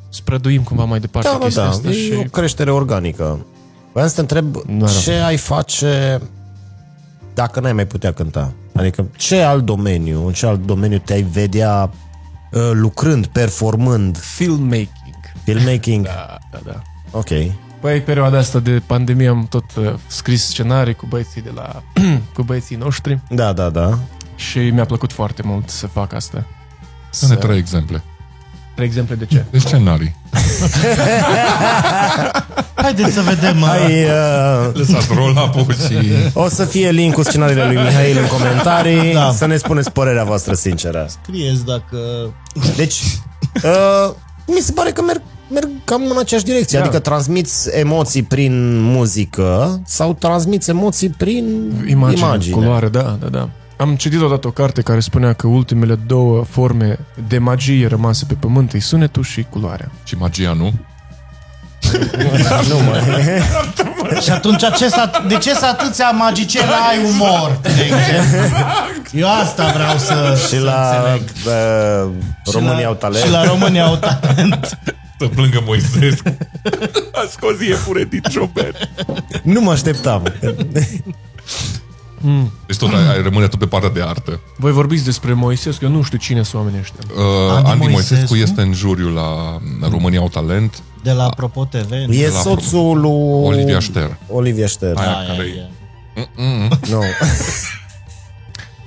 sprăduim 0.09 0.63
cumva 0.63 0.83
mai 0.83 0.99
departe 0.99 1.27
Da, 1.31 1.37
da, 1.37 1.43
chestia 1.43 1.63
da. 1.63 1.69
asta 1.69 1.87
E 1.89 1.91
și... 1.91 2.13
o 2.13 2.21
creștere 2.29 2.71
organică. 2.71 3.45
Vreau 3.91 4.07
să 4.07 4.13
te 4.15 4.19
întreb 4.21 4.55
Da, 4.65 4.85
da. 4.85 4.87
ce 4.87 5.11
ai 5.13 5.37
face 5.37 6.21
dacă 7.33 7.59
n-ai 7.59 7.73
mai 7.73 7.85
putea 7.87 8.13
cânta? 8.13 8.53
Adică 8.75 9.05
ce 9.17 9.41
alt 9.41 9.65
domeniu, 9.65 10.25
în 10.27 10.33
ce 10.33 10.45
alt 10.45 10.65
domeniu 10.65 10.97
te-ai 10.97 11.21
vedea 11.21 11.89
uh, 12.51 12.69
lucrând, 12.73 13.25
performând, 13.25 14.17
Filmmaking. 14.17 14.89
filmmaking? 15.43 16.05
Da, 16.05 16.37
da, 16.51 16.59
da. 16.65 16.81
Ok. 17.11 17.27
Păi, 17.81 18.01
perioada 18.01 18.37
asta 18.37 18.59
de 18.59 18.81
pandemie 18.85 19.27
am 19.27 19.45
tot 19.49 19.75
uh, 19.75 19.93
scris 20.07 20.45
scenarii 20.47 20.93
cu 20.93 21.05
băieții 21.09 21.41
de 21.41 21.51
la... 21.55 21.83
cu 22.35 22.41
băieții 22.43 22.75
noștri 22.75 23.19
Da, 23.29 23.53
da, 23.53 23.69
da. 23.69 23.97
și 24.35 24.59
mi-a 24.59 24.85
plăcut 24.85 25.13
foarte 25.13 25.41
mult 25.45 25.69
să 25.69 25.87
fac 25.87 26.13
asta. 26.13 26.45
Să 27.11 27.27
ne 27.27 27.35
trei 27.35 27.57
exemple. 27.57 28.03
Trei 28.77 28.89
exemple 28.89 29.15
de 29.15 29.25
ce? 29.25 29.45
De 29.51 29.57
scenarii. 29.59 30.15
Haideți 32.75 33.11
să 33.13 33.21
vedem. 33.21 33.61
uh, 33.61 33.67
Hai, 33.67 34.03
uh, 34.03 34.69
Lăsați 34.73 35.07
roll-up-ul 35.15 35.73
și... 35.73 35.97
o 36.33 36.49
să 36.49 36.65
fie 36.65 36.89
link 36.89 37.13
cu 37.13 37.23
scenariile 37.23 37.65
lui 37.65 37.75
Mihail 37.75 38.17
în 38.17 38.27
comentarii, 38.27 39.13
Da. 39.13 39.31
să 39.37 39.45
ne 39.45 39.57
spuneți 39.57 39.91
părerea 39.91 40.23
voastră 40.23 40.53
sinceră. 40.53 41.07
Scrieți 41.23 41.65
dacă... 41.65 41.97
Deci, 42.75 43.01
uh, 43.63 44.13
mi 44.47 44.59
se 44.61 44.71
pare 44.71 44.91
că 44.91 45.01
merg, 45.01 45.21
merg 45.53 45.69
cam 45.83 46.01
în 46.09 46.17
aceeași 46.19 46.45
direcție. 46.45 46.77
Da. 46.77 46.83
Adică 46.83 46.99
transmiți 46.99 47.69
emoții 47.69 48.23
prin 48.23 48.79
muzică 48.81 49.81
sau 49.85 50.13
transmiți 50.13 50.69
emoții 50.69 51.09
prin 51.09 51.45
Imagine, 51.89 52.19
imagine. 52.25 52.55
culoare, 52.55 52.87
da, 52.87 53.17
da, 53.21 53.27
da. 53.27 53.49
Am 53.77 53.95
citit 53.95 54.21
odată 54.21 54.47
o 54.47 54.51
carte 54.51 54.81
care 54.81 54.99
spunea 54.99 55.33
că 55.33 55.47
ultimele 55.47 55.95
două 55.95 56.43
forme 56.43 56.99
de 57.27 57.37
magie 57.37 57.87
rămase 57.87 58.25
pe 58.27 58.33
pământ 58.33 58.73
e 58.73 58.79
sunetul 58.79 59.23
și 59.23 59.45
culoarea. 59.49 59.91
Și 60.03 60.15
magia, 60.15 60.53
nu? 60.53 60.73
nu, 62.69 62.79
mă. 62.79 63.01
Și 64.23 64.31
atunci 64.31 64.63
ce 64.77 64.87
s-a, 64.89 65.11
de 65.27 65.37
ce 65.37 65.53
să 65.53 65.65
atâția 65.65 66.09
magicieni 66.09 66.67
ai 66.89 67.09
umor? 67.09 67.59
De 67.61 67.69
exemplu? 67.69 68.57
Eu 69.11 69.27
asta 69.39 69.71
vreau 69.73 69.97
să 69.97 70.37
și 70.41 70.47
să 70.47 70.59
la 70.63 70.89
înțeleg. 70.89 71.29
uh, 71.45 72.11
România 72.53 72.75
și 72.77 72.81
la, 72.81 72.87
au 72.87 72.93
talent. 72.93 73.23
Și 73.25 73.31
la 73.31 73.43
România 73.43 73.85
au 73.85 73.95
talent. 73.95 74.79
Să 75.19 75.27
plângă 75.27 75.63
Moisescu. 75.65 76.37
A 77.11 77.27
scos 77.31 77.61
iepure 77.67 78.03
din 78.03 78.21
șofer. 78.29 78.73
Nu 79.43 79.61
mă 79.61 79.71
așteptam. 79.71 80.23
Deci 82.65 82.77
tot 82.77 82.89
ai, 82.93 83.15
ai 83.15 83.21
rămâne 83.21 83.47
tot 83.47 83.59
pe 83.59 83.65
partea 83.65 83.89
de 83.89 84.01
artă. 84.01 84.39
Voi 84.57 84.71
vorbiți 84.71 85.03
despre 85.03 85.33
Moisescu, 85.33 85.85
eu 85.85 85.91
nu 85.91 86.01
știu 86.01 86.17
cine 86.17 86.43
sunt 86.43 86.61
oamenii 86.61 86.79
ăștia. 86.79 86.99
Uh, 87.15 87.55
Andy 87.55 87.69
Andy, 87.69 87.87
Moisescu 87.87 88.13
Moisescu 88.13 88.35
este 88.35 88.61
în 88.61 88.73
juriu 88.73 89.09
la 89.09 89.59
România 89.89 90.19
au 90.19 90.29
talent. 90.29 90.81
De 91.03 91.11
la 91.11 91.23
Apropo 91.23 91.65
TV. 91.65 91.91
nu? 91.91 92.13
E 92.13 92.27
la 92.29 92.39
soțul 92.39 92.99
lui... 92.99 93.43
Olivia 93.43 93.79
Șter. 93.79 94.17
Olivia 94.29 94.67
Șter. 94.67 94.95
Aia 94.97 95.15
Aia 95.17 95.27
care 95.27 95.43
e. 95.57 96.27
Nu. 96.89 97.01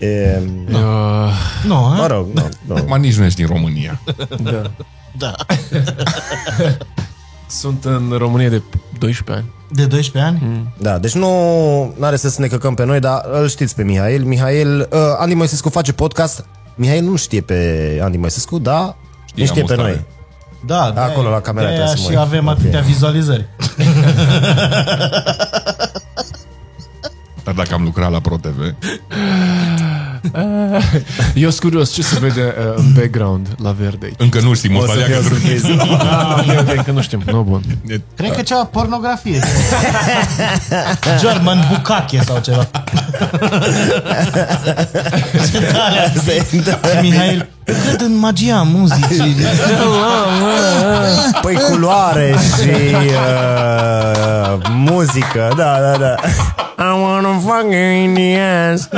E, 0.07 0.43
Uh, 0.73 0.77
Nu, 1.67 1.75
mă 1.75 1.95
ha? 1.99 2.07
rog, 2.07 2.27
nu, 2.33 2.49
nu. 2.67 2.75
Acum 2.75 3.01
nici 3.01 3.15
nu 3.17 3.25
ești 3.25 3.39
din 3.39 3.47
România. 3.47 4.01
da. 4.43 4.71
Da. 5.19 5.35
Sunt 7.51 7.85
în 7.85 8.15
România 8.19 8.49
de 8.49 8.63
12 8.99 9.33
ani. 9.45 9.53
De 9.73 9.87
12 9.87 10.33
ani? 10.33 10.39
Mm. 10.43 10.73
Da, 10.79 10.99
deci 10.99 11.15
nu 11.15 11.29
are 12.01 12.17
să 12.17 12.35
ne 12.39 12.47
căcăm 12.47 12.75
pe 12.75 12.85
noi, 12.85 13.01
dar 13.01 13.23
îl 13.33 13.49
știți 13.49 13.75
pe 13.75 13.83
Mihail. 13.83 14.25
Mihail, 14.25 14.89
uh, 14.93 14.99
Andy 15.19 15.35
Moisescu 15.35 15.69
face 15.69 15.93
podcast. 15.93 16.45
Mihail 16.75 17.05
nu 17.05 17.17
știe 17.17 17.41
pe 17.41 17.99
Andy 18.03 18.17
Moisescu, 18.17 18.59
da, 18.59 18.97
Știe, 19.27 19.43
ne 19.43 19.49
știe 19.49 19.61
am 19.61 19.67
pe 19.67 19.73
o 19.73 19.77
stare. 19.77 19.91
noi. 19.93 20.05
Da, 20.67 20.91
de 20.95 21.01
Acolo, 21.01 21.31
la 21.31 21.41
camera 21.41 21.69
de 21.69 21.75
trebuie 21.75 21.95
să 21.97 22.03
mă 22.03 22.09
și 22.11 22.17
uit. 22.17 22.19
avem 22.27 22.47
Ok. 22.47 22.53
atâtea 22.59 22.81
vizualizări. 22.81 23.49
Dar 27.45 27.55
dacă 27.55 27.75
am 27.75 27.83
lucrat 27.83 28.11
la 28.11 28.21
ProTV, 28.21 28.59
Eu 31.35 31.51
sunt 31.51 31.61
curios 31.61 31.93
ce 31.93 32.03
se 32.03 32.19
vede 32.19 32.55
uh, 32.59 32.75
în 32.77 32.93
background 32.93 33.49
la 33.63 33.71
verde 33.71 34.05
aici. 34.07 34.15
încă 34.19 34.41
nu 34.41 34.55
știm, 34.55 34.77
o 34.77 34.79
O 34.79 34.87
să 34.87 34.87
să 34.87 34.93
fie 34.93 35.05
aleagă 35.05 35.27
o 35.27 35.29
surpriză. 35.29 35.69
Ah, 36.11 36.45
ok, 36.49 36.59
ok, 36.61 36.77
încă 36.77 36.91
nu 36.91 37.01
știm. 37.01 37.23
No, 37.27 37.43
bun. 37.43 37.63
Cred 38.17 38.33
că 38.33 38.43
ceva 38.43 38.65
pornografie. 38.65 39.41
German 41.21 41.69
bucache 41.73 42.23
sau 42.25 42.39
ceva. 42.39 42.69
Ce 45.53 45.61
tare 45.61 46.13
Și 46.15 47.01
Mihail, 47.01 47.49
cred 47.65 48.01
în 48.01 48.19
magia 48.19 48.63
muzicii. 48.63 49.37
Păi 51.43 51.55
culoare 51.55 52.35
și 52.63 52.69
uh, 52.95 54.30
muzică, 54.69 55.53
da, 55.57 55.81
da, 55.81 55.97
da. 55.97 56.15
I 56.79 57.01
wanna 57.03 57.39
fuck 57.39 57.73
you 57.73 57.91
in 58.05 58.15
the 58.15 58.41
ass. 58.41 58.89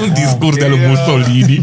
un 0.00 0.12
discurs 0.12 0.56
de-al 0.56 0.70
lui 0.70 0.80
Mussolini. 0.86 1.60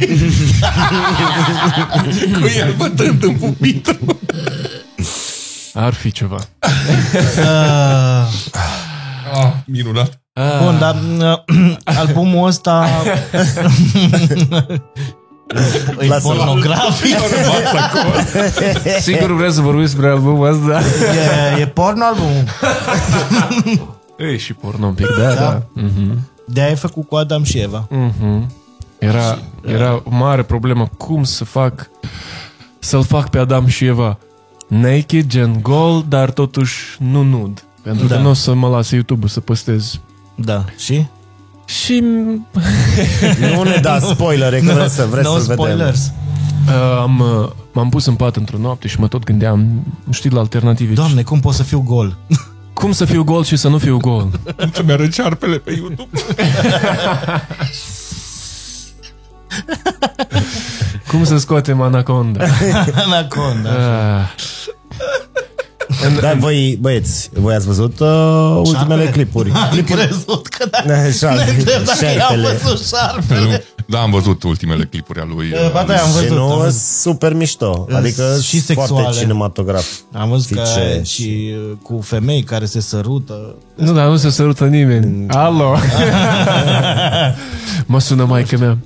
Cu 2.40 2.48
el 2.58 2.74
bătând 2.78 3.24
în 3.24 3.34
pupitru. 3.34 4.20
Ar 5.74 5.94
fi 5.94 6.12
ceva. 6.12 6.38
Ah, 9.34 9.52
minunat. 9.66 10.22
Bun, 10.64 10.78
dar 10.80 10.96
uh, 11.18 11.38
albumul 12.00 12.48
ăsta 12.48 12.88
e 16.02 16.08
Lasă-l. 16.08 16.36
pornografic. 16.36 17.18
Sigur 19.00 19.32
vreți 19.36 19.56
să 19.56 19.62
vorbiți 19.62 19.92
despre 19.92 20.10
albumul 20.12 20.48
ăsta? 20.48 20.80
E, 21.58 21.62
e 21.62 21.68
porno 21.68 22.04
albumul. 22.06 22.44
E 24.34 24.38
și 24.38 24.54
porno 24.54 24.86
un 24.88 24.94
pic, 24.94 25.08
da, 25.20 25.34
da. 25.34 25.62
Mhm. 25.74 26.30
De 26.46 26.62
ai 26.62 26.76
făcut 26.76 27.08
cu 27.08 27.16
Adam 27.16 27.44
și 27.44 27.58
Eva. 27.60 27.88
Era, 28.98 29.38
era 29.66 29.94
o 30.04 30.10
mare 30.16 30.44
problemă 30.44 30.90
cum 30.98 31.24
să 31.24 31.44
fac 31.46 31.90
să-l 32.80 33.04
fac 33.04 33.30
pe 33.30 33.38
Adam 33.38 33.66
și 33.68 33.86
Eva 33.86 34.18
naked, 34.68 35.26
gen 35.28 35.60
gol, 35.62 36.06
dar 36.08 36.30
totuși 36.32 36.78
nu 36.98 37.22
nud. 37.24 37.64
Pentru 37.82 38.08
Da. 38.08 38.16
că 38.16 38.22
nu 38.22 38.30
o 38.30 38.34
să 38.34 38.54
mă 38.54 38.68
lase 38.68 38.96
YouTube-ul 38.96 39.30
să 39.30 39.40
postez. 39.40 40.00
Da. 40.36 40.66
Și? 40.78 41.06
Și 41.70 42.00
Nu 43.56 43.64
ne 43.64 43.80
da 43.82 44.00
spoilere, 44.00 44.60
că 44.60 44.74
vreți 44.74 44.96
să 44.96 45.06
vreți 45.12 45.28
no 45.28 45.38
să 45.38 45.40
vedem. 45.40 45.56
spoilers. 45.56 46.12
uh, 46.68 47.00
am, 47.02 47.20
uh, 47.20 47.50
m-am 47.74 47.90
pus 47.90 48.06
în 48.06 48.16
pat 48.16 48.36
într-o 48.36 48.58
noapte 48.58 48.88
și 48.88 49.00
mă 49.00 49.08
tot 49.08 49.24
gândeam, 49.24 49.84
știi, 50.10 50.30
la 50.30 50.40
alternative. 50.40 50.94
Doamne, 50.94 51.22
cum 51.22 51.40
pot 51.40 51.54
să 51.54 51.64
fiu 51.64 51.82
gol? 51.82 52.18
Cum 52.74 52.92
să 52.92 53.06
fiu 53.06 53.24
gol 53.24 53.44
și 53.44 53.56
să 53.56 53.68
nu 53.68 53.78
fiu 53.78 53.98
gol? 53.98 54.30
Să-mi 54.74 54.92
arăt 54.92 55.12
cearpele 55.14 55.58
pe 55.58 55.72
YouTube. 55.78 56.20
Cum 61.08 61.24
să 61.24 61.38
scoatem 61.38 61.82
Anaconda? 61.82 62.46
Anaconda. 63.06 63.70
Ah, 65.90 66.20
Dar 66.22 66.34
voi, 66.36 66.78
băieți, 66.82 67.30
voi 67.34 67.56
ați 67.56 67.66
văzut 67.66 68.00
uh, 68.00 68.62
ultimele 68.64 69.06
clipuri? 69.06 69.52
Am 69.52 69.84
crezut 69.84 70.48
că 70.48 70.66
da. 70.66 70.80
Șarpe- 71.12 71.50
Întreb 71.58 71.84
dacă 71.84 72.06
i-am 72.06 72.18
șarpele. 72.20 72.48
văzut 72.64 72.86
șarpele. 72.88 73.64
Da, 73.88 74.00
am 74.02 74.12
văzut 74.12 74.44
ultimele 74.44 74.84
clipuri 74.84 75.20
a 75.20 75.24
lui. 75.36 75.48
Eh, 75.54 75.72
Ba 75.74 75.84
da, 75.88 75.94
am 75.94 76.08
Și 76.08 76.14
văzut. 76.14 76.30
nu 76.30 76.44
am 76.44 76.50
sunt 76.50 76.62
văzut. 76.64 76.80
super 76.82 77.34
mișto. 77.34 77.88
Adică 77.94 78.38
și 78.42 78.60
foarte 78.60 78.74
sexuale. 78.92 79.18
cinematograf. 79.18 79.86
Am 80.12 80.30
văzut 80.30 80.58
că 80.58 80.62
Fice. 80.64 81.02
și 81.04 81.54
uh, 81.70 81.78
cu 81.84 82.00
femei 82.02 82.44
care 82.44 82.66
se 82.66 82.82
sărută. 82.82 83.56
nu, 83.76 83.94
dar 83.94 84.08
nu 84.08 84.16
se 84.16 84.30
sărută 84.30 84.66
nimeni. 84.66 85.26
Alo! 85.30 85.76
mă 87.86 88.00
sună 88.00 88.24
maica 88.26 88.58
mea. 88.58 88.78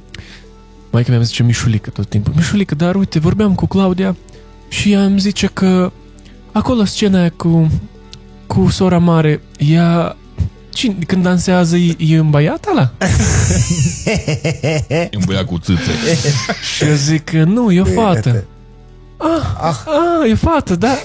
Maica 0.92 1.08
mea 1.10 1.18
îmi 1.18 1.28
zice 1.28 1.44
Mișulică 1.44 1.90
tot 1.90 2.10
timpul. 2.10 2.34
Mișulică, 2.36 2.76
dar 2.76 2.96
uite, 2.96 3.20
vorbeam 3.20 3.56
cu 3.56 3.66
Claudia 3.68 4.16
și 4.70 4.92
ea 4.92 5.04
îmi 5.04 5.20
zice 5.20 5.50
că 5.54 5.92
acolo 6.54 6.84
scena 6.84 7.20
aia 7.20 7.32
cu, 7.36 7.72
cu 8.48 8.70
sora 8.70 8.98
mare, 8.98 9.42
ea 9.58 10.16
Cine, 10.74 10.96
când 11.08 11.24
dansează, 11.24 11.76
e, 11.76 11.96
e 11.98 12.18
în 12.18 12.30
băiat 12.30 12.66
ăla? 12.72 12.92
E 14.88 15.10
un 15.18 15.24
băiat 15.26 15.46
cu 15.46 15.58
țâțe. 15.60 15.92
Și 16.76 16.84
eu 16.84 16.94
zic 16.94 17.24
că 17.24 17.44
nu, 17.44 17.72
e 17.72 17.82
o 17.82 17.86
fată. 17.86 18.44
ah, 19.18 19.76
ah, 19.86 20.30
e 20.30 20.36
fată, 20.36 20.76
da. 20.76 20.98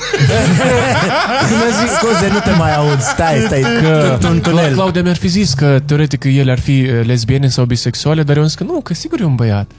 Când 1.49 1.61
a 1.61 1.83
zis, 1.83 1.91
scuze, 1.97 2.33
nu 2.33 2.39
te 2.39 2.51
mai 2.51 2.75
aud, 2.77 3.01
stai, 3.01 3.43
stai, 3.47 3.61
Că 3.61 4.17
că, 4.21 4.27
un 4.27 4.41
tunel. 4.41 4.73
Claudia 4.73 5.03
mi-ar 5.03 5.17
fi 5.17 5.29
zis 5.29 5.53
că 5.53 5.81
teoretic 5.87 6.21
că 6.21 6.29
ele 6.29 6.51
ar 6.51 6.59
fi 6.59 6.81
uh, 6.81 7.07
lesbiene 7.07 7.49
sau 7.49 7.65
bisexuale, 7.65 8.23
dar 8.23 8.37
eu 8.37 8.43
am 8.43 8.49
zis 8.49 8.57
că 8.57 8.65
nu, 8.65 8.81
că 8.81 8.95
sigur 8.95 9.21
e 9.21 9.25
un 9.25 9.35
băiat. 9.35 9.71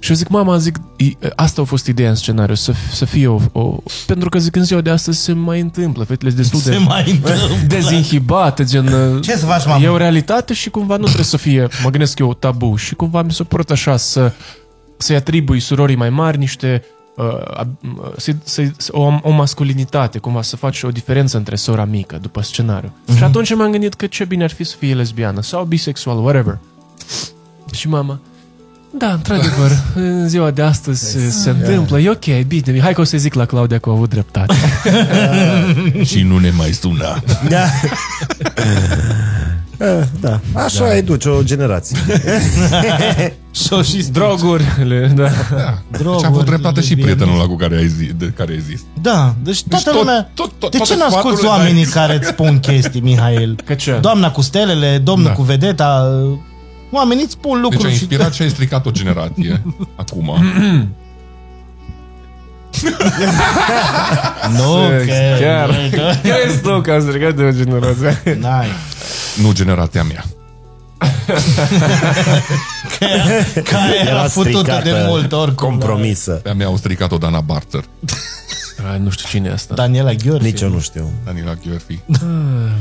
Și 0.00 0.10
eu 0.10 0.16
zic, 0.16 0.28
mama, 0.28 0.56
zic, 0.58 0.76
i- 0.96 1.16
asta 1.36 1.60
a 1.62 1.64
fost 1.64 1.86
ideea 1.86 2.08
în 2.08 2.14
scenariu, 2.14 2.54
să, 2.54 2.72
să 2.92 3.04
fie 3.04 3.26
o, 3.26 3.40
o... 3.52 3.76
Pentru 4.06 4.28
că 4.28 4.38
zic, 4.38 4.56
în 4.56 4.64
ziua 4.64 4.80
de 4.80 4.90
astăzi 4.90 5.20
se 5.22 5.32
mai 5.32 5.60
întâmplă, 5.60 6.04
fetele 6.04 6.30
sunt 6.30 6.42
destul 6.42 6.60
Se 6.60 6.70
de 6.70 6.76
mai 6.84 7.10
întâmplă. 7.10 7.56
dezinhibate, 7.66 8.64
gen... 8.64 8.86
uh, 8.86 9.22
Ce 9.22 9.36
să 9.36 9.44
faci, 9.46 9.66
mamă? 9.66 9.84
E 9.84 9.88
o 9.88 9.96
realitate 9.96 10.54
și 10.54 10.70
cumva 10.70 10.96
nu 10.96 11.04
trebuie 11.04 11.24
să 11.24 11.36
fie, 11.36 11.68
mă 11.82 11.90
gândesc 11.90 12.18
eu, 12.18 12.34
tabu. 12.34 12.76
Și 12.76 12.94
cumva 12.94 13.22
mi 13.22 13.32
s-a 13.32 13.44
părut 13.44 13.70
așa 13.70 13.96
să, 13.96 14.32
să-i 14.96 15.16
atribui 15.16 15.60
surorii 15.60 15.96
mai 15.96 16.10
mari 16.10 16.38
niște 16.38 16.84
uh, 17.16 17.24
ab- 17.64 17.80
uh, 17.98 18.10
să, 18.16 18.32
să, 18.44 18.62
să, 18.76 18.90
o, 18.94 19.12
o 19.22 19.30
masculinitate, 19.30 20.18
cumva 20.18 20.42
să 20.42 20.56
faci 20.56 20.82
o 20.82 20.88
diferență 20.88 21.36
între 21.36 21.56
sora 21.56 21.84
mică 21.84 22.18
după 22.22 22.42
scenariu. 22.42 22.92
Mhm. 23.06 23.16
Și 23.16 23.22
atunci 23.24 23.54
m-am 23.54 23.70
gândit 23.70 23.94
că 23.94 24.06
ce 24.06 24.24
bine 24.24 24.44
ar 24.44 24.50
fi 24.50 24.64
să 24.64 24.74
fie 24.78 24.94
lesbiană 24.94 25.42
sau 25.42 25.64
bisexual, 25.64 26.18
whatever. 26.18 26.58
Și 27.72 27.88
mama, 27.88 28.20
da, 28.90 29.12
într-adevăr, 29.12 29.70
în 29.94 30.28
ziua 30.28 30.50
de 30.50 30.62
astăzi 30.62 31.04
se, 31.10 31.30
se 31.30 31.50
întâmplă, 31.50 31.98
e 32.00 32.10
ok, 32.10 32.46
bine, 32.46 32.80
hai 32.80 32.92
că 32.92 33.00
o 33.00 33.04
să 33.04 33.16
zic 33.16 33.34
la 33.34 33.44
Claudia 33.44 33.78
că 33.78 33.88
a 33.88 33.92
avut 33.92 34.08
dreptate. 34.10 34.54
Și 36.10 36.22
nu 36.22 36.38
ne 36.38 36.50
mai 36.56 36.70
suna. 36.72 37.22
Da. 37.48 37.64
Eh, 39.78 40.04
da. 40.20 40.40
Așa 40.52 40.84
da. 40.84 40.96
educi 40.96 41.24
o 41.24 41.42
generație. 41.42 41.96
Și-o 43.54 43.82
și 43.82 44.06
Drogurile, 44.12 45.12
da. 45.16 45.28
droguri, 45.90 46.18
Și 46.18 46.24
a 46.24 46.28
avut 46.28 46.44
dreptate 46.44 46.80
și 46.80 46.86
lesbiene. 46.88 47.02
prietenul 47.12 47.40
ăla 47.40 47.48
cu 47.48 47.56
care 47.56 47.76
ai 47.76 47.88
zis. 47.88 48.08
De 48.16 48.32
care 48.36 48.52
ai 48.52 48.60
zis. 48.70 48.80
Da, 49.02 49.34
deci 49.42 49.62
toată 49.64 49.90
tot- 49.90 49.98
lumea... 49.98 50.30
tot- 50.34 50.52
tot- 50.58 50.70
de 50.70 50.76
toate 50.76 50.92
ce 50.92 50.98
n-asculti 50.98 51.20
sfaturile 51.20 51.48
oamenii 51.48 51.82
dai- 51.84 51.92
care 51.92 52.14
îți 52.16 52.26
spun 52.28 52.58
chestii, 52.58 53.00
Mihail? 53.00 53.58
Că 53.64 53.74
ce? 53.74 53.98
Doamna 54.00 54.30
cu 54.30 54.40
stelele, 54.40 54.98
domnul 54.98 55.26
Da. 55.28 55.32
cu 55.32 55.42
vedeta... 55.42 56.10
Oamenii 56.90 57.22
îți 57.24 57.32
spun 57.32 57.52
Deci 57.52 57.62
lucruri 57.62 57.86
ai 57.86 57.94
și... 57.94 57.98
inspirat 57.98 58.34
și 58.34 58.42
ai 58.42 58.48
stricat 58.48 58.86
o 58.86 58.90
generație. 58.90 59.62
Acum. 60.02 60.42
Nu, 64.50 64.88
că... 65.06 65.12
Chiar. 65.40 65.90
Crezi 66.22 66.60
tu 66.62 66.80
că 66.80 66.90
am 66.92 67.00
strigat 67.00 67.34
de 67.34 67.42
o 67.42 67.50
generație? 67.50 68.36
N-ai. 68.40 68.68
Nu 69.42 69.52
generația 69.52 70.02
mea. 70.02 70.24
Care 73.64 74.06
era 74.06 74.22
futută 74.22 74.62
de 74.62 74.72
stricată, 74.80 75.06
mult 75.08 75.32
oricum. 75.32 75.68
Compromisă. 75.68 76.30
Pe-a 76.32 76.54
mea 76.54 76.66
au 76.66 76.76
stricat-o 76.76 77.18
Dana 77.18 77.40
Barter. 77.40 77.84
Ai, 78.90 78.98
nu 78.98 79.10
știu 79.10 79.28
cine 79.28 79.48
e 79.48 79.52
asta. 79.52 79.74
Daniela 79.74 80.12
Gheorghe. 80.12 80.44
Nici 80.44 80.60
eu 80.60 80.68
nu 80.68 80.80
știu. 80.80 81.10
Daniela 81.24 81.54
Gheorghi. 81.66 81.98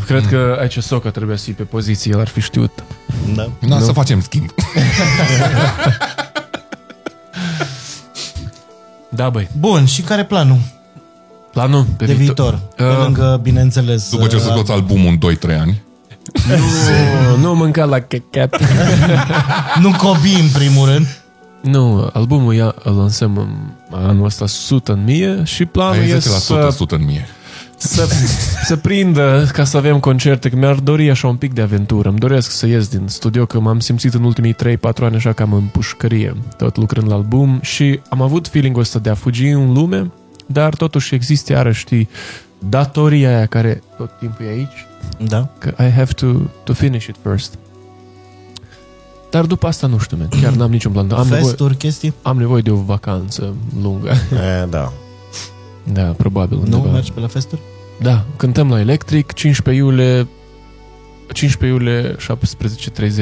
Cred 0.05 0.25
că 0.27 0.57
aici 0.59 0.77
Soca 0.77 1.09
trebuia 1.09 1.35
să 1.35 1.43
fie 1.43 1.53
pe 1.53 1.63
poziție, 1.63 2.11
el 2.13 2.19
ar 2.19 2.27
fi 2.27 2.41
știut. 2.41 2.83
Da. 3.35 3.49
Na, 3.59 3.79
să 3.79 3.91
facem 3.91 4.21
schimb. 4.21 4.49
Da, 9.09 9.29
băi. 9.29 9.47
Bun, 9.59 9.85
și 9.85 10.01
care 10.01 10.21
e 10.21 10.25
planul 10.25 10.57
Planul 11.51 11.83
pe 11.97 12.05
de 12.05 12.13
viitor? 12.13 12.53
Pe 12.75 12.83
Uh, 12.83 12.97
lângă, 13.03 13.39
bineînțeles... 13.43 14.09
După 14.09 14.27
ce 14.27 14.35
o 14.35 14.39
să 14.39 14.47
uh, 14.47 14.53
scoți 14.53 14.71
albumul 14.71 15.17
în 15.21 15.35
2-3 15.55 15.59
ani. 15.59 15.81
Nu, 16.47 17.35
nu 17.37 17.55
mânca 17.55 17.85
la 17.85 17.99
chechat. 17.99 18.61
Nu 19.81 19.91
copii, 19.91 20.39
în 20.39 20.49
primul 20.53 20.85
rând. 20.87 21.21
Nu, 21.67 22.09
albumul 22.13 22.53
ia, 22.53 22.75
îl 22.83 22.95
lansăm 22.95 23.37
în 23.37 23.97
anul 24.07 24.25
ăsta 24.25 24.43
100 24.43 24.91
în 24.91 25.03
mie 25.03 25.41
și 25.43 25.65
planul 25.65 26.01
Ai 26.01 26.09
e 26.09 26.15
10% 26.17 26.19
să, 26.19 26.65
100 26.67 26.95
în 26.95 27.05
mie. 27.05 27.25
să, 27.77 28.07
să 28.63 28.75
prindă 28.75 29.49
ca 29.53 29.63
să 29.63 29.77
avem 29.77 29.99
concerte, 29.99 30.49
că 30.49 30.55
mi-ar 30.55 30.75
dori 30.75 31.09
așa 31.09 31.27
un 31.27 31.35
pic 31.35 31.53
de 31.53 31.61
aventură. 31.61 32.09
Îmi 32.09 32.17
doresc 32.19 32.51
să 32.51 32.67
ies 32.67 32.87
din 32.87 33.03
studio, 33.05 33.45
că 33.45 33.59
m-am 33.59 33.79
simțit 33.79 34.13
în 34.13 34.23
ultimii 34.23 34.55
3-4 34.55 34.77
ani 34.99 35.15
așa 35.15 35.33
cam 35.33 35.53
în 35.53 35.63
pușcărie, 35.63 36.35
tot 36.57 36.77
lucrând 36.77 37.07
la 37.07 37.15
album 37.15 37.59
și 37.61 37.99
am 38.09 38.21
avut 38.21 38.47
feeling-ul 38.47 38.81
ăsta 38.81 38.99
de 38.99 39.09
a 39.09 39.13
fugi 39.13 39.47
în 39.47 39.73
lume, 39.73 40.11
dar 40.45 40.75
totuși 40.75 41.15
există 41.15 41.51
iarăși, 41.53 41.79
știi, 41.79 42.09
datoria 42.59 43.35
aia 43.35 43.45
care 43.45 43.81
tot 43.97 44.09
timpul 44.19 44.45
e 44.45 44.49
aici, 44.49 44.85
Da. 45.29 45.47
că 45.57 45.73
I 45.83 45.89
have 45.89 46.13
to, 46.13 46.27
to 46.63 46.73
finish 46.73 47.05
it 47.07 47.15
first. 47.23 47.57
Dar 49.29 49.45
după 49.45 49.67
asta 49.67 49.87
nu 49.87 49.97
știu, 49.97 50.17
man. 50.17 50.41
chiar 50.41 50.53
n-am 50.53 50.71
niciun 50.71 50.91
plan. 50.91 51.11
Am 51.11 51.23
nevoie, 51.23 51.41
Festuri, 51.41 51.75
chestii? 51.75 52.13
am 52.21 52.37
nevoie 52.37 52.61
de 52.61 52.71
o 52.71 52.75
vacanță 52.75 53.53
lungă. 53.81 54.09
E, 54.61 54.65
da. 54.69 54.91
Da, 55.83 56.01
probabil. 56.01 56.57
Nu? 56.57 56.63
undeva. 56.63 56.93
Mergi 56.93 57.11
pe 57.11 57.19
la 57.19 57.27
festuri? 57.27 57.61
Da, 58.01 58.23
cântăm 58.35 58.69
la 58.69 58.79
Electric, 58.79 59.33
15 59.33 59.83
iulie 59.83 60.27
15 61.33 61.79
iulie 61.83 62.15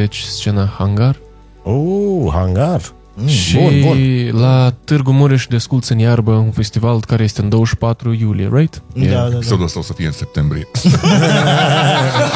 17.30 0.05 0.09
scena 0.31 0.73
Hangar 0.77 1.15
Uh, 1.63 2.31
hangar. 2.33 2.81
Mm. 3.17 3.27
și 3.27 3.57
bun, 3.57 3.81
bun. 3.81 4.39
la 4.41 4.73
Târgu 4.83 5.11
Mureș 5.11 5.47
Desculți 5.49 5.91
în 5.91 5.99
iarbă 5.99 6.31
un 6.31 6.51
festival 6.51 6.99
care 7.07 7.23
este 7.23 7.41
în 7.41 7.49
24 7.49 8.11
iulie, 8.13 8.49
right? 8.53 8.81
Da, 8.93 9.05
da, 9.05 9.27
da. 9.29 9.35
Episodul 9.35 9.63
ăsta 9.65 9.79
o 9.79 9.81
să 9.81 9.93
fie 9.93 10.05
în 10.05 10.11
septembrie. 10.11 10.67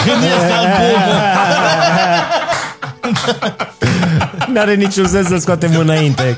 Când 0.05 0.23
este 0.23 0.51
albumul? 0.51 1.19
N-are 4.53 4.75
niciun 4.75 5.07
sens 5.07 5.27
să 5.27 5.37
scoatem 5.37 5.77
înainte. 5.77 6.37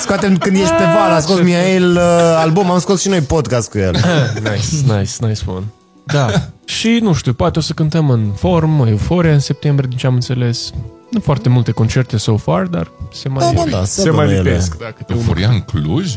Scoatem 0.00 0.36
când 0.36 0.56
ești 0.56 0.70
pe 0.72 0.82
val, 0.84 1.10
a 1.12 1.20
scos 1.20 1.40
Mihail 1.40 1.90
uh, 1.96 2.00
album, 2.36 2.70
am 2.70 2.78
scos 2.80 3.00
și 3.00 3.08
noi 3.08 3.20
podcast 3.20 3.70
cu 3.70 3.78
el. 3.78 3.92
Nice, 4.34 4.94
nice, 4.98 5.12
nice 5.26 5.42
one. 5.46 5.64
Da. 6.06 6.30
și 6.64 6.98
nu 7.02 7.12
știu, 7.12 7.32
poate 7.32 7.58
o 7.58 7.62
să 7.62 7.72
cântăm 7.72 8.10
în 8.10 8.30
form, 8.36 8.86
Euforia 8.86 9.32
în 9.32 9.38
septembrie, 9.38 9.88
din 9.88 9.98
ce 9.98 10.06
am 10.06 10.14
înțeles. 10.14 10.70
Nu 11.10 11.20
foarte 11.20 11.48
multe 11.48 11.70
concerte 11.70 12.16
so 12.16 12.36
far, 12.36 12.62
dar 12.66 12.90
se 13.12 13.28
mai, 13.28 13.52
Da, 13.54 13.62
da, 13.64 13.70
da, 13.70 13.84
se 13.84 14.00
se 14.00 14.10
mai 14.10 14.24
bănuiele. 14.24 14.50
lipesc. 14.50 14.78
Da, 14.78 14.84
câte 14.86 15.12
unul. 15.12 15.22
Euforia 15.22 15.48
în 15.48 15.60
Cluj? 15.60 16.14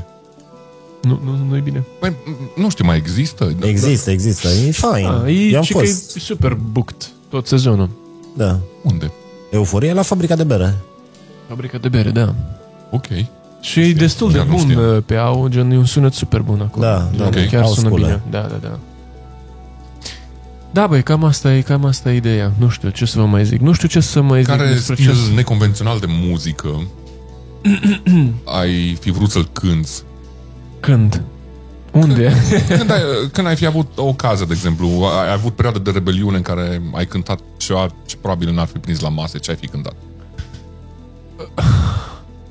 Nu, 1.02 1.20
nu, 1.24 1.46
nu 1.50 1.56
e 1.56 1.60
bine. 1.60 1.84
Păi, 2.00 2.16
nu 2.56 2.70
știu, 2.70 2.86
mai 2.86 2.98
există? 2.98 3.56
Există, 3.62 4.12
există, 4.12 4.48
e 4.68 4.72
fain. 4.72 5.06
Ah, 5.08 5.34
e, 5.34 5.50
Eu 5.50 5.58
am 5.58 5.64
și 5.64 5.72
că 5.74 5.78
fost. 5.80 6.16
e 6.16 6.20
super 6.20 6.54
booked 6.72 7.10
tot 7.30 7.48
sezonul. 7.48 7.90
Da. 8.34 8.60
Unde? 8.84 9.12
Euforia 9.52 9.94
la 9.94 10.02
fabrica 10.02 10.36
de 10.36 10.44
bere. 10.44 10.76
Fabrica 11.48 11.78
de 11.78 11.88
bere, 11.90 12.10
da. 12.10 12.34
Ok. 12.92 13.06
Și 13.62 13.80
e 13.80 13.94
destul 13.94 14.32
de 14.32 14.38
Chiar 14.38 14.48
nu 14.48 14.52
bun 14.56 14.62
știam. 14.70 14.96
uh, 14.96 15.04
pe 15.06 15.16
au, 15.16 15.48
gen 15.48 15.72
e 15.72 15.78
un 15.78 15.86
sunet 15.86 16.14
super 16.14 16.42
bun 16.42 16.62
acolo. 16.62 16.86
Da, 16.86 17.10
da, 17.18 17.30
Gen, 17.30 17.44
ok. 17.44 17.50
Chiar 17.50 17.62
Au 17.64 17.74
sună 17.74 17.88
sculă. 17.88 18.06
bine. 18.06 18.22
Da, 18.30 18.42
da, 18.42 18.56
da. 18.62 18.80
Da, 20.72 20.88
băi, 20.88 21.04
cam 21.04 21.24
asta 21.24 21.54
e, 21.56 21.62
cam 21.62 21.86
asta 21.86 22.12
e 22.12 22.16
ideea. 22.16 22.52
Nu 22.58 22.70
știu 22.70 22.90
ce 22.90 23.06
să 23.06 23.20
vă 23.20 23.26
mai 23.26 23.46
zic. 23.46 23.60
Nu 23.62 23.72
știu 23.74 23.88
ce 23.88 24.00
să 24.00 24.22
mai 24.22 24.40
zic 24.40 24.48
Care 24.56 24.68
despre 24.68 24.96
stil 24.96 25.14
ce... 25.14 25.34
neconvențional 25.36 26.00
de 26.00 26.06
muzică 26.10 26.88
ai 28.62 28.98
fi 29.00 29.12
vrut 29.12 29.30
să-l 29.30 29.50
cânti? 29.52 29.90
Când? 30.80 31.22
Unde? 31.92 32.34
Când 32.78 32.92
ai, 32.92 33.02
când 33.32 33.48
ai 33.48 33.56
fi 33.56 33.66
avut 33.66 33.98
o 33.98 34.08
ocază, 34.08 34.46
de 34.46 34.54
exemplu, 34.54 34.88
ai 35.26 35.34
avut 35.34 35.56
perioadă 35.56 35.80
de 35.80 35.92
rebeliune 35.92 36.36
în 36.38 36.42
care 36.42 36.82
ai 36.94 37.06
cântat 37.06 37.40
ceva 37.58 37.88
ce 38.06 38.16
probabil 38.18 38.54
n-ar 38.54 38.68
fi 38.68 38.78
prins 38.78 39.00
la 39.00 39.10
masă, 39.10 39.38
ce 39.38 39.52
ai 39.52 39.58
fi 39.58 39.68
cântat? 39.68 39.94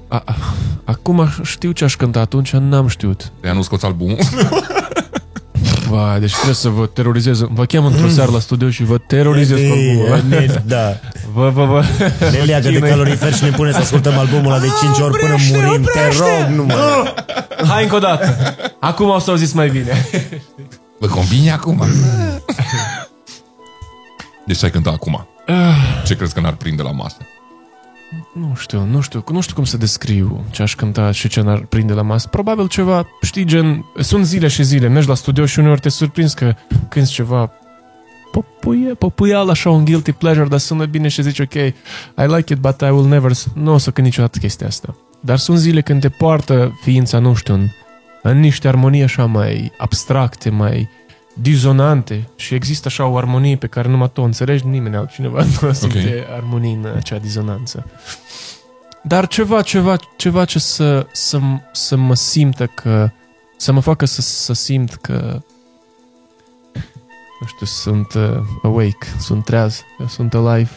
A, 0.09 0.23
a, 0.25 0.37
acum 0.85 1.29
știu 1.43 1.73
ce 1.73 1.85
aș 1.85 1.97
cânta, 1.97 2.21
atunci 2.21 2.53
n-am 2.53 2.89
știut. 2.89 3.33
De 3.41 3.53
nu 3.53 3.63
scoți 3.63 3.85
albumul? 3.85 4.19
Vai, 5.89 6.21
deci 6.21 6.33
trebuie 6.33 6.55
să 6.55 6.69
vă 6.69 6.87
terorizez. 6.87 7.41
Vă 7.51 7.65
chem 7.65 7.85
într-o 7.85 8.09
seară 8.09 8.31
la 8.31 8.39
studio 8.39 8.71
și 8.71 8.85
vă 8.85 8.99
terorizez 8.99 9.59
cu 9.59 9.73
albumul. 9.73 10.23
Ne, 10.29 10.47
da. 10.65 11.01
Vă, 11.33 11.51
vă, 11.51 11.65
vă. 11.65 11.85
Ne 12.31 12.39
leagă 12.39 12.69
de 12.69 12.75
Chinui. 12.75 12.91
calorifer 12.91 13.35
și 13.35 13.43
ne 13.45 13.51
pune 13.51 13.73
să 13.73 13.79
ascultăm 13.79 14.19
albumul 14.19 14.53
ăla 14.53 14.59
de 14.61 14.69
5 14.83 14.99
ori 14.99 15.19
până 15.19 15.35
murim. 15.51 15.83
Te 15.83 16.17
rog, 16.19 16.57
nu 16.57 16.65
mă. 16.65 17.15
Hai 17.69 17.83
încă 17.83 17.95
o 17.95 17.99
dată. 17.99 18.55
Acum 18.81 19.09
o 19.09 19.19
să 19.19 19.31
auziți 19.31 19.57
mai 19.57 19.69
bine. 19.69 20.07
Vă 20.99 21.07
convine 21.07 21.51
acum? 21.53 21.83
Deci 24.47 24.65
ai 24.65 24.71
cântat 24.71 24.93
acum. 24.93 25.27
Ce 26.05 26.17
crezi 26.17 26.35
că 26.35 26.41
n-ar 26.41 26.55
prinde 26.55 26.83
la 26.83 26.91
masă? 26.91 27.17
Nu 28.35 28.55
știu, 28.55 28.85
nu 28.85 29.01
știu, 29.01 29.25
nu 29.31 29.41
știu 29.41 29.55
cum 29.55 29.65
să 29.65 29.77
descriu 29.77 30.45
ce 30.51 30.63
aș 30.63 30.75
cânta 30.75 31.11
și 31.11 31.29
ce 31.29 31.41
n-ar 31.41 31.59
prinde 31.59 31.93
la 31.93 32.03
masă. 32.03 32.29
Probabil 32.29 32.69
ceva, 32.69 33.07
știi, 33.23 33.45
gen, 33.45 33.85
sunt 33.99 34.27
zile 34.27 34.49
și 34.49 34.63
zile, 34.63 34.89
mergi 34.89 35.09
la 35.09 35.15
studio 35.15 35.47
și 35.47 35.59
uneori 35.59 35.81
te 35.81 35.89
surprinzi 35.89 36.35
că 36.35 36.55
cânti 36.89 37.11
ceva 37.11 37.53
popuie, 38.33 38.95
popuial, 38.95 39.49
așa 39.49 39.71
un 39.71 39.85
guilty 39.85 40.13
pleasure, 40.13 40.49
dar 40.49 40.59
sună 40.59 40.85
bine 40.85 41.09
și 41.09 41.23
zici, 41.23 41.41
ok, 41.41 41.55
I 41.55 41.75
like 42.17 42.53
it, 42.53 42.59
but 42.59 42.81
I 42.81 42.91
will 42.91 43.07
never, 43.07 43.33
nu 43.55 43.73
o 43.73 43.79
să 43.79 43.91
cânt 43.91 44.07
niciodată 44.07 44.39
chestia 44.39 44.67
asta. 44.67 44.97
Dar 45.21 45.39
sunt 45.39 45.59
zile 45.59 45.81
când 45.81 46.01
te 46.01 46.09
poartă 46.09 46.79
ființa, 46.83 47.19
nu 47.19 47.35
știu, 47.35 47.55
în, 47.55 47.69
în 48.23 48.41
niște 48.41 48.69
armonii 48.69 49.03
așa 49.03 49.25
mai 49.25 49.73
abstracte, 49.79 50.51
mai 50.51 50.89
dizonante 51.41 52.29
și 52.37 52.55
există 52.55 52.89
așa 52.89 53.07
o 53.07 53.17
armonie 53.17 53.57
pe 53.57 53.67
care 53.67 53.89
numai 53.89 54.11
tu 54.13 54.21
o 54.21 54.25
înțelegi, 54.25 54.67
nimeni 54.67 54.97
altcineva 54.97 55.43
nu 55.61 55.73
simte 55.73 55.99
okay. 55.99 56.37
armonii 56.37 56.73
în 56.73 56.93
acea 56.97 57.19
dizonanță. 57.19 57.87
Dar 59.03 59.27
ceva, 59.27 59.63
ceva, 59.63 59.97
ceva 60.17 60.45
ce 60.45 60.59
să, 60.59 61.07
să, 61.13 61.41
să 61.73 61.97
mă 61.97 62.15
simtă 62.15 62.67
că 62.67 63.11
să 63.57 63.73
mă 63.73 63.81
facă 63.81 64.05
să, 64.05 64.21
să 64.21 64.53
simt 64.53 64.95
că 64.95 65.41
nu 67.41 67.47
știu, 67.47 67.67
sunt 67.67 68.15
uh, 68.15 68.39
awake, 68.63 69.07
sunt 69.21 69.45
treaz, 69.45 69.83
eu 69.99 70.07
sunt 70.07 70.35
alive. 70.35 70.71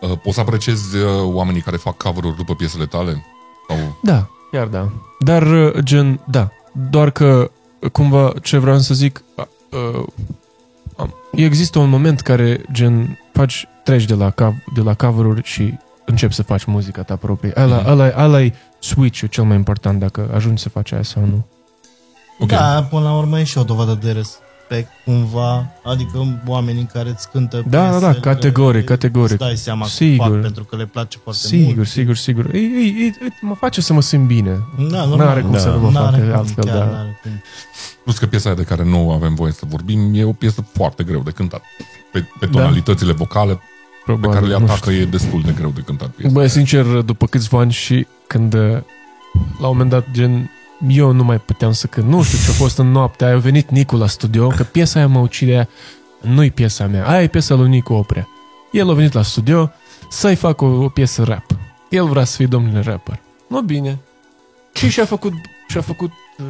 Uh, 0.00 0.18
Poți 0.22 0.34
să 0.34 0.40
apreciezi 0.40 0.96
uh, 0.96 1.04
oamenii 1.22 1.60
care 1.60 1.76
fac 1.76 1.96
cover-uri 1.96 2.36
după 2.36 2.54
piesele 2.54 2.86
tale? 2.86 3.24
Sau... 3.68 3.98
Da, 4.02 4.28
chiar 4.50 4.66
da. 4.66 4.88
Dar, 5.18 5.42
uh, 5.42 5.78
gen, 5.78 6.20
da, 6.26 6.50
doar 6.90 7.10
că 7.10 7.50
uh, 7.78 7.90
cumva 7.90 8.32
ce 8.42 8.58
vreau 8.58 8.78
să 8.78 8.94
zic, 8.94 9.22
uh, 9.72 9.98
uh, 9.98 10.04
am- 10.96 11.14
există 11.32 11.78
un 11.78 11.88
moment 11.88 12.20
care, 12.20 12.60
gen, 12.72 13.18
faci, 13.32 13.66
treci 13.84 14.04
de 14.04 14.14
la, 14.14 14.30
cav- 14.30 14.64
de 14.74 14.80
la 14.80 14.94
cover-uri 14.94 15.42
și 15.44 15.74
începi 16.04 16.34
să 16.34 16.42
faci 16.42 16.64
muzica 16.64 17.02
ta 17.02 17.16
proprie. 17.16 17.52
Ăla, 17.56 17.76
Mhm. 17.76 17.88
ăla, 17.88 18.12
ăla 18.24 18.42
e 18.42 18.52
switch-ul 18.78 19.28
cel 19.28 19.44
mai 19.44 19.56
important 19.56 19.98
dacă 20.00 20.30
ajungi 20.34 20.62
să 20.62 20.68
faci 20.68 20.92
aia 20.92 21.02
sau 21.02 21.24
nu. 21.24 21.46
Ok. 22.38 22.48
Da, 22.48 22.86
până 22.90 23.02
la 23.02 23.16
urmă 23.16 23.40
e 23.40 23.44
și 23.44 23.58
o 23.58 23.62
dovadă 23.62 23.98
de 24.02 24.12
respect 24.72 24.90
cumva, 25.04 25.66
adică 25.84 26.40
oamenii 26.46 26.88
care 26.92 27.08
îți 27.08 27.30
cântă 27.30 27.62
Da, 27.68 27.78
da, 27.78 27.90
da, 27.90 27.98
piesele, 27.98 28.20
categoric, 28.20 28.84
categoric. 28.84 29.30
Îți 29.30 29.38
dai 29.40 29.56
seama 29.56 29.86
Sigur. 29.86 30.26
că 30.26 30.32
fac 30.32 30.40
pentru 30.42 30.64
că 30.64 30.76
le 30.76 30.84
place 30.86 31.18
foarte 31.22 31.46
Sigur, 31.46 31.74
mult. 31.74 31.88
sigur, 31.88 32.16
sigur. 32.16 32.54
E, 32.54 32.58
e, 32.58 32.86
e, 32.86 33.04
e, 33.06 33.12
mă 33.40 33.54
face 33.54 33.80
să 33.80 33.92
mă 33.92 34.00
simt 34.00 34.26
bine. 34.26 34.50
Da, 34.90 35.04
normal. 35.04 35.26
N-are 35.26 35.40
cum 35.40 35.52
Da. 35.52 35.58
să 35.58 35.68
nu 35.68 35.78
mă 35.78 35.90
N-are 35.90 36.16
facă 36.16 36.28
cum, 36.28 36.38
altfel, 36.38 36.64
chiar 36.64 36.74
da. 36.76 36.84
n-are 36.84 37.18
cum. 37.22 37.30
Plus 38.02 38.18
că 38.18 38.26
piesa 38.26 38.48
aia 38.48 38.56
de 38.58 38.62
care 38.64 38.84
nu 38.84 39.10
avem 39.12 39.34
voie 39.34 39.52
să 39.52 39.64
vorbim 39.68 40.10
e 40.14 40.24
o 40.24 40.32
piesă 40.32 40.64
foarte 40.72 41.04
greu 41.04 41.20
de 41.20 41.30
cântat. 41.30 41.62
Pe, 42.12 42.18
pe 42.40 42.46
Da. 42.46 42.50
tonalitățile 42.50 43.12
vocale 43.12 43.52
pe 43.52 43.60
Probabil, 44.04 44.30
care 44.38 44.46
le 44.52 44.58
nu 44.58 44.64
atacă 44.64 44.90
e 44.90 45.04
destul 45.04 45.42
de 45.44 45.52
greu 45.56 45.70
de 45.74 45.80
cântat 45.80 46.08
piesa. 46.08 46.32
Băi, 46.32 46.48
sincer, 46.48 46.84
după 46.84 47.26
câțiva 47.26 47.58
ani 47.58 47.72
și 47.72 48.06
când 48.26 48.54
uh, 48.54 48.60
la 49.60 49.66
un 49.68 49.76
moment 49.76 49.90
dat, 49.90 50.04
gen, 50.12 50.50
eu 50.88 51.10
nu 51.10 51.24
mai 51.24 51.38
puteam 51.38 51.72
să 51.72 51.86
cânt. 51.86 52.06
Nu 52.06 52.22
știu 52.22 52.38
ce 52.38 52.50
a 52.50 52.52
fost 52.52 52.78
în 52.78 52.90
noaptea 52.90 53.26
aia, 53.26 53.36
a 53.36 53.38
venit 53.38 53.70
Nicu 53.70 53.96
la 53.96 54.06
studio, 54.06 54.48
că 54.48 54.62
piesa 54.62 54.98
aia 54.98 55.08
mă 55.08 55.18
ucide, 55.18 55.68
nu-i 56.20 56.50
piesa 56.50 56.86
mea, 56.86 57.06
aia 57.06 57.22
e 57.22 57.26
piesa 57.26 57.54
lui 57.54 57.68
Nicu 57.68 57.92
Oprea. 57.92 58.28
El 58.72 58.90
a 58.90 58.94
venit 58.94 59.12
la 59.12 59.22
studio 59.22 59.72
să-i 60.10 60.34
fac 60.34 60.60
o, 60.60 60.66
o 60.66 60.88
piesă 60.88 61.22
rap. 61.22 61.44
El 61.88 62.06
vrea 62.06 62.24
să 62.24 62.36
fie 62.36 62.46
domnule 62.46 62.80
rapper. 62.80 63.20
Nu 63.46 63.60
bine. 63.60 63.98
Și 64.74 64.88
și-a 64.88 65.04
făcut, 65.04 65.32
și-a 65.68 65.80
făcut 65.80 66.12
uh, 66.38 66.46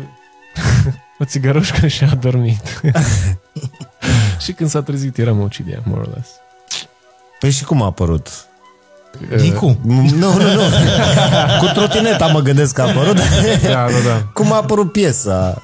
o 1.21 1.25
țigarușcă 1.25 1.87
și 1.87 2.05
a 2.05 2.15
dormit. 2.15 2.81
și 4.45 4.53
când 4.53 4.71
s-a 4.71 4.83
trezit 4.83 5.19
era 5.19 5.33
mă 5.33 5.43
ucidea, 5.43 5.83
more 5.85 6.01
or 6.01 6.15
less. 6.15 6.31
Păi 7.39 7.51
și 7.51 7.65
cum 7.65 7.83
a 7.83 7.85
apărut? 7.85 8.29
Nicu. 9.37 9.79
Nu, 9.85 9.95
nu, 9.95 10.29
nu. 10.37 10.61
Cu 11.61 11.67
trotineta 11.75 12.27
mă 12.27 12.41
gândesc 12.41 12.75
că 12.75 12.83
a 12.83 12.89
apărut. 12.89 13.17
Da, 13.63 13.71
da, 13.71 14.09
da. 14.09 14.23
Cum 14.33 14.53
a 14.53 14.57
apărut 14.57 14.93
piesa? 14.93 15.61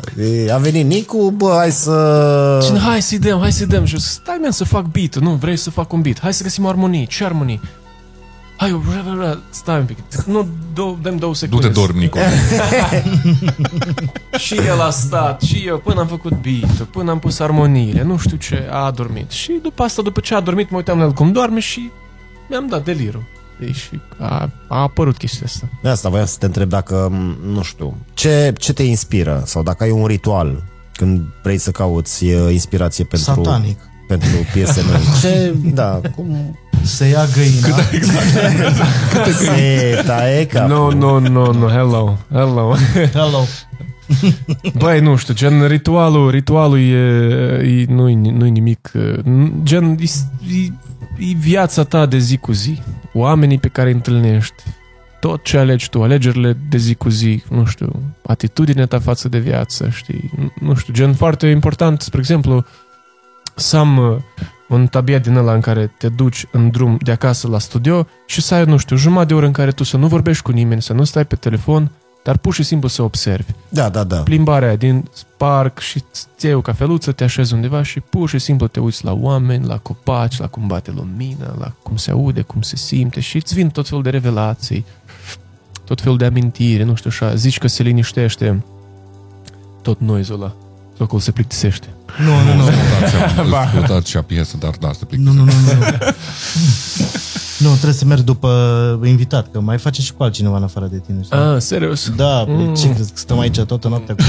E, 0.47 0.53
A 0.53 0.57
venit 0.57 0.87
Nicu, 0.87 1.31
bă, 1.37 1.55
hai 1.57 1.71
să... 1.71 2.61
Și 2.65 2.79
hai 2.81 3.03
să-i 3.03 3.19
dăm, 3.19 3.41
hai 3.41 3.53
să-i 3.53 3.67
dăm. 3.67 3.85
Și 3.85 3.93
eu 3.93 3.99
zic, 3.99 4.11
stai 4.11 4.39
man 4.43 4.51
să 4.51 4.65
fac 4.65 4.85
beat 4.85 5.17
nu, 5.17 5.31
vrei 5.31 5.57
să 5.57 5.71
fac 5.71 5.93
un 5.93 6.01
beat. 6.01 6.21
Hai 6.21 6.35
să 6.35 6.43
găsim 6.43 6.67
armonii. 6.67 7.07
Ce 7.07 7.25
armonii? 7.25 7.61
Hai, 8.57 8.81
bra, 8.91 9.01
bra, 9.05 9.15
bra, 9.15 9.39
stai 9.51 9.79
un 9.79 9.85
pic. 9.85 9.99
Nu, 10.27 10.47
două, 10.75 10.97
dăm 11.03 11.17
două 11.17 11.31
Nu 11.33 11.37
secunde. 11.39 11.67
te 11.67 11.73
dormi, 11.73 11.99
Nico. 11.99 12.19
Și 14.39 14.55
el 14.55 14.81
a 14.81 14.91
stat, 14.91 15.41
și 15.41 15.65
eu, 15.67 15.79
până 15.79 16.01
am 16.01 16.07
făcut 16.07 16.33
beat 16.33 16.71
până 16.91 17.11
am 17.11 17.19
pus 17.19 17.39
armoniile, 17.39 18.03
nu 18.03 18.17
știu 18.19 18.37
ce, 18.37 18.69
a 18.71 18.91
dormit. 18.91 19.31
Și 19.31 19.59
după 19.63 19.83
asta, 19.83 20.03
după 20.03 20.21
ce 20.21 20.35
a 20.35 20.41
dormit, 20.41 20.71
mă 20.71 20.77
uitam 20.77 20.99
la 20.99 21.05
el 21.05 21.13
cum 21.13 21.33
doarme 21.33 21.61
și 21.61 21.91
mi-am 22.49 22.67
dat 22.67 22.85
delirul. 22.85 23.23
Ei, 23.61 23.73
și 23.73 24.01
a, 24.19 24.51
a 24.69 24.81
apărut 24.81 25.17
chestia 25.17 25.47
asta. 25.47 25.69
De 25.83 25.89
asta 25.89 26.09
voiam 26.09 26.27
să 26.27 26.37
te 26.39 26.47
întreb 26.47 26.69
dacă, 26.69 27.09
m, 27.11 27.37
nu 27.53 27.63
știu, 27.63 27.97
ce, 28.15 28.53
ce 28.59 28.73
te 28.73 28.83
inspiră? 28.83 29.43
Sau 29.47 29.63
dacă 29.63 29.85
ai 29.85 29.91
un 29.91 30.07
ritual 30.07 30.65
când 30.93 31.21
vrei 31.43 31.59
să 31.59 31.71
cauți 31.71 32.27
e, 32.27 32.51
inspirație 32.51 33.05
pentru, 33.05 33.33
Satanic. 33.35 33.79
pentru 34.09 34.29
piese 34.53 34.83
noi. 34.91 35.01
Ce, 35.21 35.55
da, 35.75 36.01
cum 36.15 36.59
Se 36.83 37.05
ia 37.09 37.25
găina. 37.35 37.77
se 39.33 40.03
taie 40.07 40.47
capul? 40.47 40.75
No, 40.75 40.91
no, 40.93 41.19
no, 41.29 41.53
no, 41.53 41.69
hello, 41.69 42.19
hello. 42.33 42.77
Hello. 43.13 43.45
Băi, 44.79 45.01
nu 45.01 45.17
știu, 45.17 45.35
gen 45.35 45.67
ritualul, 45.67 46.31
ritualul 46.31 46.79
e, 46.79 47.81
e 47.81 47.85
nu-i, 47.89 48.15
nu-i 48.15 48.51
nimic, 48.51 48.91
gen 49.63 49.97
e, 50.01 50.05
e, 50.55 50.73
e 51.19 51.33
viața 51.37 51.85
ta 51.85 52.07
de 52.07 52.19
zi 52.19 52.37
cu 52.37 52.53
zi, 52.53 52.83
oamenii 53.13 53.59
pe 53.59 53.69
care 53.69 53.89
îi 53.89 53.95
întâlnești, 53.95 54.63
tot 55.21 55.43
ce 55.45 55.59
alegi 55.59 55.89
tu, 55.89 56.03
alegerile 56.03 56.57
de 56.69 56.77
zi 56.77 56.95
cu 56.95 57.09
zi, 57.09 57.43
nu 57.51 57.65
știu, 57.65 58.03
atitudinea 58.27 58.87
ta 58.87 58.99
față 58.99 59.29
de 59.29 59.39
viață, 59.39 59.89
știi, 59.89 60.31
nu- 60.37 60.53
nu 60.61 60.75
știu, 60.75 60.93
gen 60.93 61.15
foarte 61.15 61.47
important, 61.47 62.01
spre 62.01 62.19
exemplu, 62.19 62.65
să 63.55 63.77
am 63.77 63.97
uh, 63.99 64.17
un 64.69 64.87
tabiat 64.87 65.23
din 65.23 65.37
ăla 65.37 65.55
în 65.55 65.61
care 65.61 65.93
te 65.99 66.09
duci 66.09 66.47
în 66.53 66.71
drum 66.71 66.99
de 67.03 67.11
acasă 67.13 67.49
la 67.49 67.59
studio 67.59 68.07
și 68.27 68.41
să 68.41 68.55
ai, 68.55 68.65
nu 68.65 68.77
știu, 68.77 68.97
jumătate 68.97 69.27
de 69.27 69.35
oră 69.35 69.47
în 69.47 69.53
care 69.53 69.71
tu 69.71 69.85
să 69.85 69.97
nu 69.97 70.07
vorbești 70.07 70.43
cu 70.43 70.51
nimeni, 70.51 70.83
să 70.83 70.93
nu 70.93 71.05
stai 71.05 71.25
pe 71.25 71.37
telefon, 71.37 71.91
dar 72.29 72.37
pur 72.37 72.55
și 72.55 72.63
simplu 72.63 72.89
să 72.89 73.03
observi 73.03 73.51
Da, 73.69 73.89
da, 73.89 74.05
da. 74.05 74.17
plimbarea 74.17 74.77
din 74.77 75.09
parc 75.37 75.79
și 75.79 76.03
îți 76.13 76.27
iei 76.47 76.55
o 76.55 76.61
cafeluță, 76.61 77.13
te 77.13 77.25
așezi 77.25 77.55
undeva 77.55 77.83
și 77.83 78.01
pur 78.01 78.29
și 78.29 78.39
simplu 78.39 78.67
te 78.67 78.81
uiți 78.81 79.05
la 79.05 79.13
oameni, 79.13 79.67
la 79.67 79.79
copaci, 79.79 80.39
la 80.39 80.47
cum 80.47 80.67
bate 80.67 80.91
lumina, 80.91 81.55
la 81.59 81.73
cum 81.83 81.97
se 81.97 82.11
aude, 82.11 82.41
cum 82.41 82.63
se 82.63 82.77
simte 82.77 83.21
și 83.21 83.37
îți 83.37 83.55
vin 83.55 83.69
tot 83.69 83.89
felul 83.89 84.03
de 84.03 84.11
revelații, 84.11 84.85
tot 85.85 86.01
felul 86.01 86.17
de 86.17 86.25
amintiri, 86.25 86.85
nu 86.85 86.95
știu 86.95 87.11
așa, 87.13 87.35
zici 87.35 87.59
că 87.59 87.67
se 87.67 87.83
liniștește 87.83 88.65
tot 89.83 90.01
noizul 90.01 90.35
ăla, 90.35 90.55
locul 90.97 91.21
se 91.21 91.31
plictisește. 91.31 91.89
Nu, 92.19 92.43
nu, 92.43 92.55
nu. 92.55 92.63
Ascultați 92.63 93.55
ascultați 93.67 94.11
și 94.11 94.17
a 94.17 94.23
piesă, 94.23 94.57
dar 94.57 94.75
da, 94.81 94.93
să 94.93 95.07
Nu, 95.11 95.33
nu, 95.33 95.45
nu, 95.45 95.53
nu. 95.53 95.85
Nu, 97.59 97.69
trebuie 97.69 97.93
să 97.93 98.05
merg 98.05 98.21
după 98.21 99.01
invitat, 99.05 99.47
că 99.53 99.61
mai 99.61 99.79
face 99.79 100.03
și 100.03 100.13
cu 100.13 100.23
altcineva 100.23 100.57
în 100.57 100.63
afară 100.63 100.87
de 100.91 101.03
tine. 101.07 101.23
știi? 101.23 101.37
Ah, 101.39 101.57
serios? 101.59 102.11
Da, 102.17 102.45
mm. 102.49 102.75
ce 102.75 102.93
crezi, 102.93 103.11
că 103.13 103.19
stăm 103.19 103.39
aici 103.39 103.61
toată 103.61 103.89
noaptea 103.89 104.15
cu 104.15 104.23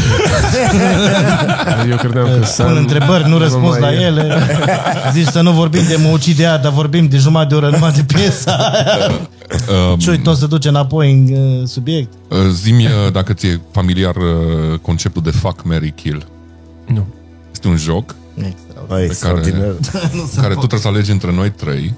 Eu 1.90 1.98
credeam 1.98 2.26
că 2.26 2.32
Pun 2.32 2.44
Sam- 2.44 2.78
întrebări, 2.78 3.30
nu 3.30 3.38
răspuns 3.38 3.70
mai 3.70 3.80
la 3.80 3.94
e. 3.94 3.96
ele 4.06 4.38
Zici 5.14 5.28
să 5.28 5.42
nu 5.42 5.52
vorbim 5.52 5.82
de 5.88 5.96
mă 5.96 6.10
ucide 6.10 6.44
ea, 6.44 6.58
dar 6.58 6.72
vorbim 6.72 7.08
de 7.08 7.18
jumătate 7.18 7.50
de 7.50 7.56
oră 7.56 7.70
numai 7.70 7.92
de 7.92 8.04
piesa 8.04 8.56
aia. 8.56 9.12
Um, 9.92 10.00
Și 10.00 10.10
uite, 10.10 10.22
tot 10.22 10.38
se 10.38 10.48
duce 10.48 10.68
înapoi 10.70 11.12
în 11.12 11.36
uh, 11.36 11.68
subiect 11.68 12.14
uh, 12.28 12.38
Zi-mi 12.52 12.86
uh, 12.86 12.92
dacă 13.12 13.34
ți-e 13.34 13.60
familiar 13.72 14.16
uh, 14.16 14.80
conceptul 14.82 15.22
de 15.22 15.32
fuck, 15.32 15.64
Mary 15.64 15.92
kill. 15.92 16.26
Nu. 16.88 17.06
Este 17.52 17.68
un 17.68 17.78
joc 17.78 18.16
Extraordinar. 18.36 18.86
Băi, 18.90 19.04
extraordinar. 19.06 19.74
Nu 20.14 20.30
se 20.32 20.36
care 20.42 20.54
tu 20.54 20.60
pot. 20.60 20.68
trebuie 20.68 20.80
să 20.80 20.88
alegi 20.88 21.12
între 21.12 21.32
noi 21.32 21.52
trei. 21.52 21.94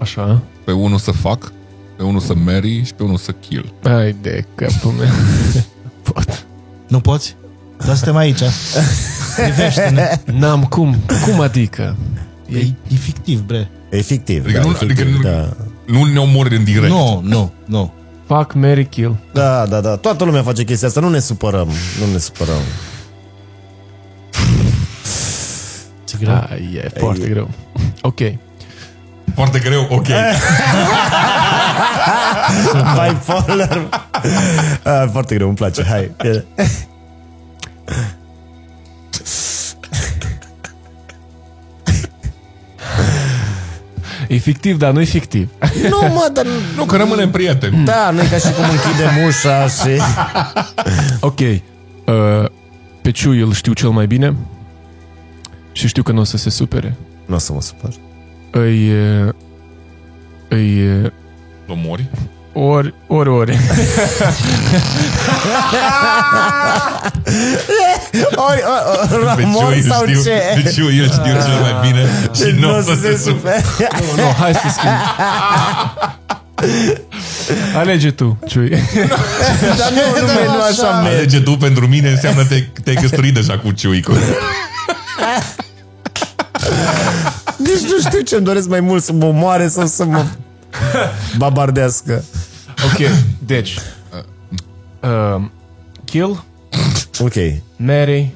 Așa? 0.00 0.42
Pe 0.64 0.72
unul 0.72 0.98
să 0.98 1.10
fac, 1.10 1.52
pe 1.96 2.02
unul 2.02 2.20
să 2.20 2.34
marry 2.34 2.84
și 2.84 2.94
pe 2.94 3.02
unul 3.02 3.16
să 3.16 3.32
kill. 3.32 3.72
Hai 3.82 4.16
de 4.20 4.44
capul 4.54 4.90
meu. 4.90 5.08
Pot. 6.12 6.46
Nu 6.88 7.00
poți? 7.00 7.36
Dar 7.86 7.94
suntem 7.96 8.16
aici 8.16 8.40
Privește-ne 9.36 10.20
N-am 10.24 10.64
cum. 10.64 10.96
Cum 11.24 11.40
adică? 11.40 11.96
E, 12.46 12.58
e 12.58 12.94
fictiv, 12.98 13.40
bre 13.40 13.70
E 13.90 14.00
fictiv. 14.00 14.42
Adică 14.44 14.58
da, 14.58 14.64
nu- 14.64 14.70
e 14.70 14.74
fictiv, 14.74 14.90
adică 15.06 15.16
nu- 15.16 15.22
da. 15.22 15.56
Nu 15.86 16.04
ne 16.04 16.18
omori 16.18 16.56
în 16.56 16.64
direct. 16.64 16.92
Nu, 16.92 17.20
nu, 17.24 17.52
nu 17.64 17.92
Fuck, 18.26 18.52
Mary 18.54 18.86
Kill. 18.86 19.16
da, 19.32 19.66
da, 19.66 19.80
da. 19.80 19.96
Toată 19.96 20.24
lumea 20.24 20.42
face 20.42 20.64
chestia 20.64 20.88
asta. 20.88 21.00
Nu 21.00 21.08
ne 21.08 21.18
supărăm. 21.18 21.68
Nu 22.00 22.12
ne 22.12 22.18
supărăm. 22.18 22.60
Ce 26.04 26.16
greu. 26.20 26.32
Da, 26.32 26.48
e 26.74 26.90
foarte 26.98 27.28
greu. 27.28 27.50
Ok. 28.02 28.20
Foarte 29.40 29.58
greu, 29.58 29.86
ok. 29.90 30.06
Bipolar. 32.96 33.88
Ah, 34.82 35.08
foarte 35.12 35.34
greu, 35.34 35.46
îmi 35.46 35.56
place. 35.56 35.84
Hai. 35.84 36.10
E 44.28 44.36
fictiv, 44.36 44.78
dar 44.78 44.92
nu 44.92 45.00
e 45.00 45.04
fictiv. 45.04 45.50
Nu, 45.88 45.98
mă, 46.08 46.30
dar... 46.32 46.46
Nu, 46.76 46.84
că 46.84 46.96
rămânem 46.96 47.30
prieteni. 47.30 47.84
Da, 47.84 48.10
nu 48.10 48.20
e 48.20 48.26
ca 48.26 48.36
și 48.36 48.52
cum 48.52 48.64
închidem 48.64 49.24
ușa 49.26 49.66
și... 49.68 50.00
Ok. 51.30 51.38
Uh, 51.40 52.50
pe 53.02 53.10
Ciu 53.10 53.30
îl 53.30 53.52
știu 53.52 53.72
cel 53.72 53.88
mai 53.88 54.06
bine 54.06 54.34
și 55.72 55.88
știu 55.88 56.02
că 56.02 56.12
nu 56.12 56.20
o 56.20 56.24
să 56.24 56.36
se 56.36 56.50
supere. 56.50 56.96
Nu 57.26 57.34
o 57.34 57.38
să 57.38 57.52
mă 57.52 57.60
supăr. 57.60 57.90
Îi... 58.50 58.90
uh, 58.90 59.32
Îi... 60.48 60.88
uh, 61.02 61.10
Omori? 61.68 62.04
Ori, 62.52 62.94
ori, 63.06 63.28
ori. 63.28 63.58
Ori, 68.34 68.62
o, 68.64 68.72
o, 68.90 69.06
Deci 69.06 69.24
Ramon 69.24 69.72
eu 69.72 69.80
sau 69.88 70.06
știu, 70.06 70.22
ce? 70.22 70.60
deci 70.62 70.76
eu 70.76 70.86
îl 70.86 70.92
știu 71.10 71.32
cel 71.32 71.60
mai 71.60 71.74
bine 71.82 72.08
și 72.34 72.56
nu 72.58 72.76
o 72.76 72.80
să 72.80 72.94
se 73.02 73.16
supere. 73.24 73.64
nu, 73.78 74.22
nu, 74.22 74.34
hai 74.38 74.54
să 74.54 74.68
schimb. 74.68 74.92
Alege 77.76 78.10
tu, 78.10 78.38
Ciui. 78.48 78.68
Dar 79.78 79.90
nu, 79.90 80.20
nu, 80.20 80.26
nu, 80.26 80.52
nu 80.56 80.62
așa 80.62 81.00
merge. 81.00 81.16
Alege 81.16 81.40
tu 81.40 81.56
pentru 81.56 81.86
mine 81.86 82.10
înseamnă 82.10 82.44
te, 82.44 82.64
te-ai 82.84 82.96
căsătorit 82.96 83.34
deja 83.34 83.58
cu 83.58 83.70
ciuicul. 83.70 84.18
Nici 87.74 87.90
nu 87.90 88.00
știu 88.08 88.20
ce-mi 88.20 88.44
doresc 88.44 88.68
mai 88.68 88.80
mult, 88.80 89.02
să 89.02 89.12
mă 89.12 89.24
omoare 89.24 89.68
sau 89.68 89.86
să 89.86 90.04
mă 90.04 90.24
babardească. 91.38 92.24
Ok, 92.84 93.10
deci. 93.46 93.78
Uh, 95.02 95.42
kill, 96.04 96.44
Ok. 97.20 97.34
Mary, 97.76 98.34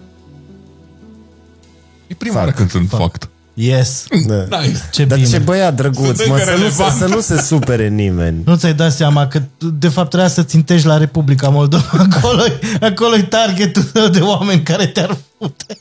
E 2.06 2.14
prima 2.18 2.36
oară 2.38 2.50
când 2.50 2.70
sunt 2.70 2.88
fucked. 2.88 3.28
Yes. 3.54 4.04
Da. 4.26 4.34
Nice. 4.60 4.88
Ce 4.90 5.04
Dar 5.04 5.18
bine. 5.18 5.30
ce 5.30 5.38
băiat 5.38 5.74
drăguț, 5.74 6.16
Sunt 6.16 6.28
mă, 6.28 6.34
încă 6.34 6.44
să 6.44 6.50
nu, 6.50 6.56
se, 6.56 6.62
relevant. 6.62 6.92
să 6.98 7.06
nu 7.06 7.20
se 7.20 7.40
supere 7.42 7.88
nimeni. 7.88 8.42
Nu 8.44 8.56
ți-ai 8.56 8.74
dat 8.74 8.92
seama 8.92 9.26
că 9.26 9.40
tu, 9.58 9.70
de 9.70 9.88
fapt 9.88 10.08
trebuia 10.08 10.28
să 10.28 10.42
țintești 10.42 10.86
la 10.86 10.96
Republica 10.96 11.48
Moldova. 11.48 12.06
Acolo, 12.12 12.42
acolo 12.80 13.16
e 13.16 13.22
targetul 13.22 13.82
tău 13.82 14.08
de 14.08 14.20
oameni 14.20 14.62
care 14.62 14.86
te-ar 14.86 15.16
fute. 15.38 15.78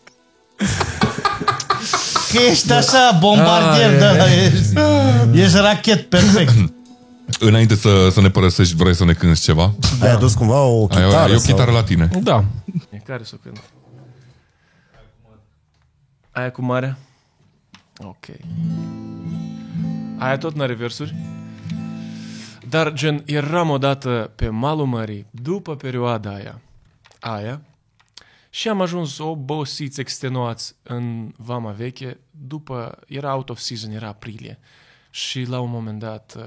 Că 2.33 2.39
ești 2.49 2.71
așa, 2.71 3.17
bombardier, 3.19 3.89
Ah, 3.93 3.99
da, 3.99 4.13
e. 4.13 4.17
da, 4.17 4.33
ești, 4.33 4.73
ești 5.41 5.57
rachet 5.57 6.09
perfect. 6.09 6.73
Înainte 7.39 7.75
să, 7.75 8.09
să 8.11 8.21
ne 8.21 8.29
părăsești, 8.29 8.75
vrei 8.75 8.95
să 8.95 9.05
ne 9.05 9.13
cânti 9.13 9.39
ceva? 9.41 9.73
Ai 10.01 10.11
adus 10.11 10.33
cumva 10.33 10.61
o 10.61 10.81
Ai, 10.81 10.87
chitară? 10.87 11.15
ai 11.17 11.33
o 11.33 11.37
sau- 11.37 11.51
chitară 11.53 11.71
la 11.71 11.83
tine. 11.83 12.09
Da. 12.23 12.43
E 12.89 12.97
care 12.97 13.23
să 13.23 13.31
o 13.35 13.37
cânt? 13.43 13.61
Aia 16.31 16.51
cu 16.51 16.61
mare? 16.61 16.97
Ok. 17.97 18.25
Aia 20.17 20.37
tot 20.37 20.55
n-are 20.55 20.73
versuri? 20.73 21.15
Dar, 22.69 22.93
gen, 22.93 23.23
eram 23.25 23.69
odată 23.69 24.31
pe 24.35 24.47
malul 24.47 24.85
mării, 24.85 25.25
după 25.31 25.75
perioada 25.75 26.29
aia, 26.33 26.61
aia, 27.19 27.61
și 28.55 28.69
am 28.69 28.81
ajuns 28.81 29.17
obosiți, 29.17 29.99
extenuați 29.99 30.75
în 30.83 31.33
Vama 31.37 31.71
Veche, 31.71 32.19
după, 32.31 32.99
era 33.07 33.35
out 33.35 33.49
of 33.49 33.59
season, 33.59 33.91
era 33.91 34.07
aprilie. 34.07 34.59
Și 35.09 35.43
la 35.43 35.59
un 35.59 35.69
moment 35.69 35.99
dat, 35.99 36.35
uh, 36.37 36.43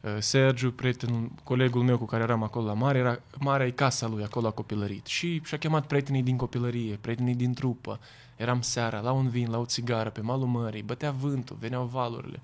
uh, 0.00 0.16
Sergiu, 0.18 0.72
prietenul, 0.72 1.32
colegul 1.42 1.82
meu 1.82 1.98
cu 1.98 2.04
care 2.04 2.22
eram 2.22 2.42
acolo 2.42 2.66
la 2.66 2.72
mare, 2.72 2.98
era, 2.98 3.20
marea 3.38 3.66
e 3.66 3.70
casa 3.70 4.06
lui, 4.06 4.22
acolo 4.22 4.46
a 4.46 4.50
copilărit. 4.50 5.06
Și 5.06 5.40
și-a 5.44 5.58
chemat 5.58 5.86
prietenii 5.86 6.22
din 6.22 6.36
copilărie, 6.36 6.98
prietenii 7.00 7.34
din 7.34 7.54
trupă. 7.54 8.00
Eram 8.36 8.60
seara, 8.60 9.00
la 9.00 9.12
un 9.12 9.28
vin, 9.28 9.50
la 9.50 9.58
o 9.58 9.64
țigară, 9.64 10.10
pe 10.10 10.20
malul 10.20 10.46
mării, 10.46 10.82
bătea 10.82 11.10
vântul, 11.10 11.56
veneau 11.60 11.84
valurile. 11.84 12.40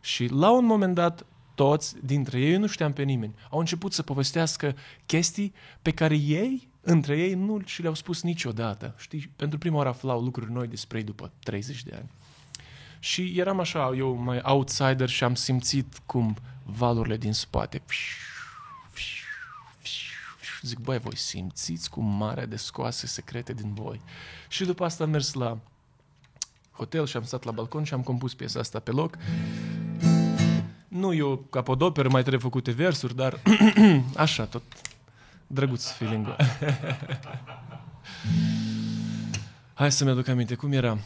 Și 0.00 0.26
la 0.26 0.50
un 0.50 0.64
moment 0.64 0.94
dat, 0.94 1.26
toți 1.54 1.96
dintre 2.04 2.40
ei, 2.40 2.52
eu 2.52 2.58
nu 2.58 2.66
știam 2.66 2.92
pe 2.92 3.02
nimeni, 3.02 3.34
au 3.50 3.58
început 3.58 3.92
să 3.92 4.02
povestească 4.02 4.76
chestii 5.06 5.54
pe 5.82 5.90
care 5.90 6.14
ei, 6.16 6.69
între 6.80 7.18
ei, 7.18 7.34
nu 7.34 7.60
și 7.64 7.82
le-au 7.82 7.94
spus 7.94 8.22
niciodată. 8.22 8.94
Știi, 8.98 9.30
pentru 9.36 9.58
prima 9.58 9.76
oară 9.76 9.88
aflau 9.88 10.20
lucruri 10.20 10.52
noi 10.52 10.66
despre 10.66 10.98
ei 10.98 11.04
după 11.04 11.32
30 11.42 11.82
de 11.82 11.94
ani. 11.94 12.10
Și 12.98 13.38
eram 13.38 13.60
așa, 13.60 13.92
eu 13.96 14.14
mai 14.14 14.40
outsider 14.42 15.08
și 15.08 15.24
am 15.24 15.34
simțit 15.34 16.00
cum 16.06 16.36
valurile 16.64 17.16
din 17.16 17.32
spate. 17.32 17.82
Zic, 20.62 20.78
băi, 20.78 20.98
voi 20.98 21.16
simțiți 21.16 21.90
cum 21.90 22.04
marea 22.04 22.46
de 22.46 22.56
scoase 22.56 23.06
secrete 23.06 23.52
din 23.52 23.74
voi. 23.74 24.00
Și 24.48 24.64
după 24.64 24.84
asta 24.84 25.04
am 25.04 25.10
mers 25.10 25.32
la 25.32 25.58
hotel 26.72 27.06
și 27.06 27.16
am 27.16 27.24
stat 27.24 27.44
la 27.44 27.50
balcon 27.50 27.84
și 27.84 27.94
am 27.94 28.02
compus 28.02 28.34
piesa 28.34 28.60
asta 28.60 28.78
pe 28.78 28.90
loc. 28.90 29.16
Nu 30.88 31.12
e 31.12 31.22
o 31.22 31.36
capodoperă, 31.36 32.08
mai 32.08 32.20
trebuie 32.20 32.42
făcute 32.42 32.70
versuri, 32.70 33.16
dar 33.16 33.40
așa 34.16 34.44
tot. 34.44 34.62
Drăguț 35.52 35.90
feeling 35.90 36.26
Hai 39.74 39.92
să-mi 39.92 40.10
aduc 40.10 40.28
aminte, 40.28 40.54
cum 40.54 40.72
era? 40.72 40.98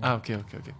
Ah, 0.00 0.14
ok, 0.14 0.26
ok, 0.28 0.50
ok. 0.54 0.74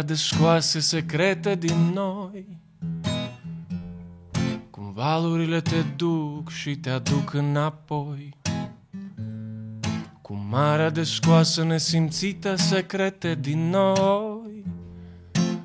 Cu 0.00 0.06
marea 0.06 0.16
de 0.16 0.22
scoase 0.22 0.80
secrete 0.80 1.54
din 1.54 1.90
noi. 1.92 2.46
Cum 4.70 4.92
valurile 4.92 5.60
te 5.60 5.82
duc 5.96 6.50
și 6.50 6.76
te 6.76 6.90
aduc 6.90 7.32
înapoi. 7.32 8.36
Cu 10.20 10.46
marea 10.48 10.90
de 10.90 11.02
scoase 11.02 11.62
nesimțită 11.62 12.54
secrete 12.54 13.38
din 13.40 13.70
noi. 13.70 14.64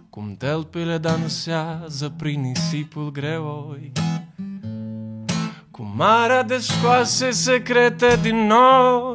Cum 0.09 0.35
telpile 0.37 0.97
dansează 0.97 2.09
prin 2.17 2.41
nisipul 2.41 3.11
greoi. 3.11 3.91
Cu 5.71 5.91
marea 5.95 6.43
de 6.43 6.57
scoase 6.57 7.31
secrete 7.31 8.19
din 8.21 8.35
noi 8.35 9.14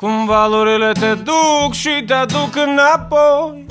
cum 0.00 0.26
valurile 0.26 0.92
te 0.92 1.14
duc 1.14 1.72
și 1.72 2.02
te 2.06 2.12
aduc 2.12 2.56
înapoi? 2.56 3.66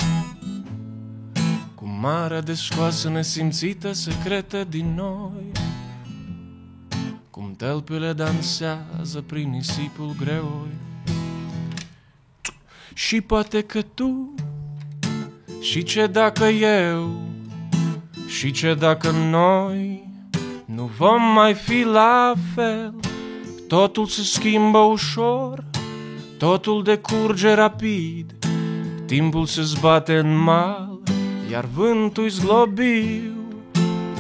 Cu 1.75 1.97
marea 2.01 2.41
de 2.41 2.53
scoasă 2.53 3.09
nesimțită 3.09 3.91
secretă 3.91 4.63
din 4.63 4.93
noi. 4.95 5.51
Cum 7.30 7.53
telpile 7.57 8.13
dansează 8.13 9.23
prin 9.25 9.49
nisipul 9.49 10.15
greoi. 10.19 10.71
Și 12.93 13.21
poate 13.21 13.61
că 13.61 13.82
tu 13.82 14.34
Și 15.61 15.84
ce 15.84 16.07
dacă 16.07 16.45
eu 16.45 17.21
Și 18.28 18.51
ce 18.51 18.73
dacă 18.73 19.11
noi 19.11 20.09
Nu 20.65 20.89
vom 20.97 21.21
mai 21.21 21.53
fi 21.53 21.84
la 21.84 22.34
fel. 22.55 22.93
Totul 23.67 24.05
se 24.05 24.21
schimbă 24.21 24.78
ușor 24.78 25.63
Totul 26.38 26.84
decurge 26.84 27.54
rapid, 27.54 28.34
timpul 29.06 29.46
se 29.46 29.62
zbate 29.62 30.18
în 30.18 30.38
mal, 30.38 31.00
iar 31.52 31.66
vântul-i 31.74 32.30
zglobiu. 32.30 33.32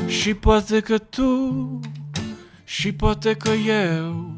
Și 0.07 0.33
poate 0.33 0.79
că 0.79 0.97
tu, 0.97 1.79
și 2.63 2.91
poate 2.91 3.33
că 3.33 3.49
eu, 3.49 4.31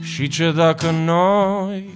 și 0.00 0.28
ce 0.28 0.52
dacă 0.52 0.90
noi 0.90 1.90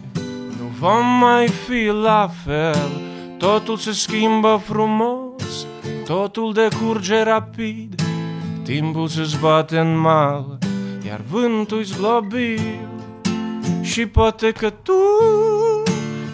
nu 0.58 0.66
vom 0.78 1.06
mai 1.20 1.48
fi 1.48 1.86
la 2.02 2.30
fel, 2.44 2.90
totul 3.38 3.76
se 3.76 3.92
schimbă 3.92 4.60
frumos, 4.64 5.66
totul 6.04 6.52
decurge 6.52 7.22
rapid, 7.22 8.02
timpul 8.62 9.08
se 9.08 9.22
zbate 9.22 9.78
în 9.78 9.98
mal, 9.98 10.58
iar 11.06 11.20
vântul-i 11.30 11.82
zglobiu. 11.82 12.91
Și 13.80 14.06
poate 14.06 14.52
că 14.52 14.70
tu 14.70 14.92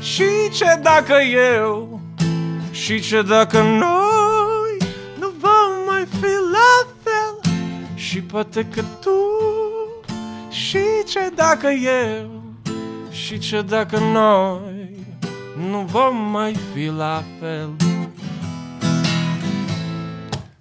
Și 0.01 0.25
ce 0.53 0.81
dacă 0.83 1.15
eu 1.61 2.01
Și 2.71 3.01
ce 3.01 3.23
dacă 3.23 3.63
noi 3.63 4.77
Nu 5.19 5.33
vom 5.39 5.85
mai 5.87 6.07
fi 6.21 6.31
la 6.53 6.87
fel? 7.03 7.53
Și 7.95 8.21
poate 8.21 8.67
că 8.67 8.83
tu 9.01 9.11
Și 10.51 10.79
ce 11.07 11.31
dacă 11.35 11.69
eu 11.69 12.43
Și 13.11 13.39
ce 13.39 13.63
dacă 13.63 13.99
noi 13.99 15.07
Nu 15.71 15.79
vom 15.79 16.31
mai 16.31 16.57
fi 16.75 16.87
la 16.87 17.23
fel? 17.41 17.71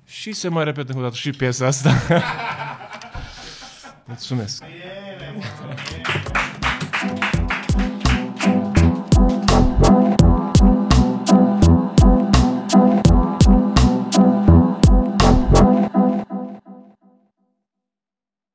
Și 0.05 0.31
se 0.31 0.47
mai 0.47 0.63
repetă 0.63 0.87
încă 0.87 0.99
o 0.99 1.03
dată 1.03 1.15
și 1.15 1.29
piesa 1.29 1.65
asta. 1.65 1.91
Mulțumesc 4.05 4.63